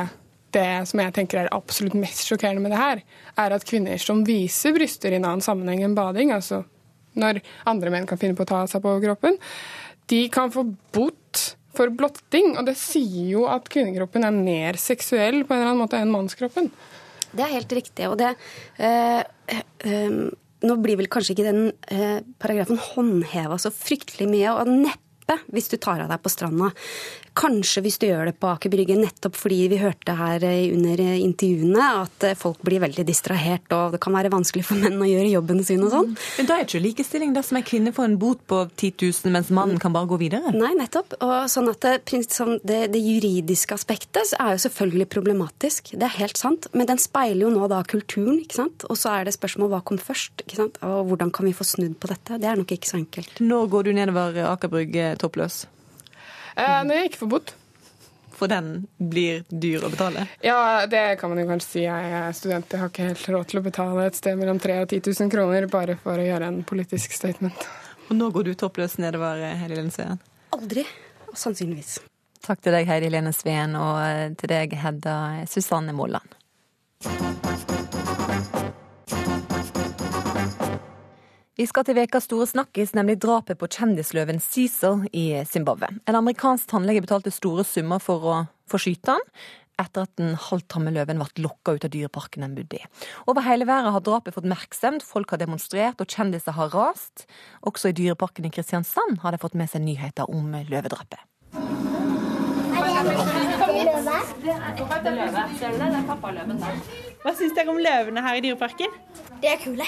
det 0.55 0.89
som 0.91 1.03
jeg 1.03 1.15
tenker 1.17 1.43
er 1.43 1.55
absolutt 1.55 1.97
mest 1.99 2.29
sjokkerende 2.29 2.63
med 2.65 2.75
det 2.75 2.81
her, 2.81 3.03
er 3.41 3.55
at 3.57 3.67
kvinner 3.69 4.01
som 4.03 4.25
viser 4.27 4.75
bryster 4.77 5.13
i 5.15 5.21
en 5.21 5.29
annen 5.29 5.45
sammenheng 5.45 5.85
enn 5.87 5.97
bading, 5.99 6.35
altså 6.37 6.65
når 7.19 7.41
andre 7.69 7.93
menn 7.93 8.07
kan 8.09 8.21
finne 8.21 8.39
på 8.39 8.47
å 8.47 8.51
ta 8.51 8.65
seg 8.71 8.83
på 8.85 8.97
kroppen, 9.03 9.39
de 10.11 10.21
kan 10.33 10.53
få 10.55 10.65
bot 10.95 11.45
for 11.77 11.93
blotting. 11.95 12.55
Og 12.59 12.67
det 12.69 12.77
sier 12.79 13.33
jo 13.33 13.47
at 13.51 13.69
kvinnekroppen 13.71 14.27
er 14.27 14.37
mer 14.37 14.79
seksuell 14.81 15.43
på 15.45 15.55
en 15.55 15.63
eller 15.63 15.73
annen 15.73 15.83
måte 15.85 16.01
enn 16.01 16.13
mannskroppen. 16.13 16.71
Det 17.31 17.47
er 17.47 17.57
helt 17.57 17.75
riktig. 17.81 18.09
og 18.11 18.19
det... 18.19 18.35
Øh, 18.79 19.23
øh, 19.87 20.23
nå 20.61 20.75
blir 20.77 20.99
vel 21.01 21.09
kanskje 21.09 21.33
ikke 21.33 21.47
den 21.47 21.71
øh, 21.73 22.19
paragrafen 22.37 22.77
håndheva 22.77 23.57
så 23.57 23.71
fryktelig 23.73 24.27
mye. 24.29 24.51
og 24.53 24.69
neppe 24.69 25.10
hvis 25.53 25.71
du 25.73 25.77
tar 25.81 26.03
av 26.03 26.11
deg 26.11 26.23
på 26.23 26.33
stranda. 26.33 26.71
Kanskje 27.39 27.83
hvis 27.85 27.99
du 28.03 28.09
gjør 28.09 28.29
det 28.29 28.35
på 28.43 28.49
Aker 28.51 28.73
Brygge, 28.73 28.97
nettopp 28.99 29.37
fordi 29.39 29.61
vi 29.71 29.79
hørte 29.81 30.17
her 30.19 30.43
under 30.45 31.03
intervjuene 31.15 31.87
at 32.03 32.27
folk 32.41 32.59
blir 32.67 32.83
veldig 32.83 33.05
distrahert, 33.07 33.71
og 33.73 33.95
det 33.95 34.01
kan 34.03 34.17
være 34.17 34.33
vanskelig 34.33 34.65
for 34.67 34.81
menn 34.81 34.99
å 35.01 35.09
gjøre 35.09 35.31
jobben 35.31 35.63
sin 35.65 35.85
og 35.87 35.93
sånn. 35.95 36.11
Men 36.39 36.49
da 36.49 36.59
er 36.59 36.67
ikke 36.67 36.83
likestilling 36.83 37.35
dersom 37.37 37.61
en 37.61 37.67
kvinne 37.67 37.95
får 37.97 38.09
en 38.09 38.19
bot 38.21 38.43
på 38.51 38.65
10 38.67 39.07
000, 39.07 39.33
mens 39.37 39.53
mannen 39.55 39.79
kan 39.81 39.95
bare 39.95 40.11
gå 40.11 40.19
videre? 40.21 40.53
Nei, 40.57 40.73
nettopp. 40.79 41.15
Og 41.23 41.37
sånn 41.53 41.71
at 41.71 41.87
det, 41.87 42.19
det, 42.67 42.81
det 42.93 43.03
juridiske 43.05 43.79
aspektet 43.79 44.35
er 44.37 44.57
jo 44.57 44.65
selvfølgelig 44.67 45.09
problematisk. 45.13 45.95
Det 45.95 46.07
er 46.07 46.19
helt 46.19 46.41
sant. 46.41 46.69
Men 46.75 46.91
den 46.91 47.01
speiler 47.01 47.47
jo 47.47 47.53
nå 47.55 47.71
da 47.71 47.81
kulturen, 47.89 48.41
ikke 48.43 48.59
sant. 48.63 48.87
Og 48.91 48.99
så 48.99 49.15
er 49.15 49.29
det 49.29 49.37
spørsmål 49.37 49.73
hva 49.73 49.83
kom 49.87 50.01
først, 50.03 50.45
ikke 50.45 50.59
sant. 50.59 50.81
Og 50.87 51.13
hvordan 51.13 51.33
kan 51.35 51.49
vi 51.49 51.55
få 51.57 51.67
snudd 51.69 51.97
på 52.01 52.11
dette. 52.11 52.41
Det 52.43 52.51
er 52.51 52.59
nok 52.59 52.75
ikke 52.75 52.91
så 52.91 52.99
enkelt. 53.01 53.41
Når 53.45 53.71
går 53.73 53.89
du 53.89 53.93
nedover 53.97 54.43
Aker 54.51 54.73
Brygge 54.73 55.13
toppløs? 55.21 55.65
Eh, 56.57 56.79
nei, 56.89 57.05
ikke 57.09 57.25
forbudt. 57.25 57.55
For 58.41 58.49
den 58.49 58.87
blir 58.97 59.43
dyr 59.53 59.85
å 59.85 59.91
betale? 59.93 60.25
Ja, 60.45 60.87
det 60.89 61.19
kan 61.21 61.33
man 61.33 61.43
jo 61.43 61.49
kanskje 61.51 61.69
si. 61.69 61.83
Jeg 61.85 62.13
er 62.23 62.33
student, 62.37 62.73
jeg 62.73 62.81
har 62.81 62.93
ikke 62.93 63.09
helt 63.11 63.27
råd 63.35 63.51
til 63.51 63.61
å 63.61 63.65
betale 63.67 64.07
et 64.09 64.17
sted 64.17 64.41
mellom 64.41 64.61
3000 64.63 64.87
og 64.87 64.95
10 64.97 65.13
000 65.27 65.33
kroner 65.35 65.69
bare 65.73 65.99
for 66.01 66.17
å 66.17 66.25
gjøre 66.25 66.49
en 66.49 66.63
politisk 66.65 67.13
statement. 67.17 67.69
Og 68.09 68.17
nå 68.17 68.31
går 68.33 68.49
du 68.49 68.55
toppløs 68.59 68.97
nedover, 69.03 69.45
Heidi 69.61 69.77
Lene 69.77 69.93
Sveen? 69.95 70.23
Aldri. 70.57 70.87
Sannsynligvis. 71.37 71.99
Takk 72.43 72.65
til 72.65 72.75
deg, 72.75 72.89
Heidi 72.89 73.13
Lene 73.13 73.35
Sveen, 73.37 73.77
og 73.77 74.41
til 74.41 74.51
deg, 74.51 74.73
Hedda 74.81 75.45
Susanne 75.51 75.93
Molland. 75.95 76.33
Vi 81.61 81.67
skal 81.69 81.85
til 81.85 81.93
vekas 81.99 82.25
store 82.25 82.47
snakkis, 82.49 82.95
nemlig 82.97 83.19
drapet 83.21 83.59
på 83.61 83.67
kjendisløven 83.69 84.39
Cecil 84.41 85.03
i 85.13 85.43
Zimbabwe. 85.45 85.91
En 86.09 86.17
amerikansk 86.17 86.71
tannlege 86.71 87.03
betalte 87.05 87.29
store 87.37 87.67
summer 87.69 88.01
for 88.01 88.25
å 88.25 88.37
få 88.71 88.81
skyte 88.81 89.13
han, 89.13 89.27
etter 89.77 90.07
at 90.07 90.15
den 90.17 90.39
halvtamme 90.41 90.89
løven 90.95 91.21
ble 91.21 91.45
lokka 91.45 91.75
ut 91.77 91.85
av 91.85 91.93
dyreparken 91.93 92.47
den 92.47 92.57
bodde 92.57 92.81
i. 92.81 92.89
Over 93.29 93.45
hele 93.45 93.69
verden 93.69 93.93
har 93.93 94.07
drapet 94.07 94.39
fått 94.39 94.49
merksemd, 94.49 95.05
folk 95.05 95.37
har 95.37 95.43
demonstrert 95.45 96.01
og 96.01 96.09
kjendiser 96.09 96.57
har 96.57 96.73
rast. 96.73 97.27
Også 97.61 97.93
i 97.93 97.97
dyreparken 98.01 98.49
i 98.49 98.55
Kristiansand 98.57 99.21
har 99.21 99.37
de 99.37 99.45
fått 99.45 99.59
med 99.61 99.69
seg 99.69 99.85
nyheter 99.85 100.33
om 100.33 100.57
løvedrapet. 100.65 101.21
Hva 107.21 107.35
syns 107.37 107.53
dere 107.53 107.69
om 107.69 107.81
løvene 107.81 108.23
her 108.25 108.39
i 108.39 108.45
Dyreparken? 108.45 108.93
De 109.43 109.49
er 109.49 109.59
kule. 109.61 109.87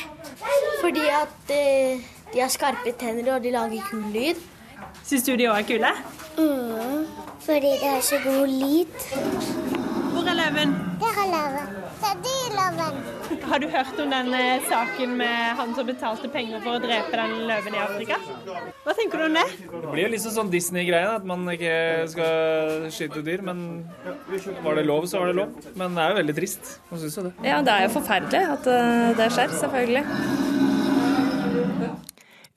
Fordi 0.83 1.05
at 1.09 1.53
eh, 1.55 2.03
de 2.33 2.41
har 2.43 2.51
skarpe 2.53 2.93
tenner 3.01 3.35
og 3.37 3.45
de 3.45 3.53
lager 3.55 3.87
kul 3.89 4.05
lyd. 4.13 4.41
Syns 5.07 5.25
du 5.25 5.33
de 5.41 5.49
òg 5.49 5.63
er 5.63 5.69
kule? 5.71 5.93
Mm, 6.37 7.07
fordi 7.45 7.73
det 7.81 7.89
har 7.89 8.05
så 8.05 8.21
god 8.25 8.53
lyd. 8.53 9.07
Hvor 10.13 10.29
er 10.29 10.37
løven? 10.43 10.77
Der 11.01 11.23
er 11.25 11.31
løven. 11.33 11.82
Det 12.03 12.11
er. 12.11 12.43
Har 13.49 13.59
du 13.59 13.67
hørt 13.69 14.01
om 14.01 14.11
den 14.11 14.35
eh, 14.35 14.63
saken 14.69 15.17
med 15.17 15.57
han 15.59 15.75
som 15.77 15.87
betalte 15.87 16.29
penger 16.33 16.61
for 16.65 16.77
å 16.79 16.83
drepe 16.83 17.17
den 17.19 17.47
løven 17.49 17.77
i 17.77 17.81
Afrika? 17.83 18.19
Hva 18.85 18.95
tenker 18.97 19.23
du 19.23 19.25
om 19.27 19.37
det? 19.39 19.45
Det 19.63 19.93
blir 19.93 20.05
jo 20.05 20.11
liksom 20.15 20.35
sånn 20.37 20.53
Disney-greie, 20.53 21.11
at 21.19 21.27
man 21.29 21.45
ikke 21.53 21.75
skal 22.13 22.89
skyte 22.95 23.23
dyr. 23.27 23.45
Men 23.47 23.85
var 24.65 24.79
det 24.79 24.87
lov, 24.89 25.07
så 25.11 25.23
var 25.23 25.33
det 25.33 25.39
lov. 25.41 25.55
Men 25.79 25.97
det 25.97 26.05
er 26.05 26.15
jo 26.15 26.21
veldig 26.21 26.37
trist. 26.39 26.75
Hva 26.91 27.01
syns 27.03 27.19
jo 27.19 27.27
det? 27.29 27.35
Ja, 27.47 27.61
det 27.65 27.77
er 27.77 27.87
jo 27.87 27.95
forferdelig 27.97 28.43
at 28.57 28.71
eh, 28.73 29.09
det 29.21 29.29
skjer, 29.37 29.57
selvfølgelig. 29.63 30.05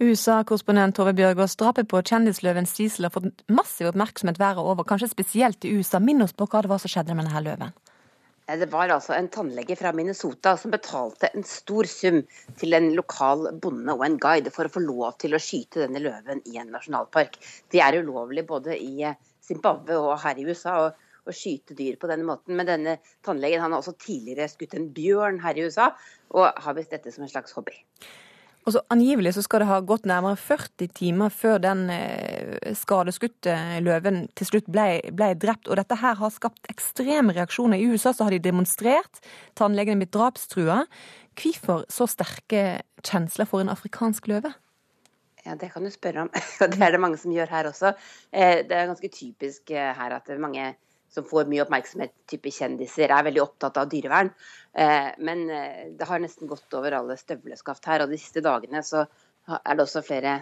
USA-korrespondent 0.05 0.97
Tove 0.97 1.13
Bjørgaas, 1.15 1.55
drapet 1.59 1.87
på 1.87 2.01
kjendisløven 2.03 2.67
Cecil 2.67 3.07
har 3.07 3.13
fått 3.15 3.45
massiv 3.47 3.93
oppmerksomhet 3.93 4.41
været 4.41 4.59
over, 4.59 4.83
kanskje 4.87 5.13
spesielt 5.13 5.63
i 5.63 5.71
USA. 5.77 6.03
Minn 6.03 6.23
oss 6.25 6.35
på 6.35 6.47
hva 6.51 6.65
det 6.65 6.71
var 6.71 6.83
som 6.83 6.91
skjedde 6.91 7.15
med 7.15 7.29
denne 7.29 7.43
løven. 7.47 7.75
Det 8.45 8.67
var 8.69 8.91
altså 8.93 9.15
en 9.15 9.27
tannlege 9.33 9.73
fra 9.79 9.89
Minnesota 9.97 10.51
som 10.61 10.69
betalte 10.73 11.31
en 11.33 11.45
stor 11.49 11.87
sum 11.89 12.19
til 12.61 12.77
en 12.77 12.91
lokal 12.93 13.47
bonde 13.61 13.95
og 13.95 14.03
en 14.05 14.19
guide 14.21 14.51
for 14.53 14.69
å 14.69 14.73
få 14.75 14.83
lov 14.83 15.15
til 15.23 15.33
å 15.33 15.39
skyte 15.41 15.81
denne 15.81 16.01
løven 16.03 16.43
i 16.45 16.59
en 16.61 16.69
nasjonalpark. 16.75 17.39
Det 17.73 17.81
er 17.81 17.97
ulovlig 17.97 18.43
både 18.45 18.77
i 18.77 19.09
Zimbabwe 19.45 19.97
og 19.97 20.19
her 20.21 20.37
i 20.37 20.45
USA 20.45 20.75
å, 20.83 20.91
å 21.25 21.33
skyte 21.33 21.73
dyr 21.73 21.97
på 21.97 22.11
denne 22.11 22.27
måten. 22.27 22.53
Men 22.53 22.69
denne 22.69 22.99
tannlegen 23.25 23.65
har 23.65 23.73
også 23.79 23.95
tidligere 23.97 24.45
skutt 24.51 24.77
en 24.77 24.91
bjørn 24.93 25.41
her 25.41 25.57
i 25.57 25.65
USA, 25.65 25.89
og 26.37 26.61
har 26.67 26.77
visst 26.77 26.93
dette 26.93 27.15
som 27.15 27.25
en 27.25 27.33
slags 27.33 27.57
hobby. 27.57 27.79
Og 28.65 28.73
så 28.73 28.81
Angivelig 28.89 29.35
så 29.35 29.43
skal 29.45 29.61
det 29.61 29.69
ha 29.69 29.77
gått 29.85 30.07
nærmere 30.09 30.39
40 30.41 30.89
timer 30.97 31.33
før 31.33 31.59
den 31.61 31.83
eh, 31.93 32.73
skadeskutte 32.73 33.53
løven 33.85 34.23
til 34.33 34.49
slutt 34.49 34.71
ble, 34.73 34.87
ble, 35.13 35.29
drept. 35.37 35.69
Og 35.69 35.77
dette 35.77 35.97
her 36.01 36.17
har 36.17 36.33
skapt 36.33 36.65
ekstreme 36.73 37.35
reaksjoner. 37.37 37.77
I 37.77 37.93
USA 37.93 38.13
så 38.15 38.25
har 38.25 38.33
de 38.33 38.41
demonstrert. 38.41 39.21
Tannlegene 39.59 40.01
blitt 40.01 40.15
drapstrua. 40.17 40.81
Hvorfor 41.37 41.85
så 41.93 42.09
sterke 42.09 42.63
kjensler 43.05 43.45
for 43.49 43.61
en 43.61 43.69
afrikansk 43.69 44.31
løve? 44.33 44.55
Ja, 45.45 45.53
Det 45.53 45.69
kan 45.75 45.85
du 45.85 45.93
spørre 45.93 46.25
om. 46.25 46.33
Og 46.65 46.73
det 46.73 46.81
er 46.81 46.97
det 46.97 47.03
mange 47.05 47.21
som 47.21 47.35
gjør 47.35 47.53
her 47.53 47.69
også. 47.69 47.93
Eh, 48.33 48.65
det 48.65 48.73
er 48.73 48.89
ganske 48.89 49.13
typisk 49.13 49.69
eh, 49.77 49.93
her 49.93 50.17
at 50.17 50.33
mange 50.41 50.73
som 51.15 51.25
får 51.27 51.47
mye 51.49 51.63
oppmerksomhet, 51.63 52.11
type 52.29 52.51
kjendiser, 52.51 53.11
er 53.13 53.25
veldig 53.27 53.43
opptatt 53.43 53.77
av 53.79 53.89
dyrevern. 53.91 54.31
Eh, 54.75 55.11
men 55.17 55.49
eh, 55.49 55.85
det 55.95 56.07
har 56.09 56.19
nesten 56.19 56.49
gått 56.51 56.73
over 56.75 56.97
alle 56.97 57.15
støvleskaft 57.19 57.87
her. 57.87 58.03
Og 58.03 58.11
de 58.11 58.19
siste 58.19 58.43
dagene 58.45 58.83
så 58.83 59.05
er 59.55 59.75
det 59.77 59.85
også 59.85 60.03
flere 60.05 60.39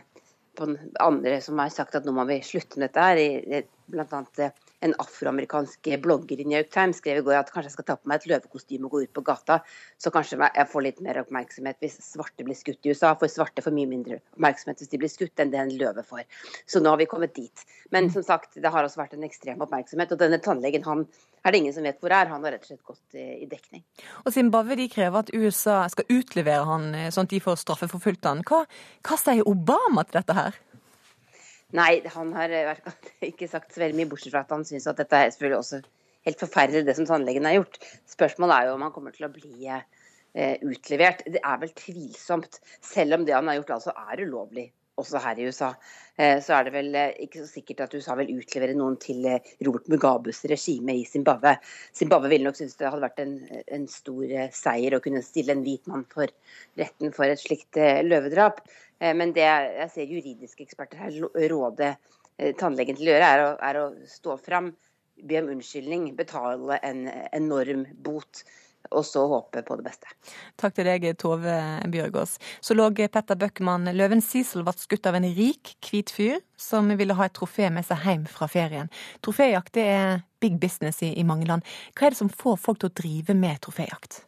andre 1.03 1.39
som 1.43 1.59
har 1.59 1.73
sagt 1.73 1.97
at 1.97 2.05
nå 2.07 2.13
må 2.15 2.25
vi 2.29 2.39
slutte 2.45 2.79
med 2.79 2.89
dette 2.89 3.07
her. 3.07 3.67
Blant 3.93 4.15
annet 4.15 4.62
en 4.83 4.93
afroamerikansk 4.99 5.87
blogger 6.03 6.41
i 6.41 6.45
New 6.45 6.57
York 6.57 6.71
Times 6.73 6.99
skrev 6.99 7.21
i 7.21 7.25
går 7.25 7.39
at 7.39 7.51
kanskje 7.53 7.71
jeg 7.71 7.75
skal 7.77 7.87
ta 7.87 7.95
på 7.99 8.09
meg 8.11 8.19
et 8.19 8.29
løvekostyme 8.31 8.87
og 8.87 8.95
gå 8.95 9.03
ut 9.05 9.13
på 9.15 9.23
gata, 9.25 9.59
så 10.01 10.11
kanskje 10.13 10.39
jeg 10.43 10.69
får 10.71 10.85
litt 10.87 11.03
mer 11.05 11.21
oppmerksomhet 11.23 11.79
hvis 11.83 11.99
svarte 12.03 12.45
blir 12.45 12.57
skutt 12.59 12.83
i 12.83 12.93
USA. 12.93 13.13
For 13.19 13.31
svarte 13.31 13.63
får 13.63 13.75
mye 13.75 13.89
mindre 13.89 14.19
oppmerksomhet 14.35 14.83
hvis 14.83 14.91
de 14.91 14.99
blir 15.01 15.11
skutt 15.11 15.39
enn 15.39 15.53
det 15.53 15.61
en 15.61 15.75
løve 15.79 16.03
får. 16.07 16.25
Så 16.67 16.83
nå 16.83 16.91
har 16.91 16.99
vi 16.99 17.07
kommet 17.09 17.35
dit. 17.37 17.65
Men 17.95 18.11
som 18.13 18.25
sagt, 18.27 18.57
det 18.59 18.73
har 18.73 18.83
også 18.83 19.01
vært 19.01 19.15
en 19.17 19.23
ekstrem 19.27 19.63
oppmerksomhet. 19.63 20.11
Og 20.11 20.19
denne 20.19 20.41
tannlegen 20.43 20.83
han 20.87 21.07
er 21.43 21.53
det 21.53 21.63
ingen 21.63 21.75
som 21.75 21.87
vet 21.87 22.03
hvor 22.03 22.11
er. 22.15 22.31
Han 22.31 22.43
har 22.43 22.55
rett 22.55 22.67
og 22.67 22.73
slett 22.73 22.85
gått 22.87 23.17
i 23.19 23.47
dekning. 23.49 23.85
Og 24.23 24.35
Zimbabwe 24.35 24.77
de 24.79 24.89
krever 24.91 25.23
at 25.23 25.33
USA 25.35 25.83
skal 25.91 26.11
utlevere 26.11 26.67
han 26.67 26.91
sånn 27.13 27.29
at 27.29 27.33
de 27.35 27.41
får 27.43 27.61
straffeforfulgt 27.63 28.27
han. 28.27 28.43
Hva, 28.47 28.63
hva 29.07 29.19
sier 29.19 29.47
Obama 29.47 30.07
til 30.07 30.19
dette 30.19 30.37
her? 30.37 30.61
Nei, 31.73 32.03
han 32.13 32.33
har 32.37 32.53
ikke 33.31 33.49
sagt 33.49 33.73
så 33.73 33.81
veldig 33.83 33.97
mye, 34.01 34.11
bortsett 34.11 34.33
fra 34.35 34.43
at 34.45 34.53
han 34.53 34.65
syns 34.67 34.85
at 34.89 34.99
dette 35.01 35.19
er 35.19 35.33
selvfølgelig 35.33 35.59
også 35.59 35.81
helt 36.27 36.45
forferdelig, 36.45 36.85
det 36.87 36.95
som 36.99 37.09
tannlegen 37.09 37.49
har 37.49 37.57
gjort. 37.57 37.81
Spørsmålet 38.09 38.55
er 38.55 38.69
jo 38.69 38.77
om 38.77 38.85
han 38.85 38.93
kommer 38.95 39.15
til 39.15 39.27
å 39.27 39.33
bli 39.33 39.67
eh, 39.71 40.55
utlevert. 40.61 41.25
Det 41.25 41.41
er 41.41 41.59
vel 41.63 41.73
tvilsomt, 41.79 42.61
selv 42.85 43.17
om 43.19 43.27
det 43.27 43.35
han 43.35 43.49
har 43.49 43.59
gjort 43.59 43.77
altså 43.79 43.95
er 44.05 44.23
ulovlig. 44.23 44.69
Også 45.01 45.17
her 45.17 45.39
i 45.41 45.47
USA. 45.49 45.71
Eh, 46.21 46.37
så 46.45 46.53
er 46.53 46.67
det 46.67 46.75
vel 46.75 46.93
eh, 46.93 47.15
ikke 47.25 47.41
så 47.41 47.47
sikkert 47.49 47.79
at 47.87 47.95
USA 47.97 48.13
vil 48.19 48.35
utlevere 48.35 48.75
noen 48.77 48.99
til 49.01 49.25
eh, 49.25 49.53
Robert 49.65 49.89
Mugabes 49.89 50.43
regime 50.51 50.93
i 50.99 51.07
Zimbabwe. 51.09 51.55
Zimbabwe 51.97 52.29
ville 52.29 52.45
nok 52.45 52.59
synes 52.59 52.77
det 52.77 52.91
hadde 52.91 53.01
vært 53.01 53.23
en, 53.23 53.33
en 53.73 53.87
stor 53.89 54.21
eh, 54.29 54.51
seier 54.53 54.93
å 54.93 55.01
kunne 55.01 55.25
stille 55.25 55.55
en 55.57 55.65
hvit 55.65 55.89
mann 55.89 56.05
for 56.13 56.29
retten 56.77 57.15
for 57.17 57.25
et 57.25 57.41
slikt 57.41 57.81
eh, 57.81 58.03
løvedrap. 58.05 58.61
Eh, 59.03 59.13
men 59.15 59.35
det 59.35 59.45
jeg 59.45 59.91
ser 59.93 60.11
juridiske 60.15 60.65
eksperter 60.65 61.03
her 61.03 61.47
råde 61.51 61.93
eh, 61.93 62.53
tannlegen 62.59 62.97
til 62.97 63.09
å 63.09 63.15
gjøre, 63.15 63.29
er 63.29 63.45
å, 63.45 63.53
er 63.69 63.81
å 63.81 63.87
stå 64.09 64.37
fram, 64.41 64.73
be 65.23 65.41
om 65.41 65.51
unnskyldning, 65.57 66.13
betale 66.17 66.79
en 66.83 67.07
enorm 67.31 67.87
bot. 68.05 68.45
Og 68.91 69.05
så 69.07 69.21
håpe 69.31 69.61
på 69.63 69.77
det 69.79 69.85
beste. 69.85 70.09
Takk 70.59 70.73
til 70.75 70.89
deg, 70.89 71.05
Tove 71.15 71.53
Bjørgaas. 71.87 72.33
Så 72.59 72.75
lå 72.75 72.89
Petter 72.91 73.39
Bøckmann 73.39 73.87
Løven 73.95 74.19
Sisel 74.21 74.65
ble 74.67 74.73
skutt 74.75 75.07
av 75.07 75.15
en 75.15 75.27
rik, 75.37 75.71
hvit 75.87 76.11
fyr 76.11 76.41
som 76.59 76.91
ville 76.99 77.15
ha 77.15 77.29
et 77.29 77.35
trofé 77.37 77.69
med 77.71 77.87
seg 77.87 78.03
hjem 78.03 78.27
fra 78.27 78.49
ferien. 78.51 78.91
Troféjakt 79.23 79.79
er 79.79 80.27
big 80.43 80.59
business 80.59 80.99
i, 80.99 81.13
i 81.15 81.23
mange 81.23 81.47
land. 81.47 81.63
Hva 81.95 82.09
er 82.09 82.17
det 82.17 82.19
som 82.19 82.33
får 82.43 82.59
folk 82.59 82.83
til 82.83 82.91
å 82.91 82.97
drive 82.99 83.39
med 83.39 83.63
troféjakt? 83.63 84.25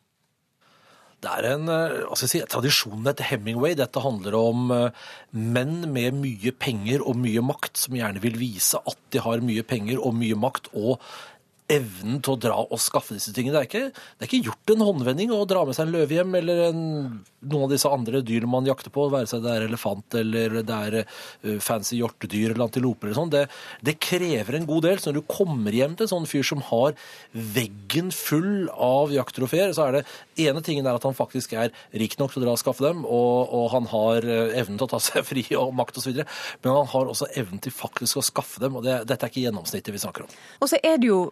Det 1.25 1.31
er 1.33 1.45
en 1.55 1.65
hva 1.65 2.13
skal 2.13 2.27
jeg 2.27 2.33
si, 2.35 2.41
tradisjonen 2.53 3.09
etter 3.09 3.25
Hemingway. 3.25 3.73
Dette 3.77 4.03
handler 4.03 4.35
om 4.37 4.69
uh, 4.69 5.05
menn 5.33 5.87
med 5.89 6.19
mye 6.19 6.53
penger 6.53 7.01
og 7.01 7.17
mye 7.17 7.41
makt, 7.41 7.79
som 7.81 7.97
gjerne 7.97 8.21
vil 8.21 8.37
vise 8.37 8.77
at 8.77 8.99
de 9.15 9.23
har 9.25 9.41
mye 9.45 9.65
penger 9.65 9.97
og 9.97 10.13
mye 10.19 10.37
makt, 10.37 10.69
og 10.77 11.01
evnen 11.71 12.19
til 12.21 12.35
å 12.35 12.39
dra 12.39 12.57
og 12.61 12.81
skaffe 12.81 13.15
disse 13.15 13.33
tingene. 13.33 13.55
Det 13.55 13.61
er 13.63 13.69
ikke, 13.69 14.03
det 14.15 14.25
er 14.25 14.29
ikke 14.29 14.49
gjort 14.51 14.73
en 14.75 14.83
håndvending 14.85 15.31
å 15.33 15.45
dra 15.49 15.63
med 15.65 15.77
seg 15.77 15.87
en 15.87 15.95
løve 15.95 16.13
hjem, 16.13 16.35
eller 16.37 16.61
en, 16.67 16.81
noen 17.45 17.65
av 17.65 17.71
disse 17.73 17.89
andre 17.89 18.21
dyrene 18.25 18.51
man 18.51 18.69
jakter 18.69 18.93
på, 18.93 19.07
være 19.13 19.29
seg 19.29 19.41
det 19.45 19.53
er 19.53 19.65
elefant 19.65 20.17
eller 20.19 20.59
det 20.61 20.79
er 20.89 20.97
uh, 21.01 21.55
fancy 21.63 21.97
hjortedyr 21.97 22.53
eller 22.53 22.67
antiloper 22.67 23.09
eller 23.09 23.17
sånn. 23.17 23.31
Det, 23.33 23.45
det, 23.85 23.97
krever 24.05 24.59
en 24.59 24.67
god 24.69 24.85
del. 24.85 25.01
Så 25.01 25.09
når 25.09 25.23
du 25.23 25.31
kommer 25.31 25.73
hjem 25.73 25.95
til 25.97 26.05
en 26.05 26.13
sånn 26.13 26.29
fyr 26.29 26.45
som 26.45 26.61
har 26.69 26.93
veggen 27.55 28.11
full 28.13 28.67
av 28.71 29.13
jakttrofeer, 29.15 29.73
så 29.73 29.87
er 29.87 29.97
det 29.99 30.03
ene 30.45 30.61
tingen 30.65 30.85
er 30.85 30.99
at 30.99 31.07
han 31.07 31.17
faktisk 31.17 31.55
er 31.57 31.73
rik 31.97 32.17
nok 32.19 32.35
til 32.35 32.43
å 32.43 32.45
dra 32.45 32.53
og 32.53 32.61
skaffe 32.61 32.85
dem, 32.85 33.01
og, 33.09 33.55
og 33.55 33.71
han 33.73 33.89
har 33.89 34.29
uh, 34.29 34.53
evnen 34.53 34.77
til 34.77 34.85
å 34.85 34.93
ta 34.93 35.01
seg 35.01 35.25
fri 35.25 35.47
og 35.57 35.73
makt 35.77 35.97
osv., 36.01 36.21
men 36.61 36.69
han 36.75 36.91
har 36.93 37.09
også 37.09 37.31
evnen 37.39 37.61
til 37.63 37.73
faktisk 37.73 38.21
å 38.21 38.25
skaffe 38.25 38.61
dem, 38.61 38.77
og 38.77 38.85
det, 38.85 39.01
dette 39.09 39.25
er 39.25 39.33
ikke 39.33 39.47
gjennomsnittet 39.47 39.95
vi 39.95 40.03
snakker 40.03 40.27
om. 40.27 40.37
Og 40.61 40.69
så 40.69 40.77
er 40.85 41.01
det 41.01 41.09
jo 41.09 41.25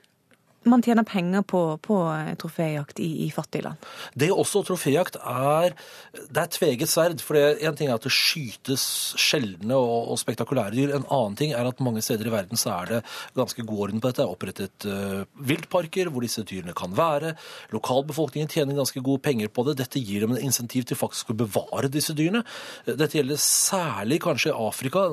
man 0.70 0.84
tjener 0.84 1.06
penger 1.08 1.44
på, 1.48 1.62
på 1.84 1.98
troféjakt 2.40 3.00
i, 3.04 3.26
i, 3.26 3.30
fattige 3.34 3.68
land. 3.68 3.88
Det 4.16 4.30
er 4.30 4.40
også 4.40 4.64
troféjakt 4.68 5.18
er 5.20 5.76
det 6.14 6.42
er 6.42 6.52
tveget 6.54 6.90
sverd. 6.92 7.22
for 7.22 7.38
En 7.38 7.76
ting 7.78 7.90
er 7.90 7.98
at 7.98 8.06
det 8.06 8.14
skytes 8.14 8.86
sjeldne 9.20 9.76
og, 9.76 10.12
og, 10.14 10.20
spektakulære 10.22 10.76
dyr. 10.76 10.96
En 10.96 11.08
annen 11.08 11.38
ting 11.40 11.54
er 11.54 11.68
at 11.68 11.82
mange 11.84 12.04
steder 12.06 12.30
i 12.30 12.34
verden 12.34 12.60
så 12.60 12.76
er 12.78 12.92
det 12.92 13.02
ganske 13.36 13.66
god 13.66 13.84
orden 13.88 14.02
på 14.02 14.10
dette. 14.10 14.22
Det 14.22 14.26
er 14.26 14.34
opprettet 14.36 14.88
uh, 14.88 15.46
viltparker 15.50 16.12
hvor 16.14 16.26
disse 16.26 16.46
dyrene 16.48 16.76
kan 16.78 16.94
være. 16.98 17.34
Lokalbefolkningen 17.74 18.52
tjener 18.52 18.78
ganske 18.78 19.04
gode 19.04 19.24
penger 19.26 19.52
på 19.54 19.66
det. 19.68 19.78
Dette 19.82 20.02
gir 20.02 20.24
dem 20.24 20.36
en 20.36 20.44
insentiv 20.44 20.88
til 20.88 21.00
faktisk 21.00 21.34
å 21.34 21.38
bevare 21.44 21.92
disse 21.92 22.16
dyrene. 22.18 22.44
Dette 22.86 23.18
gjelder 23.18 23.42
særlig 23.42 24.22
kanskje 24.24 24.54
i 24.54 24.58
Afrika. 24.68 25.06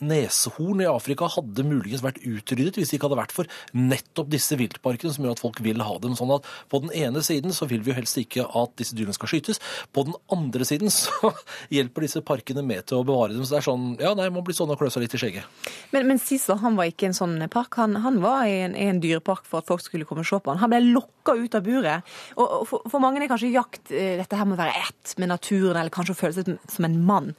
Nesehorn 0.00 0.84
i 0.84 0.90
Afrika 0.90 1.28
hadde 1.34 1.66
muligens 1.66 2.04
vært 2.04 2.22
utryddet 2.24 2.78
hvis 2.78 2.92
det 2.92 2.98
ikke 2.98 3.10
hadde 3.10 3.22
vært 3.22 3.36
for 3.36 3.58
nettopp 3.76 4.30
disse 4.32 4.56
viltparkene 4.58 4.77
viltparken 4.78 5.14
som 5.14 5.24
gjør 5.24 5.36
at 5.36 5.42
folk 5.42 5.60
vil 5.60 5.80
ha 5.82 5.98
dem. 5.98 6.16
sånn 6.16 6.32
at 6.34 6.46
På 6.68 6.80
den 6.80 6.92
ene 6.92 7.22
siden 7.22 7.52
så 7.52 7.66
vil 7.66 7.82
vi 7.82 7.90
jo 7.90 7.96
helst 7.96 8.18
ikke 8.18 8.46
at 8.46 8.76
disse 8.76 8.94
dyrene 8.94 9.14
skal 9.14 9.28
skytes. 9.28 9.60
På 9.92 10.04
den 10.04 10.14
andre 10.30 10.64
siden 10.64 10.90
så 10.90 11.32
hjelper 11.74 12.02
disse 12.02 12.22
parkene 12.22 12.62
med 12.62 12.86
til 12.86 13.00
å 13.00 13.04
bevare 13.04 13.34
dem. 13.34 13.44
Så 13.44 13.56
det 13.56 13.60
er 13.62 13.68
sånn 13.68 13.96
ja, 14.00 14.14
nei, 14.14 14.28
man 14.30 14.44
blir 14.44 14.56
sånn 14.56 14.70
og 14.70 14.78
klø 14.78 14.90
seg 14.90 15.04
litt 15.04 15.14
i 15.14 15.20
skjegget. 15.20 15.44
Men, 15.92 16.06
men 16.08 16.18
Cæsar 16.18 16.60
han 16.62 16.76
var 16.78 16.90
ikke 16.90 17.08
en 17.10 17.16
sånn 17.16 17.38
park. 17.52 17.78
Han, 17.80 17.98
han 18.04 18.20
var 18.22 18.46
i 18.46 18.58
en, 18.64 18.76
en, 18.76 19.00
dyrepark 19.02 19.46
for 19.48 19.62
at 19.62 19.68
folk 19.68 19.84
skulle 19.84 20.06
komme 20.08 20.24
og 20.24 20.28
se 20.28 20.40
på 20.40 20.52
han. 20.52 20.60
Han 20.62 20.72
ble 20.72 20.82
lokka 20.92 21.36
ut 21.38 21.54
av 21.54 21.64
buret. 21.66 22.16
Og, 22.36 22.44
og 22.44 22.66
for, 22.68 22.88
for, 22.88 23.02
mange 23.02 23.22
er 23.22 23.30
kanskje 23.30 23.52
jakt 23.54 23.92
eh, 23.94 24.16
dette 24.18 24.38
her 24.38 24.48
med 24.48 24.58
å 24.58 24.62
være 24.62 24.84
ett 24.88 25.14
med 25.20 25.30
naturen, 25.30 25.78
eller 25.78 25.94
kanskje 25.94 26.16
å 26.16 26.18
føle 26.18 26.36
seg 26.36 26.70
som 26.70 26.88
en 26.88 26.98
mann. 27.08 27.32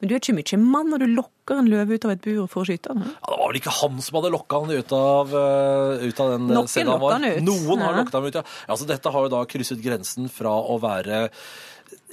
Men 0.00 0.10
du 0.10 0.14
er 0.14 0.20
ikke 0.20 0.36
mye 0.36 0.58
mann 0.60 0.90
når 0.92 1.04
du 1.04 1.06
lokker 1.14 1.60
en 1.62 1.68
løve 1.72 1.96
ut 1.96 2.04
av 2.04 2.12
et 2.12 2.24
bur 2.26 2.48
for 2.52 2.62
å 2.62 2.68
skyte 2.68 2.92
den? 2.92 3.06
Ja, 3.06 3.30
det 3.30 3.38
var 3.40 3.48
vel 3.48 3.60
ikke 3.62 3.76
han 3.78 4.02
som 4.04 4.18
hadde 4.18 4.32
lokka 4.34 4.60
han 4.64 4.74
ut 4.76 4.92
av, 4.96 5.32
uh, 5.32 6.04
ut 6.04 6.20
av 6.20 6.32
den 6.34 6.50
Noen 6.50 6.68
scenen 6.68 7.00
han 7.00 7.24
ut. 7.24 7.40
Noen 7.46 7.84
har 7.84 7.94
ja. 7.94 8.02
lokket 8.02 8.18
ham 8.18 8.28
ut, 8.28 8.36
ja. 8.36 8.44
Altså, 8.66 8.88
dette 8.90 9.14
har 9.14 9.26
jo 9.26 9.32
da 9.32 9.40
krysset 9.48 9.80
grensen 9.84 10.28
fra 10.32 10.52
å 10.52 10.76
være 10.82 11.22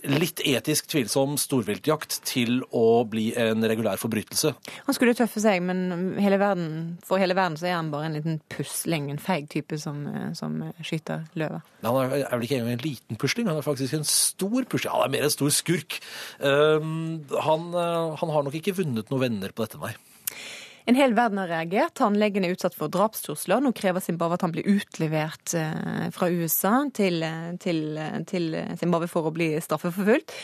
litt 0.04 0.42
etisk 0.44 0.90
tvilsom 0.92 1.38
storviltjakt 1.40 2.20
til 2.28 2.62
å 2.76 3.04
bli 3.10 3.30
en 3.40 3.64
regulær 3.70 4.02
forbrytelse. 4.02 4.54
Han 4.88 4.98
skulle 4.98 5.16
tøffe 5.18 5.42
seg, 5.44 5.62
men 5.64 6.16
hele 6.22 6.40
verden, 6.42 6.98
for 7.06 7.22
hele 7.22 7.38
verden 7.38 7.58
så 7.60 7.70
er 7.70 7.78
han 7.78 7.92
bare 7.94 8.10
en 8.10 8.18
liten 8.18 8.40
pusling, 8.52 9.10
en 9.14 9.22
feig 9.22 9.50
type 9.54 9.80
som, 9.82 10.04
som 10.38 10.60
skyter 10.84 11.28
løver. 11.40 11.64
Han 11.84 12.00
er, 12.04 12.18
er 12.26 12.36
vel 12.36 12.48
ikke 12.48 12.60
engang 12.60 12.78
en 12.78 12.86
liten 12.86 13.20
pusling, 13.20 13.50
han 13.52 13.60
er 13.60 13.66
faktisk 13.66 13.98
en 13.98 14.08
stor 14.08 14.68
pusling. 14.70 14.94
Han 14.94 15.08
er 15.08 15.14
mer 15.16 15.28
en 15.28 15.36
stor 15.36 15.54
skurk. 15.56 16.00
Um, 16.40 17.24
han, 17.34 17.70
uh, 17.76 18.16
han 18.20 18.34
har 18.36 18.48
nok 18.48 18.60
ikke 18.60 18.76
vunnet 18.82 19.12
noen 19.12 19.28
venner 19.28 19.56
på 19.56 19.66
dette, 19.66 19.80
nei. 19.82 19.96
En 20.86 20.96
hel 20.96 21.14
verden 21.16 21.40
har 21.40 21.48
reagert. 21.48 21.96
Tannlegen 21.96 22.44
er 22.44 22.54
utsatt 22.58 22.76
for 22.76 22.92
drapstrusler. 22.92 23.62
Nå 23.64 23.72
krever 23.78 24.04
Zimbabwe 24.04 24.36
at 24.36 24.44
han 24.44 24.54
blir 24.56 24.68
utlevert 24.68 25.56
eh, 25.56 26.10
fra 26.12 26.28
USA 26.28 26.76
til, 26.96 27.24
eh, 27.24 27.54
til, 27.64 27.96
eh, 27.98 28.20
til 28.28 28.50
Zimbabwe 28.80 29.08
for 29.12 29.30
å 29.30 29.34
bli 29.36 29.54
straffeforfulgt. 29.64 30.36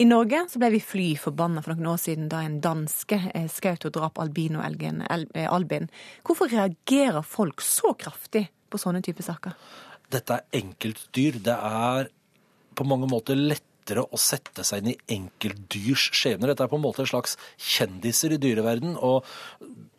I 0.00 0.06
Norge 0.08 0.40
så 0.50 0.58
ble 0.58 0.72
vi 0.74 0.80
fly 0.82 1.10
forbanna 1.20 1.60
for 1.62 1.76
noen 1.76 1.92
år 1.92 2.00
siden 2.02 2.30
da 2.32 2.40
en 2.42 2.56
danske 2.64 3.20
skjøt 3.52 3.84
og 3.86 3.92
drap 3.94 4.18
albinoelgen 4.18 5.04
Albin. 5.46 5.86
Hvorfor 6.26 6.50
reagerer 6.50 7.22
folk 7.22 7.62
så 7.62 7.92
kraftig 7.94 8.48
på 8.72 8.80
sånne 8.80 9.04
typer 9.06 9.22
saker? 9.28 9.54
Dette 10.10 10.40
er 10.40 10.58
enkeltdyr. 10.64 11.38
Det 11.46 11.54
er 11.54 12.10
på 12.74 12.88
mange 12.90 13.06
måter 13.12 13.38
lett 13.38 13.62
lettere 13.84 14.04
å 14.08 14.20
sette 14.20 14.64
seg 14.64 14.82
inn 14.82 14.94
i 14.94 14.98
enkeltdyrs 15.18 16.10
skjebner. 16.16 16.52
Dette 16.52 16.64
er 16.64 16.72
på 16.72 16.78
en 16.78 16.84
måte 16.84 17.04
en 17.04 17.10
slags 17.10 17.36
kjendiser 17.58 18.32
i 18.32 18.40
dyreverden. 18.40 18.96
og 18.96 19.24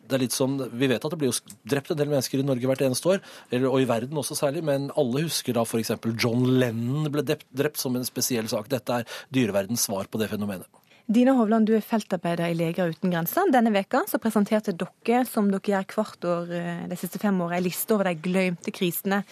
det 0.06 0.14
er 0.14 0.22
litt 0.22 0.32
som, 0.32 0.56
Vi 0.56 0.86
vet 0.86 1.04
at 1.04 1.10
det 1.10 1.18
blir 1.18 1.32
jo 1.32 1.54
drept 1.66 1.90
en 1.90 1.96
del 1.96 2.08
mennesker 2.08 2.38
i 2.38 2.46
Norge 2.46 2.66
hvert 2.66 2.80
eneste 2.80 3.08
år, 3.08 3.20
og 3.66 3.80
i 3.80 3.88
verden 3.90 4.16
også 4.16 4.36
særlig, 4.36 4.62
men 4.62 4.90
alle 4.96 5.24
husker 5.24 5.52
da 5.52 5.64
f.eks. 5.64 5.90
John 6.16 6.58
Lennon 6.60 7.10
ble 7.10 7.24
drept, 7.26 7.46
drept 7.50 7.76
som 7.76 7.96
en 7.96 8.04
spesiell 8.04 8.46
sak. 8.46 8.68
Dette 8.68 9.00
er 9.00 9.04
dyreverdens 9.34 9.88
svar 9.88 10.06
på 10.06 10.18
det 10.18 10.30
fenomenet. 10.30 10.68
Dina 11.08 11.34
Hovland, 11.38 11.66
du 11.66 11.74
er 11.74 11.82
feltarbeider 11.82 12.50
i 12.50 12.54
Leger 12.54 12.90
uten 12.90 13.10
grenser. 13.10 13.50
Denne 13.50 13.70
veka 13.74 14.04
så 14.06 14.18
presenterte 14.22 14.72
dere, 14.74 15.24
som 15.26 15.50
dere 15.50 15.74
gjør 15.74 15.92
hvert 15.94 16.26
år 16.26 16.54
eh, 16.54 16.86
de 16.90 16.98
siste 16.98 17.18
fem 17.22 17.34
årene, 17.42 17.58
en 17.58 17.66
liste 17.66 17.94
over 17.94 18.10
de 18.10 18.18
glemte 18.22 18.74
krisene 18.74 19.24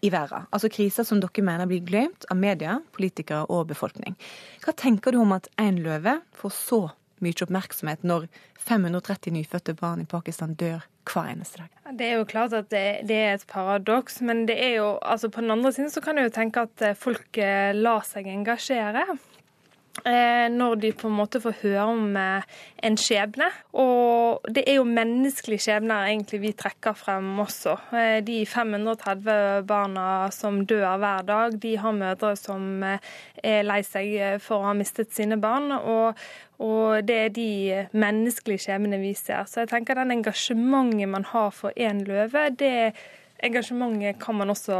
i 0.00 0.10
verden. 0.14 0.46
Altså 0.54 0.70
kriser 0.72 1.06
som 1.06 1.22
dere 1.22 1.44
mener 1.44 1.68
blir 1.70 1.84
glemt 1.86 2.26
av 2.30 2.38
media, 2.38 2.78
politikere 2.96 3.46
og 3.52 3.68
befolkning. 3.72 4.16
Hva 4.64 4.74
tenker 4.78 5.14
du 5.14 5.22
om 5.22 5.34
at 5.36 5.50
én 5.60 5.80
løve 5.84 6.20
får 6.38 6.54
så 6.54 6.82
mye 7.24 7.42
oppmerksomhet 7.42 8.04
når 8.06 8.28
530 8.62 9.34
nyfødte 9.34 9.74
barn 9.78 10.04
i 10.04 10.08
Pakistan 10.08 10.54
dør 10.58 10.84
hver 11.08 11.32
eneste 11.32 11.62
dag? 11.62 11.96
Det 11.98 12.06
er 12.06 12.20
jo 12.20 12.28
klart 12.28 12.54
at 12.54 12.68
det, 12.70 12.84
det 13.08 13.16
er 13.16 13.32
et 13.38 13.46
paradoks, 13.50 14.20
men 14.22 14.44
det 14.48 14.58
er 14.60 14.76
jo, 14.76 14.90
altså 15.02 15.30
på 15.32 15.42
den 15.42 15.54
andre 15.54 15.72
siden 15.74 15.90
så 15.90 16.02
kan 16.04 16.18
jeg 16.18 16.28
jo 16.28 16.36
tenke 16.36 16.66
at 16.68 16.86
folk 17.00 17.40
eh, 17.42 17.72
lar 17.74 18.06
seg 18.06 18.28
engasjere. 18.30 19.06
Eh, 20.06 20.46
når 20.52 20.74
de 20.82 20.92
på 20.96 21.08
en 21.08 21.16
måte 21.18 21.40
får 21.42 21.56
høre 21.62 21.84
om 21.90 22.16
eh, 22.16 22.46
en 22.84 22.98
skjebne. 23.00 23.48
Og 23.78 24.48
det 24.54 24.64
er 24.66 24.78
jo 24.78 24.86
menneskelige 24.88 25.66
skjebner 25.66 26.08
egentlig 26.10 26.42
vi 26.42 26.52
trekker 26.58 26.96
frem 26.98 27.30
også. 27.44 27.76
Eh, 27.92 28.18
De 28.26 28.40
530 28.46 29.64
barna 29.68 30.08
som 30.34 30.64
dør 30.66 30.98
hver 31.00 31.24
dag, 31.28 31.56
de 31.62 31.76
har 31.76 31.96
mødre 31.96 32.34
som 32.36 32.82
er 32.84 33.62
lei 33.64 33.80
seg 33.86 34.40
for 34.42 34.60
å 34.60 34.70
ha 34.70 34.76
mistet 34.76 35.14
sine 35.14 35.40
barn. 35.40 35.72
og 35.72 36.18
og 36.58 37.06
det 37.06 37.16
er 37.16 37.28
de 37.30 37.50
menneskelige 37.94 38.64
skjebnene 38.64 38.98
vi 38.98 39.12
ser. 39.14 39.44
Så 39.46 39.62
jeg 39.62 39.70
tenker 39.70 39.94
den 39.94 40.10
engasjementet 40.10 41.06
man 41.06 41.26
har 41.30 41.52
for 41.54 41.70
én 41.78 42.02
løve, 42.02 42.48
det 42.58 42.96
engasjementet 43.46 44.18
kan 44.18 44.34
man 44.34 44.50
også 44.50 44.78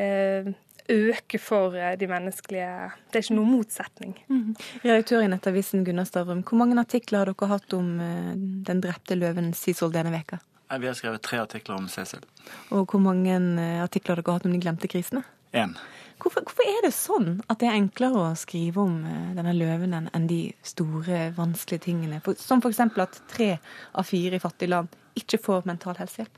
eh, 0.00 0.48
øke 0.90 1.38
for 1.42 1.76
eh, 1.78 1.96
de 1.98 2.08
menneskelige 2.10 2.90
Det 3.10 3.18
er 3.18 3.24
ikke 3.24 3.36
noen 3.38 3.54
motsetning. 3.54 4.14
Mm. 4.28 4.54
Redaktør 4.84 5.24
i 5.24 5.30
Nettavisen 5.30 5.84
Gunnar 5.86 6.08
Stavrum, 6.08 6.42
hvor 6.46 6.60
mange 6.60 6.78
artikler 6.80 7.22
har 7.22 7.30
dere 7.30 7.50
hatt 7.50 7.76
om 7.76 7.92
eh, 8.04 8.32
den 8.68 8.82
drepte 8.84 9.18
løven 9.18 9.52
Sisol 9.56 9.92
denne 9.94 10.12
veka? 10.14 10.40
Vi 10.70 10.86
har 10.86 10.94
skrevet 10.94 11.22
tre 11.26 11.40
artikler 11.42 11.80
om 11.80 11.88
Cecil. 11.90 12.22
Og 12.70 12.90
hvor 12.90 13.02
mange 13.02 13.34
eh, 13.34 13.80
artikler 13.82 14.16
har 14.16 14.22
dere 14.22 14.36
hatt 14.38 14.46
om 14.46 14.54
de 14.54 14.62
glemte 14.62 14.90
grisene? 14.90 15.24
Én. 15.54 15.74
Hvorfor, 16.20 16.44
hvorfor, 16.44 16.68
er 16.68 16.84
det 16.84 16.92
sånn 16.92 17.30
at 17.48 17.62
det 17.62 17.70
er 17.70 17.78
enklere 17.78 18.20
å 18.20 18.36
skrive 18.36 18.82
om 18.82 18.98
denne 19.34 19.54
løven 19.56 19.96
enn 19.96 20.26
de 20.28 20.50
store, 20.62 21.30
vanskelige 21.38 21.86
tingene? 21.86 22.20
For, 22.22 22.36
som 22.36 22.60
f.eks. 22.60 22.82
at 22.92 23.22
tre 23.32 23.54
av 23.56 24.04
fire 24.06 24.36
i 24.36 24.42
fattige 24.42 24.74
land 24.74 24.92
ikke 25.16 25.40
får 25.40 25.64
mental 25.66 25.96
helsehjelp? 25.96 26.36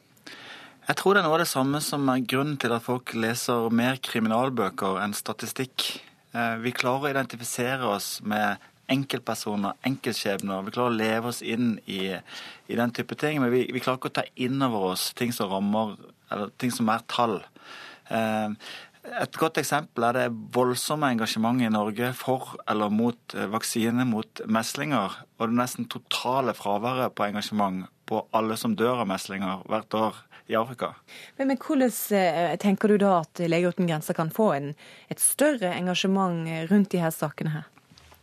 Jeg 0.83 0.99
tror 0.99 1.15
det 1.15 1.21
er 1.21 1.29
noe 1.29 1.37
av 1.37 1.43
det 1.45 1.51
samme 1.51 1.79
som 1.85 2.09
er 2.11 2.25
grunnen 2.27 2.57
til 2.59 2.73
at 2.75 2.83
folk 2.83 3.13
leser 3.15 3.69
mer 3.71 4.01
kriminalbøker 4.03 4.99
enn 4.99 5.13
statistikk. 5.15 5.85
Vi 6.33 6.73
klarer 6.75 7.07
å 7.07 7.13
identifisere 7.13 7.87
oss 7.87 8.17
med 8.27 8.59
enkeltpersoner, 8.91 9.77
enkeltskjebner. 9.87 10.65
Vi 10.67 10.73
klarer 10.75 10.91
å 10.91 10.97
leve 10.97 11.31
oss 11.31 11.39
inn 11.47 11.77
i, 11.87 12.11
i 12.11 12.79
den 12.79 12.95
type 12.97 13.15
ting. 13.21 13.39
Men 13.39 13.53
vi, 13.55 13.69
vi, 13.71 13.83
klarer 13.83 14.01
ikke 14.01 14.11
å 14.11 14.17
ta 14.19 14.25
inn 14.35 14.59
over 14.67 14.89
oss 14.97 15.13
ting 15.19 15.31
som 15.35 15.53
rammer, 15.53 15.95
eller 16.35 16.51
ting 16.59 16.75
som 16.75 16.91
er 16.91 17.07
tall. 17.07 17.39
Et 19.23 19.39
godt 19.39 19.63
eksempel 19.63 20.09
er 20.09 20.19
det 20.19 20.27
voldsomme 20.57 21.13
engasjementet 21.15 21.69
i 21.71 21.77
Norge 21.77 22.11
for 22.19 22.57
eller 22.67 22.91
mot 22.91 23.39
vaksine 23.55 24.09
mot 24.11 24.43
meslinger, 24.51 25.15
og 25.39 25.47
det 25.47 25.61
nesten 25.63 25.87
totale 25.95 26.59
fraværet 26.59 27.15
på 27.15 27.31
engasjement 27.31 27.87
på 28.11 28.27
alle 28.35 28.59
som 28.59 28.75
dør 28.75 29.07
av 29.07 29.11
meslinger 29.15 29.63
hvert 29.71 30.01
år 30.03 30.23
i 30.51 30.57
Afrika. 30.59 30.95
Men, 31.37 31.53
men 31.53 31.61
Hvordan 31.61 32.59
tenker 32.63 32.93
du 32.93 32.99
da 33.03 33.19
at 33.23 33.43
Leger 33.47 33.75
uten 33.75 33.91
grenser 33.91 34.17
kan 34.19 34.33
få 34.35 34.53
en, 34.57 34.73
et 35.13 35.23
større 35.23 35.75
engasjement 35.77 36.49
rundt 36.71 36.93
de 36.93 37.03
her 37.03 37.15
sakene 37.15 37.55
her? 37.57 37.69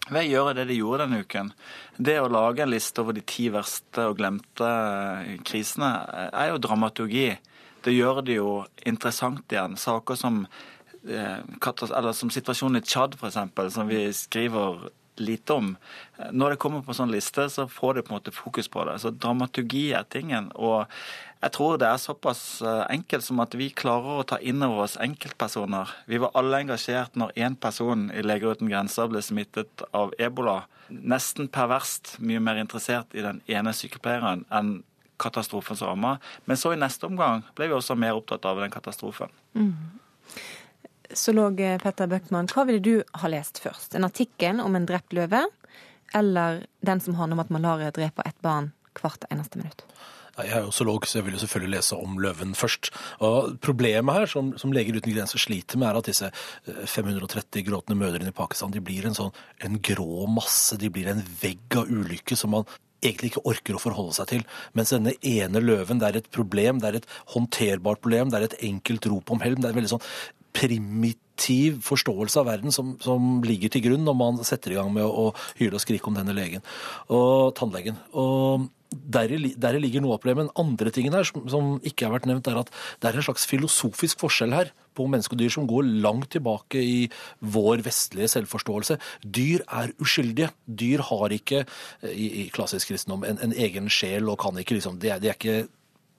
Ved 0.10 0.26
å 0.26 0.30
gjøre 0.30 0.56
det 0.58 0.66
de 0.72 0.80
gjorde 0.80 1.06
denne 1.06 1.22
uken. 1.22 1.52
Det 1.98 2.18
å 2.18 2.32
lage 2.32 2.64
en 2.66 2.72
liste 2.74 3.04
over 3.04 3.14
de 3.14 3.22
ti 3.30 3.46
verste 3.54 4.08
og 4.10 4.18
glemte 4.18 4.70
krisene, 5.46 5.92
er 6.34 6.50
jo 6.54 6.62
dramaturgi. 6.64 7.30
Det 7.86 7.94
gjør 7.94 8.24
det 8.26 8.40
jo 8.40 8.54
interessant 8.90 9.54
igjen. 9.54 9.78
Saker 9.78 10.18
som, 10.18 10.42
eller 11.06 12.16
som 12.18 12.34
situasjonen 12.34 12.82
i 12.82 12.86
Tsjad, 12.86 13.20
f.eks., 13.20 13.38
som 13.76 13.92
vi 13.92 14.08
skriver 14.16 14.90
lite 15.20 15.56
om. 15.56 15.72
Når 16.32 16.54
det 16.54 16.60
kommer 16.62 16.84
på 16.86 16.96
sånn 16.98 17.14
liste, 17.14 17.48
så 17.52 17.68
får 17.70 17.98
det 18.00 18.06
på 18.08 18.14
en 18.14 18.20
måte 18.20 18.36
fokus 18.36 18.70
på 18.72 18.84
det. 18.88 18.98
Så 19.04 19.12
dramaturgi 19.16 19.90
er 19.98 20.08
tingen. 20.10 20.50
Og 20.56 20.90
jeg 21.40 21.54
tror 21.56 21.78
det 21.80 21.88
er 21.88 22.02
såpass 22.02 22.42
enkelt 22.92 23.24
som 23.24 23.40
at 23.44 23.56
vi 23.56 23.70
klarer 23.72 24.20
å 24.20 24.28
ta 24.28 24.40
inn 24.44 24.64
over 24.66 24.84
oss 24.88 24.98
enkeltpersoner. 25.00 25.94
Vi 26.12 26.20
var 26.20 26.36
alle 26.40 26.64
engasjert 26.66 27.16
når 27.20 27.38
én 27.40 27.56
person 27.56 28.10
i 28.12 28.26
Leger 28.26 28.58
uten 28.58 28.72
grenser 28.72 29.08
ble 29.12 29.24
smittet 29.24 29.86
av 29.96 30.12
ebola. 30.20 30.64
Nesten 30.90 31.48
perverst 31.48 32.18
mye 32.20 32.42
mer 32.44 32.60
interessert 32.60 33.16
i 33.16 33.24
den 33.24 33.40
ene 33.48 33.76
sykepleieren 33.78 34.44
enn 34.52 34.80
katastrofens 35.20 35.84
rammer. 35.84 36.20
Men 36.46 36.60
så 36.60 36.74
i 36.74 36.80
neste 36.80 37.08
omgang 37.08 37.44
ble 37.56 37.70
vi 37.70 37.78
også 37.78 37.98
mer 38.00 38.20
opptatt 38.20 38.48
av 38.48 38.60
den 38.60 38.74
katastrofen. 38.74 39.32
Mm. 39.56 39.74
Zoolog 41.16 41.58
Petter 41.84 42.10
Bøckmann, 42.10 42.50
hva 42.54 42.66
ville 42.70 42.84
du 42.84 43.04
ha 43.22 43.32
lest 43.32 43.62
først? 43.64 43.96
En 43.98 44.06
artikkel 44.06 44.62
om 44.62 44.76
en 44.78 44.86
drept 44.90 45.16
løve, 45.18 45.46
eller 46.16 46.64
den 46.86 47.02
som 47.02 47.18
handler 47.18 47.40
om 47.40 47.46
at 47.46 47.54
malaria 47.54 47.92
dreper 47.94 48.30
et 48.30 48.38
barn 48.46 48.72
hvert 49.00 49.26
eneste 49.32 49.62
minutt? 49.62 49.86
Jeg 50.40 50.54
er 50.56 50.64
jo 50.64 50.72
zoolog, 50.72 51.04
så 51.04 51.20
jeg 51.20 51.26
vil 51.28 51.36
jo 51.36 51.42
selvfølgelig 51.42 51.74
lese 51.74 51.98
om 52.00 52.20
løven 52.24 52.54
først. 52.56 52.92
Og 53.26 53.58
Problemet 53.64 54.16
her, 54.16 54.30
som, 54.32 54.54
som 54.58 54.72
Leger 54.72 54.96
uten 54.96 55.12
grenser 55.12 55.42
sliter 55.42 55.80
med, 55.82 55.90
er 55.90 56.00
at 56.00 56.08
disse 56.08 56.30
530 56.88 57.66
gråtende 57.68 58.00
mødrene 58.00 58.32
i 58.32 58.36
Pakistan 58.36 58.72
de 58.72 58.84
blir 58.84 59.10
en 59.10 59.18
sånn 59.18 59.34
en 59.66 59.80
grå 59.84 60.30
masse. 60.32 60.78
De 60.80 60.92
blir 60.94 61.12
en 61.12 61.26
vegg 61.42 61.80
av 61.82 61.92
ulykke 61.92 62.40
som 62.40 62.56
man 62.56 62.70
egentlig 63.04 63.34
ikke 63.34 63.46
orker 63.48 63.76
å 63.76 63.84
forholde 63.84 64.16
seg 64.16 64.32
til. 64.32 64.48
Mens 64.76 64.92
denne 64.96 65.16
ene 65.26 65.62
løven, 65.64 66.00
det 66.00 66.08
er 66.08 66.22
et 66.22 66.32
problem, 66.36 66.80
det 66.80 66.90
er 66.90 67.00
et 67.00 67.10
håndterbart 67.34 68.04
problem, 68.04 68.32
det 68.32 68.40
er 68.40 68.48
et 68.50 68.60
enkelt 68.70 69.08
rop 69.12 69.32
om 69.36 69.44
helm. 69.44 69.60
Det 69.64 69.72
er 69.72 69.78
veldig 69.78 69.92
sånn 69.98 70.08
primitiv 70.56 71.80
forståelse 71.86 72.42
av 72.42 72.50
verden 72.50 72.74
som, 72.76 72.96
som, 73.04 73.40
ligger 73.46 73.72
til 73.72 73.86
grunn 73.86 74.04
når 74.08 74.18
man 74.18 74.42
setter 74.48 74.74
i 74.74 74.80
gang 74.80 74.92
med 74.94 75.06
å, 75.06 75.30
å 75.30 75.56
hyle 75.60 75.78
og 75.78 75.84
skrike 75.84 76.12
om 76.12 76.18
denne 76.18 76.36
legen 76.36 76.66
og 77.08 77.56
tannlegen. 77.60 78.00
Og 78.18 78.68
der, 78.90 79.30
der 79.54 79.78
ligger 79.78 80.02
noe 80.02 80.16
av 80.18 80.22
problemet. 80.24 80.50
Den 80.50 80.66
andre 80.66 80.92
tingen 80.94 81.14
her 81.14 81.28
som, 81.28 81.44
som, 81.52 81.72
ikke 81.86 82.08
har 82.08 82.16
vært 82.16 82.28
nevnt, 82.30 82.50
er 82.50 82.62
at 82.64 82.72
det 83.00 83.10
er 83.10 83.20
en 83.20 83.26
slags 83.28 83.46
filosofisk 83.50 84.22
forskjell 84.24 84.56
her 84.56 84.72
på 84.98 85.06
menneske 85.08 85.36
og 85.36 85.42
dyr 85.42 85.54
som 85.54 85.68
går 85.70 85.86
langt 86.04 86.32
tilbake 86.34 86.82
i 86.82 87.00
vår 87.40 87.84
vestlige 87.86 88.32
selvforståelse. 88.34 88.98
Dyr 89.24 89.64
er 89.82 89.94
uskyldige. 90.02 90.52
Dyr 90.66 91.06
har 91.12 91.36
ikke 91.36 91.64
i, 92.10 92.30
i 92.46 92.48
klassisk 92.54 92.92
kristendom 92.92 93.28
en, 93.30 93.42
en, 93.46 93.54
egen 93.60 93.92
sjel 93.94 94.30
og 94.32 94.40
kan 94.42 94.58
ikke 94.58 94.80
liksom 94.80 94.98
De 95.02 95.14
de 95.20 95.30
er 95.30 95.38
ikke 95.38 95.68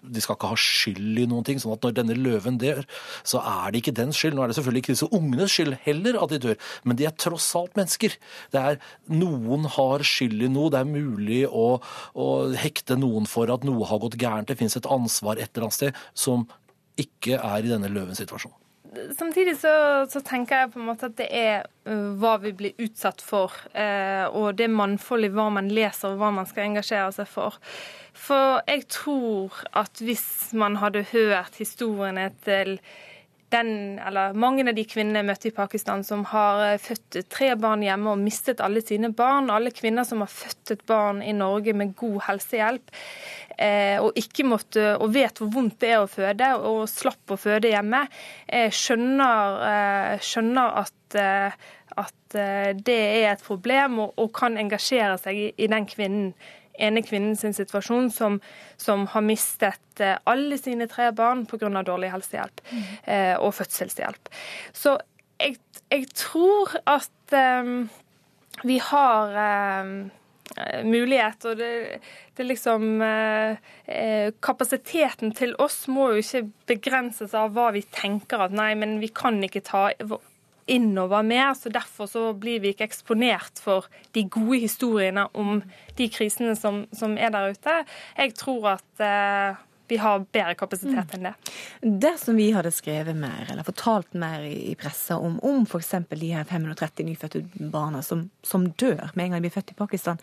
de 0.03 0.23
skal 0.23 0.39
ikke 0.39 0.51
ha 0.53 0.59
skyld 0.61 1.19
i 1.23 1.27
noen 1.31 1.47
ting. 1.47 1.61
sånn 1.61 1.75
at 1.75 1.85
når 1.85 1.97
denne 1.99 2.17
løven 2.17 2.59
dør, 2.61 2.83
så 3.27 3.43
er 3.43 3.73
det 3.73 3.83
ikke 3.83 3.97
dens 3.99 4.21
skyld. 4.21 4.37
Nå 4.37 4.45
er 4.45 4.53
det 4.53 4.57
selvfølgelig 4.59 4.85
ikke 4.85 4.95
disse 4.97 5.11
ungenes 5.17 5.57
skyld 5.57 5.77
heller 5.85 6.21
at 6.23 6.33
de 6.35 6.41
dør, 6.47 6.71
men 6.85 7.01
de 7.01 7.09
er 7.09 7.17
tross 7.17 7.51
alt 7.59 7.77
mennesker. 7.79 8.17
Det 8.55 8.61
er 8.61 8.81
Noen 9.11 9.67
har 9.77 10.05
skyld 10.07 10.47
i 10.47 10.51
noe. 10.53 10.71
Det 10.73 10.81
er 10.81 10.89
mulig 10.89 11.43
å, 11.47 11.69
å 12.15 12.29
hekte 12.57 12.97
noen 13.01 13.29
for 13.31 13.51
at 13.53 13.67
noe 13.67 13.89
har 13.91 14.01
gått 14.03 14.19
gærent. 14.21 14.49
Det 14.49 14.59
fins 14.61 14.79
et 14.79 14.89
ansvar 14.91 15.39
et 15.39 15.51
eller 15.51 15.69
annet 15.69 15.79
sted 15.79 16.03
som 16.15 16.47
ikke 17.01 17.39
er 17.39 17.65
i 17.65 17.73
denne 17.73 17.91
løvens 17.93 18.21
situasjon. 18.23 18.55
Samtidig 18.91 19.55
så, 19.61 19.73
så, 20.11 20.21
tenker 20.27 20.65
jeg 20.65 20.71
på 20.73 20.81
en 20.81 20.89
måte 20.89 21.11
at 21.11 21.19
det 21.21 21.29
er 21.31 21.67
hva 22.19 22.33
vi 22.43 22.51
blir 22.59 22.83
utsatt 22.83 23.23
for, 23.23 23.55
uh, 23.77 24.27
og 24.35 24.57
det 24.59 24.67
mannfoldet 24.71 25.31
i 25.31 25.37
hva 25.37 25.47
man 25.55 25.71
leser 25.71 26.11
og 26.11 26.19
hva 26.19 26.33
man 26.35 26.49
skal 26.51 26.67
engasjere 26.67 27.13
seg 27.15 27.31
for. 27.31 27.61
For 28.19 28.59
jeg 28.67 28.89
tror 28.91 29.63
at 29.79 30.03
hvis 30.03 30.51
man 30.59 30.81
hadde 30.83 31.07
hørt 31.13 31.61
historiene 31.63 32.33
til 32.45 32.81
den, 33.51 33.99
eller 34.07 34.35
mange 34.39 34.65
av 34.69 34.77
de 34.77 34.85
kvinnene 34.87 35.21
jeg 35.21 35.29
møtte 35.29 35.51
i 35.51 35.55
Pakistan 35.55 36.05
som 36.07 36.23
har 36.31 36.79
født 36.83 37.21
tre 37.33 37.51
barn 37.59 37.83
hjemme 37.83 38.13
og 38.13 38.23
mistet 38.23 38.63
alle 38.63 38.83
sine 38.85 39.11
barn, 39.17 39.51
alle 39.51 39.73
kvinner 39.75 40.07
som 40.07 40.23
har 40.23 40.31
født 40.31 40.75
et 40.77 40.85
barn 40.87 41.23
i 41.23 41.35
Norge 41.37 41.75
med 41.77 41.97
god 41.99 42.21
helsehjelp, 42.29 42.95
eh, 43.50 43.50
og 44.01 44.17
ikke 44.17 44.47
måtte, 44.49 44.85
og 44.97 45.11
vet 45.13 45.41
hvor 45.41 45.51
vondt 45.53 45.81
det 45.83 45.91
er 45.93 46.05
å 46.05 46.11
føde, 46.11 46.53
og 46.65 46.87
slapp 46.89 47.35
å 47.35 47.41
føde 47.41 47.73
hjemme, 47.73 48.07
eh, 48.49 48.71
skjønner, 48.73 49.59
eh, 49.71 50.15
skjønner 50.25 50.81
at, 50.85 51.19
at 52.01 52.39
det 52.81 52.97
er 52.97 53.33
et 53.33 53.45
problem, 53.45 53.99
og, 54.07 54.17
og 54.17 54.33
kan 54.37 54.57
engasjere 54.61 55.19
seg 55.21 55.37
i, 55.37 55.51
i 55.59 55.69
den 55.71 55.89
kvinnen 55.91 56.33
ene 56.81 57.03
kvinnen 57.05 57.37
sin 57.39 57.55
situasjon 57.57 58.11
som, 58.15 58.39
som 58.81 59.07
har 59.13 59.25
mistet 59.25 60.03
eh, 60.03 60.19
alle 60.31 60.59
sine 60.61 60.89
tre 60.91 61.11
barn 61.17 61.47
pga. 61.49 61.71
dårlig 61.87 62.13
helsehjelp 62.15 62.63
mm. 62.71 62.85
eh, 63.05 63.35
og 63.39 63.55
fødselshjelp. 63.59 64.31
Så 64.73 64.97
jeg, 65.41 65.59
jeg 65.93 66.09
tror 66.17 66.77
at 66.91 67.37
eh, 67.37 67.75
vi 68.67 68.79
har 68.91 69.37
eh, 69.45 69.93
mulighet, 70.85 71.45
og 71.47 71.61
det, 71.61 72.01
det 72.37 72.47
liksom 72.47 73.03
eh, 73.05 73.61
eh, 73.87 74.33
Kapasiteten 74.43 75.35
til 75.37 75.55
oss 75.63 75.85
må 75.89 76.11
jo 76.13 76.25
ikke 76.25 76.43
begrenses 76.75 77.35
av 77.39 77.55
hva 77.55 77.71
vi 77.77 77.85
tenker 77.95 78.47
at 78.47 78.55
nei, 78.57 78.73
men 78.79 78.99
vi 79.03 79.13
kan 79.15 79.39
ikke 79.47 79.65
ta 79.67 79.89
innover 80.71 81.23
mer. 81.27 81.55
så 81.55 81.69
Derfor 81.69 82.07
så 82.07 82.33
blir 82.33 82.61
vi 82.61 82.75
ikke 82.75 82.87
eksponert 82.91 83.63
for 83.63 83.89
de 84.15 84.27
gode 84.31 84.61
historiene 84.67 85.27
om 85.35 85.63
de 85.99 86.09
krisene 86.13 86.55
som, 86.59 86.85
som 86.93 87.17
er 87.19 87.33
der 87.35 87.55
ute. 87.55 87.81
Jeg 88.17 88.37
tror 88.39 88.77
at 88.77 89.05
eh, 89.05 89.67
vi 89.91 89.99
har 90.01 90.25
bedre 90.33 90.55
kapasitet 90.59 91.15
enn 91.17 91.29
det. 91.29 91.35
Dersom 92.05 92.39
vi 92.39 92.51
hadde 92.55 92.73
skrevet 92.75 93.17
mer, 93.19 93.49
eller 93.51 93.67
fortalt 93.67 94.15
mer 94.19 94.45
i 94.47 94.75
pressa 94.79 95.19
om, 95.19 95.39
om 95.47 95.63
f.eks. 95.67 95.95
de 96.09 96.33
her 96.33 96.49
530 96.49 97.09
nyfødte 97.09 97.45
barna 97.73 98.03
som, 98.07 98.29
som, 98.47 98.69
dør 98.71 99.11
med 99.15 99.25
en 99.25 99.35
gang 99.35 99.41
de 99.41 99.49
blir 99.49 99.57
født 99.57 99.75
i 99.75 99.79
Pakistan, 99.79 100.23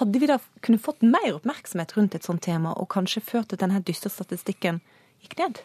hadde 0.00 0.20
vi 0.20 0.28
da 0.28 0.38
kunne 0.64 0.80
fått 0.82 1.04
mer 1.04 1.30
oppmerksomhet 1.34 1.96
rundt 1.96 2.16
et 2.16 2.26
sånt 2.26 2.44
tema, 2.44 2.74
og 2.76 2.90
kanskje 2.92 3.24
ført 3.24 3.52
til 3.52 3.60
denne 3.60 3.80
dystre 3.84 4.12
statistikken 4.12 4.82
gikk 5.24 5.38
ned? 5.40 5.62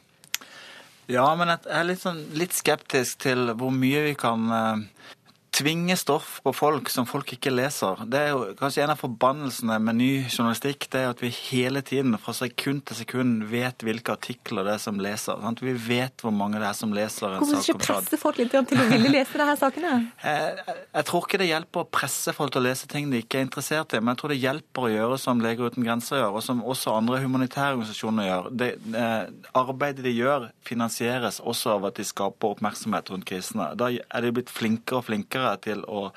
Ja, 1.12 1.26
men 1.36 1.52
jeg 1.52 1.68
er 1.68 1.88
litt, 1.88 2.00
sånn, 2.00 2.22
litt 2.40 2.56
skeptisk 2.56 3.26
til 3.26 3.52
hvor 3.60 3.74
mye 3.76 4.06
vi 4.06 4.14
kan 4.20 4.48
uh, 4.48 5.10
tvinge 5.54 5.96
stoff 5.98 6.40
på 6.44 6.54
folk 6.56 6.90
som 6.90 7.06
folk 7.06 7.36
ikke 7.36 7.52
leser. 7.54 8.02
Det 8.10 8.20
er 8.20 8.32
jo 8.34 8.54
kanskje 8.58 8.84
en 8.86 8.94
av 8.94 9.00
forbannelsene 9.02 9.78
med 9.84 10.00
ny 10.00 10.10
journalistikk, 10.26 10.88
det 10.94 11.04
er 11.04 11.12
at 11.14 11.22
vi 11.22 11.30
hele 11.34 11.84
tiden 11.86 12.16
fra 12.22 12.34
sekund 12.36 12.84
til 12.90 12.98
sekund 13.04 13.46
vet 13.52 13.86
hvilke 13.86 14.16
artikler 14.16 14.66
det 14.66 14.76
er 14.78 14.82
som 14.82 15.02
leser. 15.04 15.38
Sant? 15.44 15.62
Vi 15.64 15.76
vet 15.78 16.26
hvor 16.26 16.34
mange 16.34 16.62
det 16.62 16.68
er 16.70 16.78
som 16.78 16.94
leser 16.96 17.30
en 17.30 17.44
Hvorfor 17.44 17.62
sak 17.62 17.70
ikke 17.70 17.78
om 17.78 17.84
Tsjad. 17.84 18.02
presse 18.02 18.22
folk 18.22 18.42
litt 18.42 18.54
til 18.54 18.82
å 18.82 18.88
ville 18.90 19.14
lese 19.14 19.38
disse 19.38 19.58
sakene? 19.62 19.94
Jeg, 20.24 20.78
jeg 20.94 21.06
tror 21.10 21.26
ikke 21.28 21.40
det 21.42 21.50
hjelper 21.50 21.84
å 21.84 21.90
presse 22.00 22.34
folk 22.36 22.54
til 22.54 22.62
å 22.62 22.66
lese 22.66 22.88
ting 22.90 23.10
de 23.12 23.20
ikke 23.22 23.40
er 23.42 23.46
interessert 23.46 23.94
i, 23.94 24.00
men 24.02 24.14
jeg 24.14 24.22
tror 24.22 24.32
det 24.34 24.40
hjelper 24.40 24.86
å 24.88 24.92
gjøre 24.92 25.18
som 25.22 25.42
Leger 25.44 25.70
uten 25.70 25.86
grenser 25.86 26.22
gjør, 26.22 26.38
og 26.38 26.44
som 26.46 26.62
også 26.64 26.94
andre 26.96 27.20
humanitære 27.24 27.76
organisasjoner 27.76 28.28
gjør. 28.30 28.50
Det, 28.62 28.70
eh, 28.96 29.26
arbeidet 29.60 30.06
de 30.06 30.14
gjør, 30.16 30.48
finansieres 30.66 31.42
også 31.44 31.76
av 31.76 31.90
at 31.90 32.00
de 32.00 32.06
skaper 32.08 32.56
oppmerksomhet 32.56 33.12
rundt 33.12 33.28
krisene. 33.30 33.70
Da 33.80 33.90
er 33.92 34.26
de 34.26 34.34
blitt 34.38 34.54
flinkere 34.54 35.02
og 35.02 35.08
flinkere 35.10 35.43
til, 35.64 35.84
å, 35.88 36.08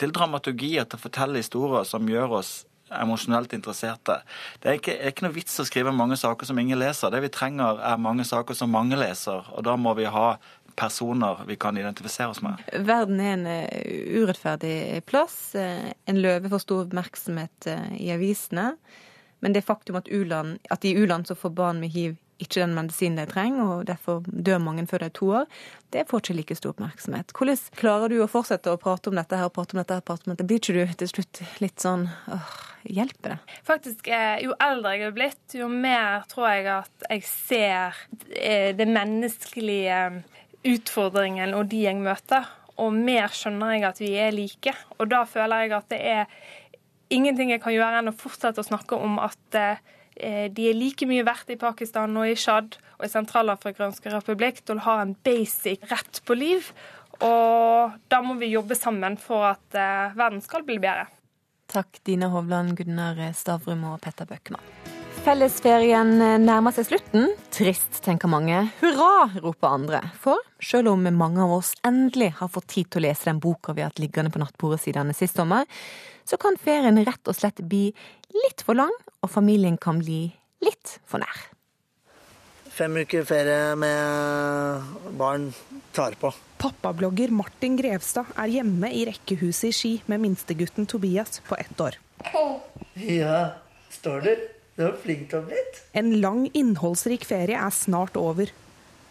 til 0.00 0.12
dramaturgier, 0.16 0.88
til 0.88 1.00
å 1.00 1.04
fortelle 1.04 1.42
historier 1.42 1.86
som 1.88 2.08
gjør 2.10 2.40
oss 2.40 2.52
emosjonelt 2.90 3.52
interesserte. 3.54 4.16
Det 4.58 4.70
er 4.70 4.78
ikke, 4.80 4.94
er 4.98 5.12
ikke 5.12 5.26
noe 5.26 5.36
vits 5.36 5.60
å 5.62 5.66
skrive 5.68 5.92
mange 5.94 6.18
saker 6.18 6.48
som 6.48 6.58
ingen 6.58 6.80
leser. 6.80 7.12
Det 7.14 7.20
vi 7.22 7.32
trenger, 7.32 7.78
er 7.86 8.00
mange 8.02 8.26
saker 8.26 8.56
som 8.58 8.72
mange 8.74 8.98
leser, 8.98 9.46
og 9.54 9.62
da 9.66 9.76
må 9.78 9.94
vi 9.98 10.08
ha 10.10 10.32
personer 10.80 11.44
vi 11.46 11.56
kan 11.60 11.76
identifisere 11.78 12.32
oss 12.32 12.40
med. 12.42 12.62
Verden 12.86 13.20
er 13.20 13.34
en 13.34 13.46
eh, 13.50 14.16
urettferdig 14.22 15.02
plass. 15.06 15.54
Eh, 15.58 15.92
En 16.08 16.20
løve 16.22 16.50
får 16.50 16.64
stor 16.64 16.84
oppmerksomhet 16.86 17.68
eh, 17.68 17.92
i 18.00 18.10
avisene. 18.14 18.72
Men 19.40 19.54
det 19.56 19.64
faktum 19.66 19.98
at, 20.00 20.08
u-land, 20.08 20.58
at 20.70 20.84
i 20.84 20.94
u-land 20.96 21.28
så 21.28 21.36
får 21.38 21.54
barn 21.56 21.80
med 21.82 21.92
hiv 21.94 22.18
ikke 22.40 22.62
den 22.62 22.72
medisinen 22.72 23.20
de 23.20 23.26
trenger, 23.28 23.68
og 23.68 23.86
derfor 23.90 24.22
dør 24.24 24.62
mange 24.64 24.86
før 24.88 25.02
de 25.02 25.08
er 25.10 25.16
to 25.16 25.26
år, 25.42 25.58
det 25.90 26.06
får 26.08 26.22
ikke 26.22 26.36
like 26.38 26.56
stor 26.58 26.72
oppmerksomhet. 26.74 27.32
Hvordan 27.34 27.58
klarer 27.78 28.12
du 28.12 28.20
å 28.22 28.28
fortsette 28.30 28.72
å 28.72 28.78
prate 28.80 29.10
om 29.10 29.18
dette 29.18 29.38
her, 29.38 29.50
prate 29.52 29.74
om 29.74 29.80
dette 29.82 29.96
her, 29.98 30.04
prate 30.06 30.26
om 30.26 30.34
dette? 30.34 30.46
Blir 30.46 30.60
ikke 30.62 30.76
du 30.76 30.94
til 31.02 31.10
slutt 31.10 31.42
litt 31.62 31.82
sånn 31.82 32.06
åh, 32.30 32.52
hjelper 32.86 33.34
det? 33.34 33.56
Faktisk, 33.66 34.08
eh, 34.08 34.38
Jo 34.44 34.54
eldre 34.60 34.94
jeg 34.94 35.08
er 35.08 35.16
blitt, 35.16 35.42
jo 35.58 35.68
mer 35.68 36.24
tror 36.30 36.48
jeg 36.52 36.70
at 36.76 37.08
jeg 37.08 37.26
ser 37.26 38.00
eh, 38.36 38.70
det 38.76 38.86
menneskelige 38.88 40.00
utfordringen 40.70 41.54
og 41.56 41.68
de 41.72 41.84
jeg 41.88 42.00
møter. 42.00 42.48
Og 42.80 42.94
mer 42.96 43.28
skjønner 43.28 43.74
jeg 43.74 43.84
at 43.90 43.98
vi 44.00 44.14
er 44.16 44.32
like. 44.32 44.72
Og 44.98 45.10
da 45.10 45.24
føler 45.28 45.66
jeg 45.66 45.74
at 45.76 45.88
det 45.92 46.00
er 46.00 46.26
ingenting 47.12 47.50
jeg 47.52 47.60
kan 47.60 47.74
gjøre 47.74 48.00
enn 48.00 48.12
å 48.12 48.16
fortsette 48.16 48.62
å 48.62 48.66
snakke 48.66 48.96
om 48.96 49.18
at 49.20 49.58
eh, 49.58 49.82
de 50.20 50.68
er 50.68 50.76
like 50.76 51.06
mye 51.08 51.24
verdt 51.26 51.52
i 51.54 51.58
Pakistan 51.60 52.16
og 52.20 52.28
i 52.28 52.36
Tsjad 52.38 52.76
og 52.98 53.06
i 53.06 53.12
Sentralafrikansk 53.12 54.10
republikk 54.12 54.60
til 54.64 54.80
å 54.80 54.86
ha 54.88 54.96
en 55.04 55.14
basic 55.26 55.86
rett 55.90 56.20
på 56.28 56.36
liv. 56.36 56.68
Og 57.20 57.96
da 58.12 58.20
må 58.24 58.36
vi 58.40 58.52
jobbe 58.54 58.76
sammen 58.78 59.18
for 59.20 59.50
at 59.52 59.76
eh, 59.76 60.16
verden 60.16 60.40
skal 60.44 60.64
bli 60.64 60.78
bedre. 60.80 61.08
Takk 61.70 62.00
Dina 62.06 62.30
Hovland, 62.32 62.74
Gunnar 62.80 63.20
Stavrum 63.36 63.84
og 63.92 64.00
Petter 64.04 64.28
Bøckmann. 64.28 64.79
Fellesferien 65.20 66.14
nærmer 66.42 66.72
seg 66.72 66.86
slutten. 66.88 67.28
Trist, 67.52 68.00
tenker 68.02 68.30
mange. 68.32 68.56
Hurra, 68.80 69.28
roper 69.44 69.68
andre. 69.68 70.00
For 70.18 70.40
selv 70.64 70.94
om 70.94 71.04
mange 71.12 71.42
av 71.44 71.52
oss 71.58 71.74
endelig 71.86 72.30
har 72.38 72.48
fått 72.52 72.70
tid 72.72 72.88
til 72.88 73.02
å 73.02 73.04
lese 73.04 73.28
den 73.28 73.40
boka 73.42 73.74
vi 73.76 73.84
har 73.84 73.92
hatt 73.92 74.00
liggende 74.00 74.32
på 74.32 74.40
nattbordet 74.40 74.80
siden 74.82 75.12
sist 75.16 75.36
sommer, 75.36 75.68
så 76.24 76.38
kan 76.40 76.56
ferien 76.60 76.96
rett 77.04 77.28
og 77.28 77.36
slett 77.36 77.60
bli 77.60 77.90
litt 78.32 78.64
for 78.64 78.78
lang, 78.78 78.94
og 79.20 79.30
familien 79.30 79.76
kan 79.80 80.00
bli 80.00 80.30
litt 80.64 80.96
for 81.04 81.20
nær. 81.20 81.42
Fem 82.70 82.96
uker 83.02 83.26
ferie 83.28 83.74
med 83.76 85.16
barn 85.20 85.50
tar 85.92 86.16
på. 86.20 86.30
Pappablogger 86.60 87.32
Martin 87.34 87.76
Grevstad 87.76 88.30
er 88.40 88.54
hjemme 88.56 88.88
i 88.88 89.04
rekkehuset 89.10 89.68
i 89.68 89.74
Ski 89.76 89.92
med 90.08 90.24
minstegutten 90.24 90.88
Tobias 90.88 91.42
på 91.44 91.58
ett 91.60 91.76
år. 91.76 92.00
Ja, 92.94 93.42
står 94.00 94.24
du? 94.24 94.32
Du 94.80 94.86
var 94.86 94.94
flink 94.96 95.26
til 95.28 95.42
å 95.42 95.44
bli. 95.44 95.60
En 96.00 96.06
lang, 96.22 96.46
innholdsrik 96.56 97.26
ferie 97.28 97.58
er 97.60 97.72
snart 97.76 98.14
over. 98.16 98.48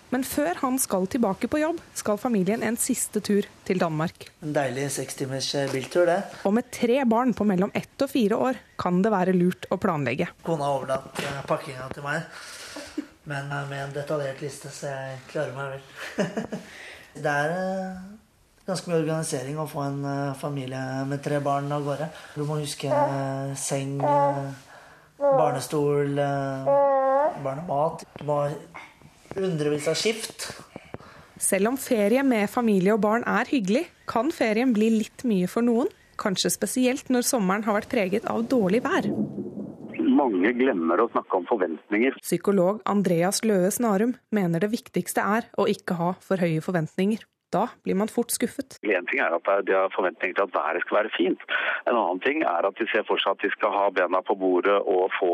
Men 0.09 0.24
før 0.26 0.57
han 0.63 0.80
skal 0.82 1.03
tilbake 1.13 1.45
på 1.45 1.59
jobb, 1.61 1.78
skal 1.93 2.17
familien 2.17 2.63
en 2.65 2.78
siste 2.82 3.22
tur 3.22 3.45
til 3.67 3.78
Danmark. 3.78 4.32
En 4.41 4.55
deilig 4.55 4.88
sekstimers 4.95 5.51
biltur, 5.70 6.09
det. 6.09 6.24
Og 6.49 6.55
med 6.57 6.72
tre 6.74 7.03
barn 7.05 7.36
på 7.38 7.45
mellom 7.45 7.70
ett 7.78 8.01
og 8.01 8.09
fire 8.09 8.39
år 8.49 8.57
kan 8.82 9.03
det 9.05 9.11
være 9.13 9.36
lurt 9.38 9.67
å 9.70 9.78
planlegge. 9.78 10.32
Kona 10.47 10.65
har 10.72 10.80
overlatt 10.80 11.22
eh, 11.22 11.43
pakkinga 11.51 11.86
til 11.93 12.07
meg, 12.07 12.41
men 13.30 13.53
eh, 13.53 13.67
med 13.70 13.84
en 13.84 13.93
detaljert 13.99 14.41
liste, 14.41 14.72
så 14.74 14.89
jeg 14.89 15.20
klarer 15.30 15.53
meg 15.53 15.76
vel. 15.76 16.57
det 17.28 17.36
er 17.43 17.53
eh, 17.59 18.01
ganske 18.65 18.89
mye 18.89 19.03
organisering 19.03 19.61
å 19.61 19.67
få 19.70 19.86
en 19.86 20.01
eh, 20.15 20.34
familie 20.41 20.82
med 21.13 21.22
tre 21.30 21.38
barn 21.45 21.70
av 21.78 21.86
gårde. 21.86 22.09
Du 22.34 22.41
må 22.49 22.57
huske 22.63 22.89
eh, 22.89 23.53
seng, 23.70 23.99
eh, 24.01 24.41
barnestol, 25.20 26.17
eh, 26.20 27.43
barnemat. 27.43 28.05
Det 28.17 28.26
var 28.28 28.51
hundrevis 29.36 29.88
av 29.88 29.95
skift. 29.99 30.49
Selv 31.39 31.67
om 31.67 31.78
ferie 31.78 32.24
med 32.24 32.49
familie 32.51 32.93
og 32.93 33.01
barn 33.01 33.24
er 33.24 33.47
hyggelig, 33.47 33.86
kan 34.07 34.32
ferien 34.32 34.74
bli 34.76 34.89
litt 34.97 35.24
mye 35.24 35.47
for 35.47 35.63
noen. 35.63 35.88
Kanskje 36.20 36.51
spesielt 36.51 37.07
når 37.07 37.24
sommeren 37.24 37.63
har 37.63 37.78
vært 37.78 37.91
preget 37.91 38.26
av 38.28 38.43
dårlig 38.51 38.82
vær. 38.84 39.07
Mange 40.20 40.51
glemmer 40.57 40.99
å 40.99 41.07
snakke 41.13 41.38
om 41.38 41.45
forventninger. 41.47 42.17
Psykolog 42.20 42.82
Andreas 42.89 43.39
Løe 43.47 43.72
Snarum 43.72 44.17
mener 44.36 44.59
det 44.59 44.72
viktigste 44.74 45.24
er 45.24 45.47
å 45.55 45.67
ikke 45.72 45.95
ha 45.95 46.13
for 46.20 46.41
høye 46.43 46.59
forventninger. 46.59 47.24
Da 47.50 47.66
blir 47.84 47.97
man 47.97 48.12
fort 48.12 48.32
skuffet. 48.32 48.78
En 48.86 49.08
ting 49.10 49.22
er 49.24 49.34
at 49.34 49.47
de 49.66 49.74
har 49.74 49.89
forventninger 49.95 50.38
til 50.38 50.45
at 50.45 50.54
været 50.54 50.84
skal 50.86 50.97
være 51.00 51.14
fint. 51.16 51.45
En 51.89 51.95
annen 51.97 52.22
ting 52.22 52.43
er 52.45 52.68
at 52.68 52.78
de 52.78 52.86
ser 52.91 53.06
for 53.08 53.22
seg 53.22 53.34
at 53.34 53.45
de 53.45 53.50
skal 53.56 53.74
ha 53.74 53.88
bena 53.95 54.22
på 54.26 54.36
bordet 54.38 54.76
og 54.80 55.10
få 55.18 55.32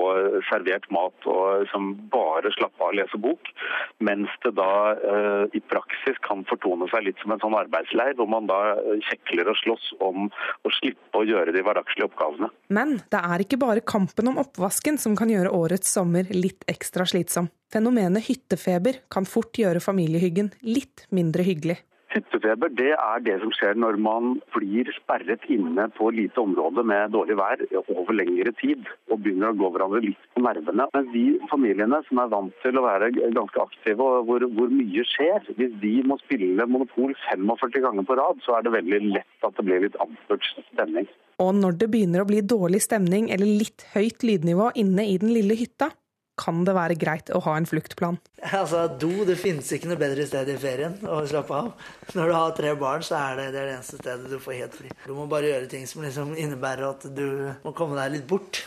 servert 0.50 0.88
mat 0.96 1.28
og 1.28 1.66
liksom 1.66 1.90
bare 2.14 2.54
slappe 2.56 2.80
av 2.80 2.94
og 2.94 2.98
lese 3.00 3.20
bok. 3.20 3.52
Mens 4.00 4.32
det 4.46 4.54
da 4.60 4.72
eh, 4.96 5.58
i 5.60 5.62
praksis 5.74 6.20
kan 6.28 6.46
fortone 6.50 6.88
seg 6.94 7.08
litt 7.10 7.20
som 7.24 7.36
en 7.36 7.44
sånn 7.44 7.58
arbeidsleir, 7.60 8.16
hvor 8.20 8.30
man 8.32 8.48
da 8.50 8.62
eh, 8.78 9.02
kjekler 9.10 9.52
og 9.52 9.60
slåss 9.64 9.90
om 10.06 10.30
å 10.30 10.74
slippe 10.80 11.20
å 11.20 11.28
gjøre 11.28 11.56
de 11.56 11.64
hverdagslige 11.66 12.08
oppgavene. 12.08 12.52
Men 12.76 13.00
det 13.12 13.22
er 13.22 13.44
ikke 13.44 13.60
bare 13.62 13.84
kampen 13.84 14.32
om 14.32 14.40
oppvasken 14.42 15.00
som 15.02 15.18
kan 15.20 15.32
gjøre 15.32 15.54
årets 15.56 15.92
sommer 15.92 16.32
litt 16.32 16.64
ekstra 16.72 17.08
slitsom. 17.10 17.52
Fenomenet 17.74 18.30
hyttefeber 18.30 19.02
kan 19.12 19.28
fort 19.28 19.58
gjøre 19.60 19.84
familiehyggen 19.84 20.54
litt 20.64 21.08
mindre 21.12 21.44
hyggelig. 21.44 21.82
Hyttefeber 22.16 22.72
det 22.72 22.94
er 22.96 23.24
det 23.26 23.34
som 23.42 23.52
skjer 23.52 23.76
når 23.76 23.98
man 24.00 24.38
blir 24.56 24.88
sperret 24.96 25.44
inne 25.52 25.90
på 25.98 26.08
lite 26.16 26.40
område 26.40 26.86
med 26.88 27.12
dårlig 27.12 27.36
vær 27.40 27.64
over 27.82 28.16
lengre 28.16 28.54
tid 28.62 28.88
og 29.12 29.20
begynner 29.26 29.52
å 29.52 29.58
gå 29.60 29.72
hverandre 29.74 30.00
litt 30.06 30.30
på 30.32 30.44
nervene. 30.46 30.88
Men 30.96 31.10
de 31.12 31.26
familiene 31.52 32.00
som 32.08 32.22
er 32.24 32.32
vant 32.32 32.56
til 32.64 32.80
å 32.80 32.86
være 32.86 33.12
ganske 33.20 33.66
aktive 33.66 34.08
og 34.08 34.30
hvor, 34.30 34.48
hvor 34.56 34.72
mye 34.72 35.04
skjer, 35.12 35.52
hvis 35.60 35.76
de 35.84 35.94
må 36.08 36.16
spille 36.24 36.70
Monopol 36.72 37.12
45 37.28 37.84
ganger 37.84 38.08
på 38.08 38.18
rad, 38.22 38.40
så 38.48 38.56
er 38.56 38.64
det 38.64 38.76
veldig 38.78 39.02
lett 39.10 39.48
at 39.50 39.60
det 39.60 39.68
blir 39.68 39.84
litt 39.84 40.00
ampert 40.00 40.48
stemning. 40.72 41.12
Og 41.44 41.52
når 41.60 41.76
det 41.82 41.92
begynner 41.92 42.24
å 42.24 42.30
bli 42.30 42.40
dårlig 42.48 42.80
stemning 42.86 43.28
eller 43.36 43.58
litt 43.60 43.84
høyt 43.92 44.24
lydnivå 44.24 44.72
inne 44.80 45.04
i 45.12 45.20
den 45.20 45.36
lille 45.36 45.60
hytta, 45.60 45.92
kan 46.40 46.64
det 46.68 46.76
være 46.76 46.98
greit 47.00 47.32
å 47.32 47.40
ha 47.46 47.56
en 47.58 47.68
fluktplan. 47.68 48.18
Altså, 48.44 48.86
do, 49.00 49.24
Det 49.28 49.38
finnes 49.40 49.72
ikke 49.72 49.90
noe 49.90 50.00
bedre 50.00 50.26
sted 50.28 50.50
i 50.52 50.58
ferien 50.60 50.98
å 51.08 51.22
slappe 51.28 51.56
av. 51.56 51.90
Når 52.14 52.32
du 52.32 52.36
har 52.36 52.56
tre 52.58 52.74
barn, 52.80 53.06
så 53.06 53.18
er 53.20 53.40
det 53.40 53.46
det, 53.56 53.62
er 53.62 53.70
det 53.72 53.76
eneste 53.78 54.00
stedet 54.02 54.32
du 54.32 54.40
får 54.44 54.60
helt 54.60 54.76
fri. 54.78 54.92
Du 55.06 55.14
må 55.18 55.28
bare 55.32 55.54
gjøre 55.54 55.72
ting 55.72 55.88
som 55.90 56.04
liksom 56.06 56.36
innebærer 56.36 56.90
at 56.90 57.08
du 57.16 57.28
må 57.64 57.74
komme 57.78 57.98
deg 58.02 58.18
litt 58.18 58.28
bort. 58.30 58.66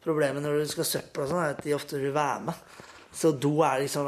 Problemet 0.00 0.42
når 0.42 0.62
du 0.62 0.72
skal 0.72 0.88
søppel 0.88 1.26
og 1.26 1.32
sånn, 1.32 1.44
er 1.44 1.58
at 1.58 1.62
de 1.64 1.76
ofte 1.76 2.00
vil 2.00 2.16
være 2.16 2.48
med. 2.48 2.66
Så 3.12 3.34
do 3.36 3.52
er 3.66 3.82
liksom 3.82 4.06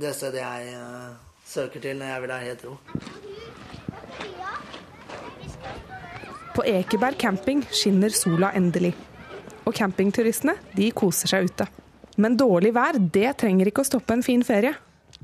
det 0.00 0.14
stedet 0.16 0.42
jeg 0.42 0.74
uh, 0.76 1.14
søker 1.46 1.80
til 1.80 1.98
når 2.00 2.12
jeg 2.12 2.24
vil 2.24 2.34
ha 2.34 2.40
helt 2.44 2.64
ro. 2.68 2.76
På 6.50 6.66
Ekeberg 6.66 7.16
camping 7.16 7.62
skinner 7.70 8.12
sola 8.12 8.50
endelig. 8.58 8.92
Og 9.64 9.72
campingturistene 9.76 10.56
de 10.76 10.90
koser 10.96 11.30
seg 11.30 11.46
ute. 11.48 11.68
Men 12.20 12.36
dårlig 12.36 12.74
vær 12.76 12.98
det 13.00 13.32
trenger 13.40 13.70
ikke 13.70 13.84
å 13.84 13.88
stoppe 13.88 14.16
en 14.16 14.24
fin 14.24 14.42
ferie. 14.44 14.74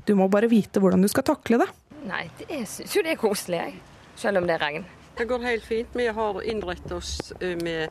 Du 0.07 0.15
må 0.17 0.29
bare 0.31 0.49
vite 0.49 0.81
hvordan 0.81 1.03
du 1.03 1.09
skal 1.11 1.25
takle 1.27 1.59
det. 1.61 1.67
Nei, 2.07 2.25
jeg 2.47 2.65
syns 2.71 2.95
jo 2.95 3.03
det 3.05 3.13
er 3.13 3.19
koselig, 3.21 3.59
jeg. 3.59 4.05
Selv 4.17 4.41
om 4.41 4.47
det 4.47 4.55
er 4.55 4.63
regn. 4.63 4.85
Det 5.17 5.25
går 5.29 5.45
helt 5.45 5.65
fint. 5.65 5.95
Vi 5.97 6.05
har 6.13 6.39
innrettet 6.45 6.93
oss 6.93 7.33
eh, 7.41 7.57
med 7.57 7.89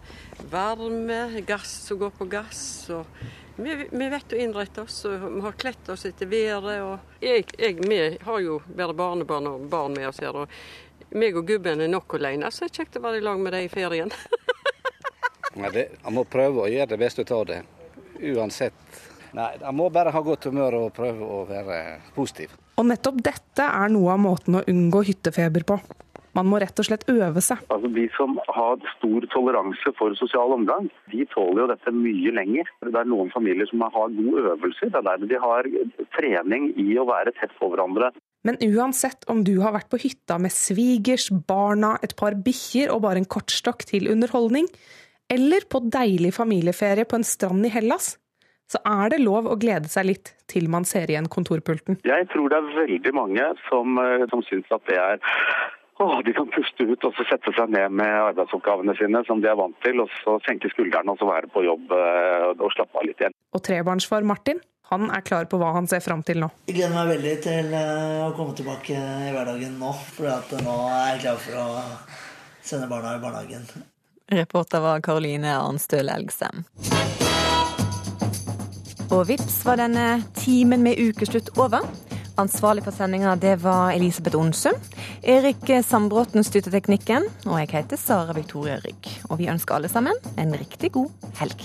varme, 0.51 1.41
gass 1.47 1.73
som 1.89 1.99
går 2.01 2.15
på 2.19 2.29
gass. 2.31 2.63
og 2.95 3.07
vi, 3.57 3.77
vi 3.91 4.09
vet 4.13 4.35
å 4.35 4.41
innrette 4.41 4.83
oss, 4.85 4.99
og 5.09 5.23
vi 5.37 5.45
har 5.45 5.57
kledd 5.59 5.91
oss 5.93 6.07
etter 6.07 6.31
været. 6.31 6.83
og 6.83 7.23
jeg, 7.25 7.47
jeg, 7.59 7.79
Vi 7.83 8.01
har 8.27 8.43
jo 8.43 8.61
bare 8.67 8.95
barnebarn 8.95 9.51
og 9.51 9.69
barn 9.71 9.95
med 9.99 10.09
oss 10.09 10.23
her. 10.23 10.35
og 10.35 10.51
meg 11.15 11.37
og 11.39 11.47
gubben 11.47 11.81
er 11.81 11.91
nok 11.91 12.17
alene, 12.19 12.51
så 12.51 12.65
det 12.65 12.73
er 12.73 12.79
kjekt 12.81 12.99
å 12.99 13.05
være 13.05 13.21
i 13.21 13.25
lag 13.25 13.39
med 13.41 13.55
dem 13.55 13.67
i 13.67 13.71
ferien. 13.71 14.11
Nei, 15.61 15.71
det, 15.73 15.85
Han 16.03 16.17
må 16.19 16.27
prøve 16.29 16.65
å 16.65 16.71
gjøre 16.71 16.91
det 16.93 16.99
beste 17.01 17.23
ut 17.23 17.33
av 17.33 17.47
det, 17.49 17.61
uansett. 18.21 18.75
Nei, 19.37 19.53
Han 19.63 19.77
må 19.77 19.91
bare 19.93 20.15
ha 20.15 20.23
godt 20.25 20.49
humør 20.49 20.79
og 20.81 20.95
prøve 20.97 21.27
å 21.27 21.45
være 21.49 22.01
positiv. 22.17 22.55
Og 22.77 22.89
nettopp 22.89 23.23
dette 23.25 23.65
er 23.65 23.93
noe 23.93 24.15
av 24.15 24.21
måten 24.21 24.59
å 24.59 24.65
unngå 24.69 25.03
hyttefeber 25.09 25.65
på. 25.69 25.79
Man 26.37 26.51
må 26.51 26.59
rett 26.61 26.77
og 26.77 26.85
slett 26.85 27.07
øve 27.09 27.41
seg. 27.41 27.63
Altså 27.73 27.89
De 27.97 28.05
som 28.13 28.37
har 28.53 28.83
stor 28.99 29.25
toleranse 29.33 29.93
for 29.97 30.13
sosial 30.19 30.53
omgang, 30.53 30.91
de 31.13 31.25
tåler 31.33 31.63
jo 31.63 31.69
dette 31.71 31.93
mye 31.97 32.35
lenger. 32.37 32.69
Det 32.85 33.01
er 33.01 33.09
noen 33.09 33.33
familier 33.33 33.69
som 33.71 33.85
har 33.87 34.13
god 34.19 34.51
øvelse. 34.53 34.91
Det 34.93 35.01
er 35.01 35.07
der 35.07 35.25
de 35.31 35.41
har 35.41 35.71
trening 36.19 36.69
i 36.83 36.91
å 37.01 37.07
være 37.09 37.33
tett 37.41 37.57
på 37.57 37.71
hverandre. 37.73 38.13
Men 38.47 38.61
uansett 38.69 39.25
om 39.33 39.41
du 39.49 39.57
har 39.63 39.73
vært 39.75 39.89
på 39.91 40.03
hytta 40.03 40.37
med 40.39 40.53
svigers, 40.55 41.31
barna, 41.49 41.97
et 42.05 42.15
par 42.21 42.37
bikkjer 42.37 42.93
og 42.93 43.03
bare 43.09 43.23
en 43.23 43.31
kortstokk 43.33 43.89
til 43.89 44.11
underholdning, 44.13 44.69
eller 45.33 45.67
på 45.71 45.81
deilig 45.93 46.35
familieferie 46.35 47.07
på 47.09 47.19
en 47.19 47.27
strand 47.27 47.67
i 47.67 47.73
Hellas, 47.73 48.17
så 48.71 48.81
er 48.83 49.15
det 49.15 49.23
lov 49.23 49.47
å 49.47 49.57
glede 49.61 49.91
seg 49.91 50.09
litt 50.09 50.33
til 50.51 50.69
man 50.71 50.87
ser 50.89 51.11
igjen 51.11 51.31
kontorpulten. 51.31 52.01
Jeg 52.07 52.29
tror 52.33 52.51
det 52.51 52.59
er 52.59 52.77
veldig 52.83 53.13
mange 53.15 53.49
som, 53.69 53.99
eh, 54.03 54.27
som 54.31 54.43
syns 54.47 54.71
at 54.71 54.87
det 54.91 55.01
er 55.01 55.21
Åh, 55.99 56.19
de 56.21 56.33
kan 56.37 56.45
puste 56.53 56.85
ut 56.85 57.05
og 57.09 57.15
så 57.17 57.25
sette 57.25 57.53
seg 57.57 57.71
ned 57.73 57.95
med 57.97 58.11
arbeidsoppgavene 58.11 58.93
sine 58.99 59.23
som 59.25 59.41
de 59.41 59.49
er 59.49 59.57
vant 59.57 59.79
til, 59.81 60.03
og 60.05 60.11
så 60.21 60.35
senke 60.45 60.69
skuldrene 60.69 61.15
og 61.15 61.17
så 61.17 61.25
være 61.25 61.49
på 61.49 61.63
jobb 61.65 61.95
eh, 61.97 62.51
og 62.53 62.69
slappe 62.75 63.01
av 63.01 63.07
litt 63.09 63.23
igjen. 63.23 63.37
Og 63.57 63.65
trebarnsfar 63.65 64.27
Martin 64.29 64.61
han 64.91 65.09
er 65.09 65.25
klar 65.25 65.49
på 65.49 65.57
hva 65.57 65.73
han 65.73 65.89
ser 65.89 66.05
fram 66.05 66.21
til 66.23 66.45
nå. 66.45 66.51
Jeg 66.69 66.77
gleder 66.77 66.95
meg 66.99 67.15
veldig 67.17 67.35
til 67.49 67.73
eh, 67.81 68.23
å 68.29 68.31
komme 68.37 68.53
tilbake 68.61 68.93
i 68.93 69.33
hverdagen 69.33 69.81
nå. 69.81 69.97
For 70.13 70.63
nå 70.69 70.79
er 70.93 71.11
jeg 71.15 71.25
klar 71.25 71.43
for 71.49 71.65
å 71.65 71.69
sende 72.61 72.93
barna 72.93 73.17
i 73.17 73.23
barnehagen. 73.25 73.87
Reporter 74.33 74.81
var 74.81 75.01
Karoline 75.07 75.53
Arnstøl 75.55 76.09
Elgsem. 76.11 76.65
Og 79.15 79.29
vips 79.29 79.61
var 79.63 79.79
denne 79.79 80.07
timen 80.35 80.83
med 80.83 80.99
ukeslutt 80.99 81.53
over. 81.55 81.87
Ansvarlig 82.37 82.83
for 82.85 82.97
sendinga 82.97 83.37
det 83.39 83.55
var 83.63 83.95
Elisabeth 83.95 84.37
Onsum. 84.37 84.75
Erik 85.23 85.71
Sandbråten 85.87 86.43
styrte 86.45 86.75
teknikken. 86.75 87.31
Og 87.47 87.61
jeg 87.63 87.71
heter 87.77 88.03
Sara 88.03 88.35
Victoria 88.35 88.81
Rygg. 88.83 89.07
Og 89.31 89.39
vi 89.39 89.51
ønsker 89.53 89.79
alle 89.79 89.93
sammen 89.93 90.19
en 90.35 90.59
riktig 90.59 90.91
god 90.99 91.31
helg. 91.39 91.63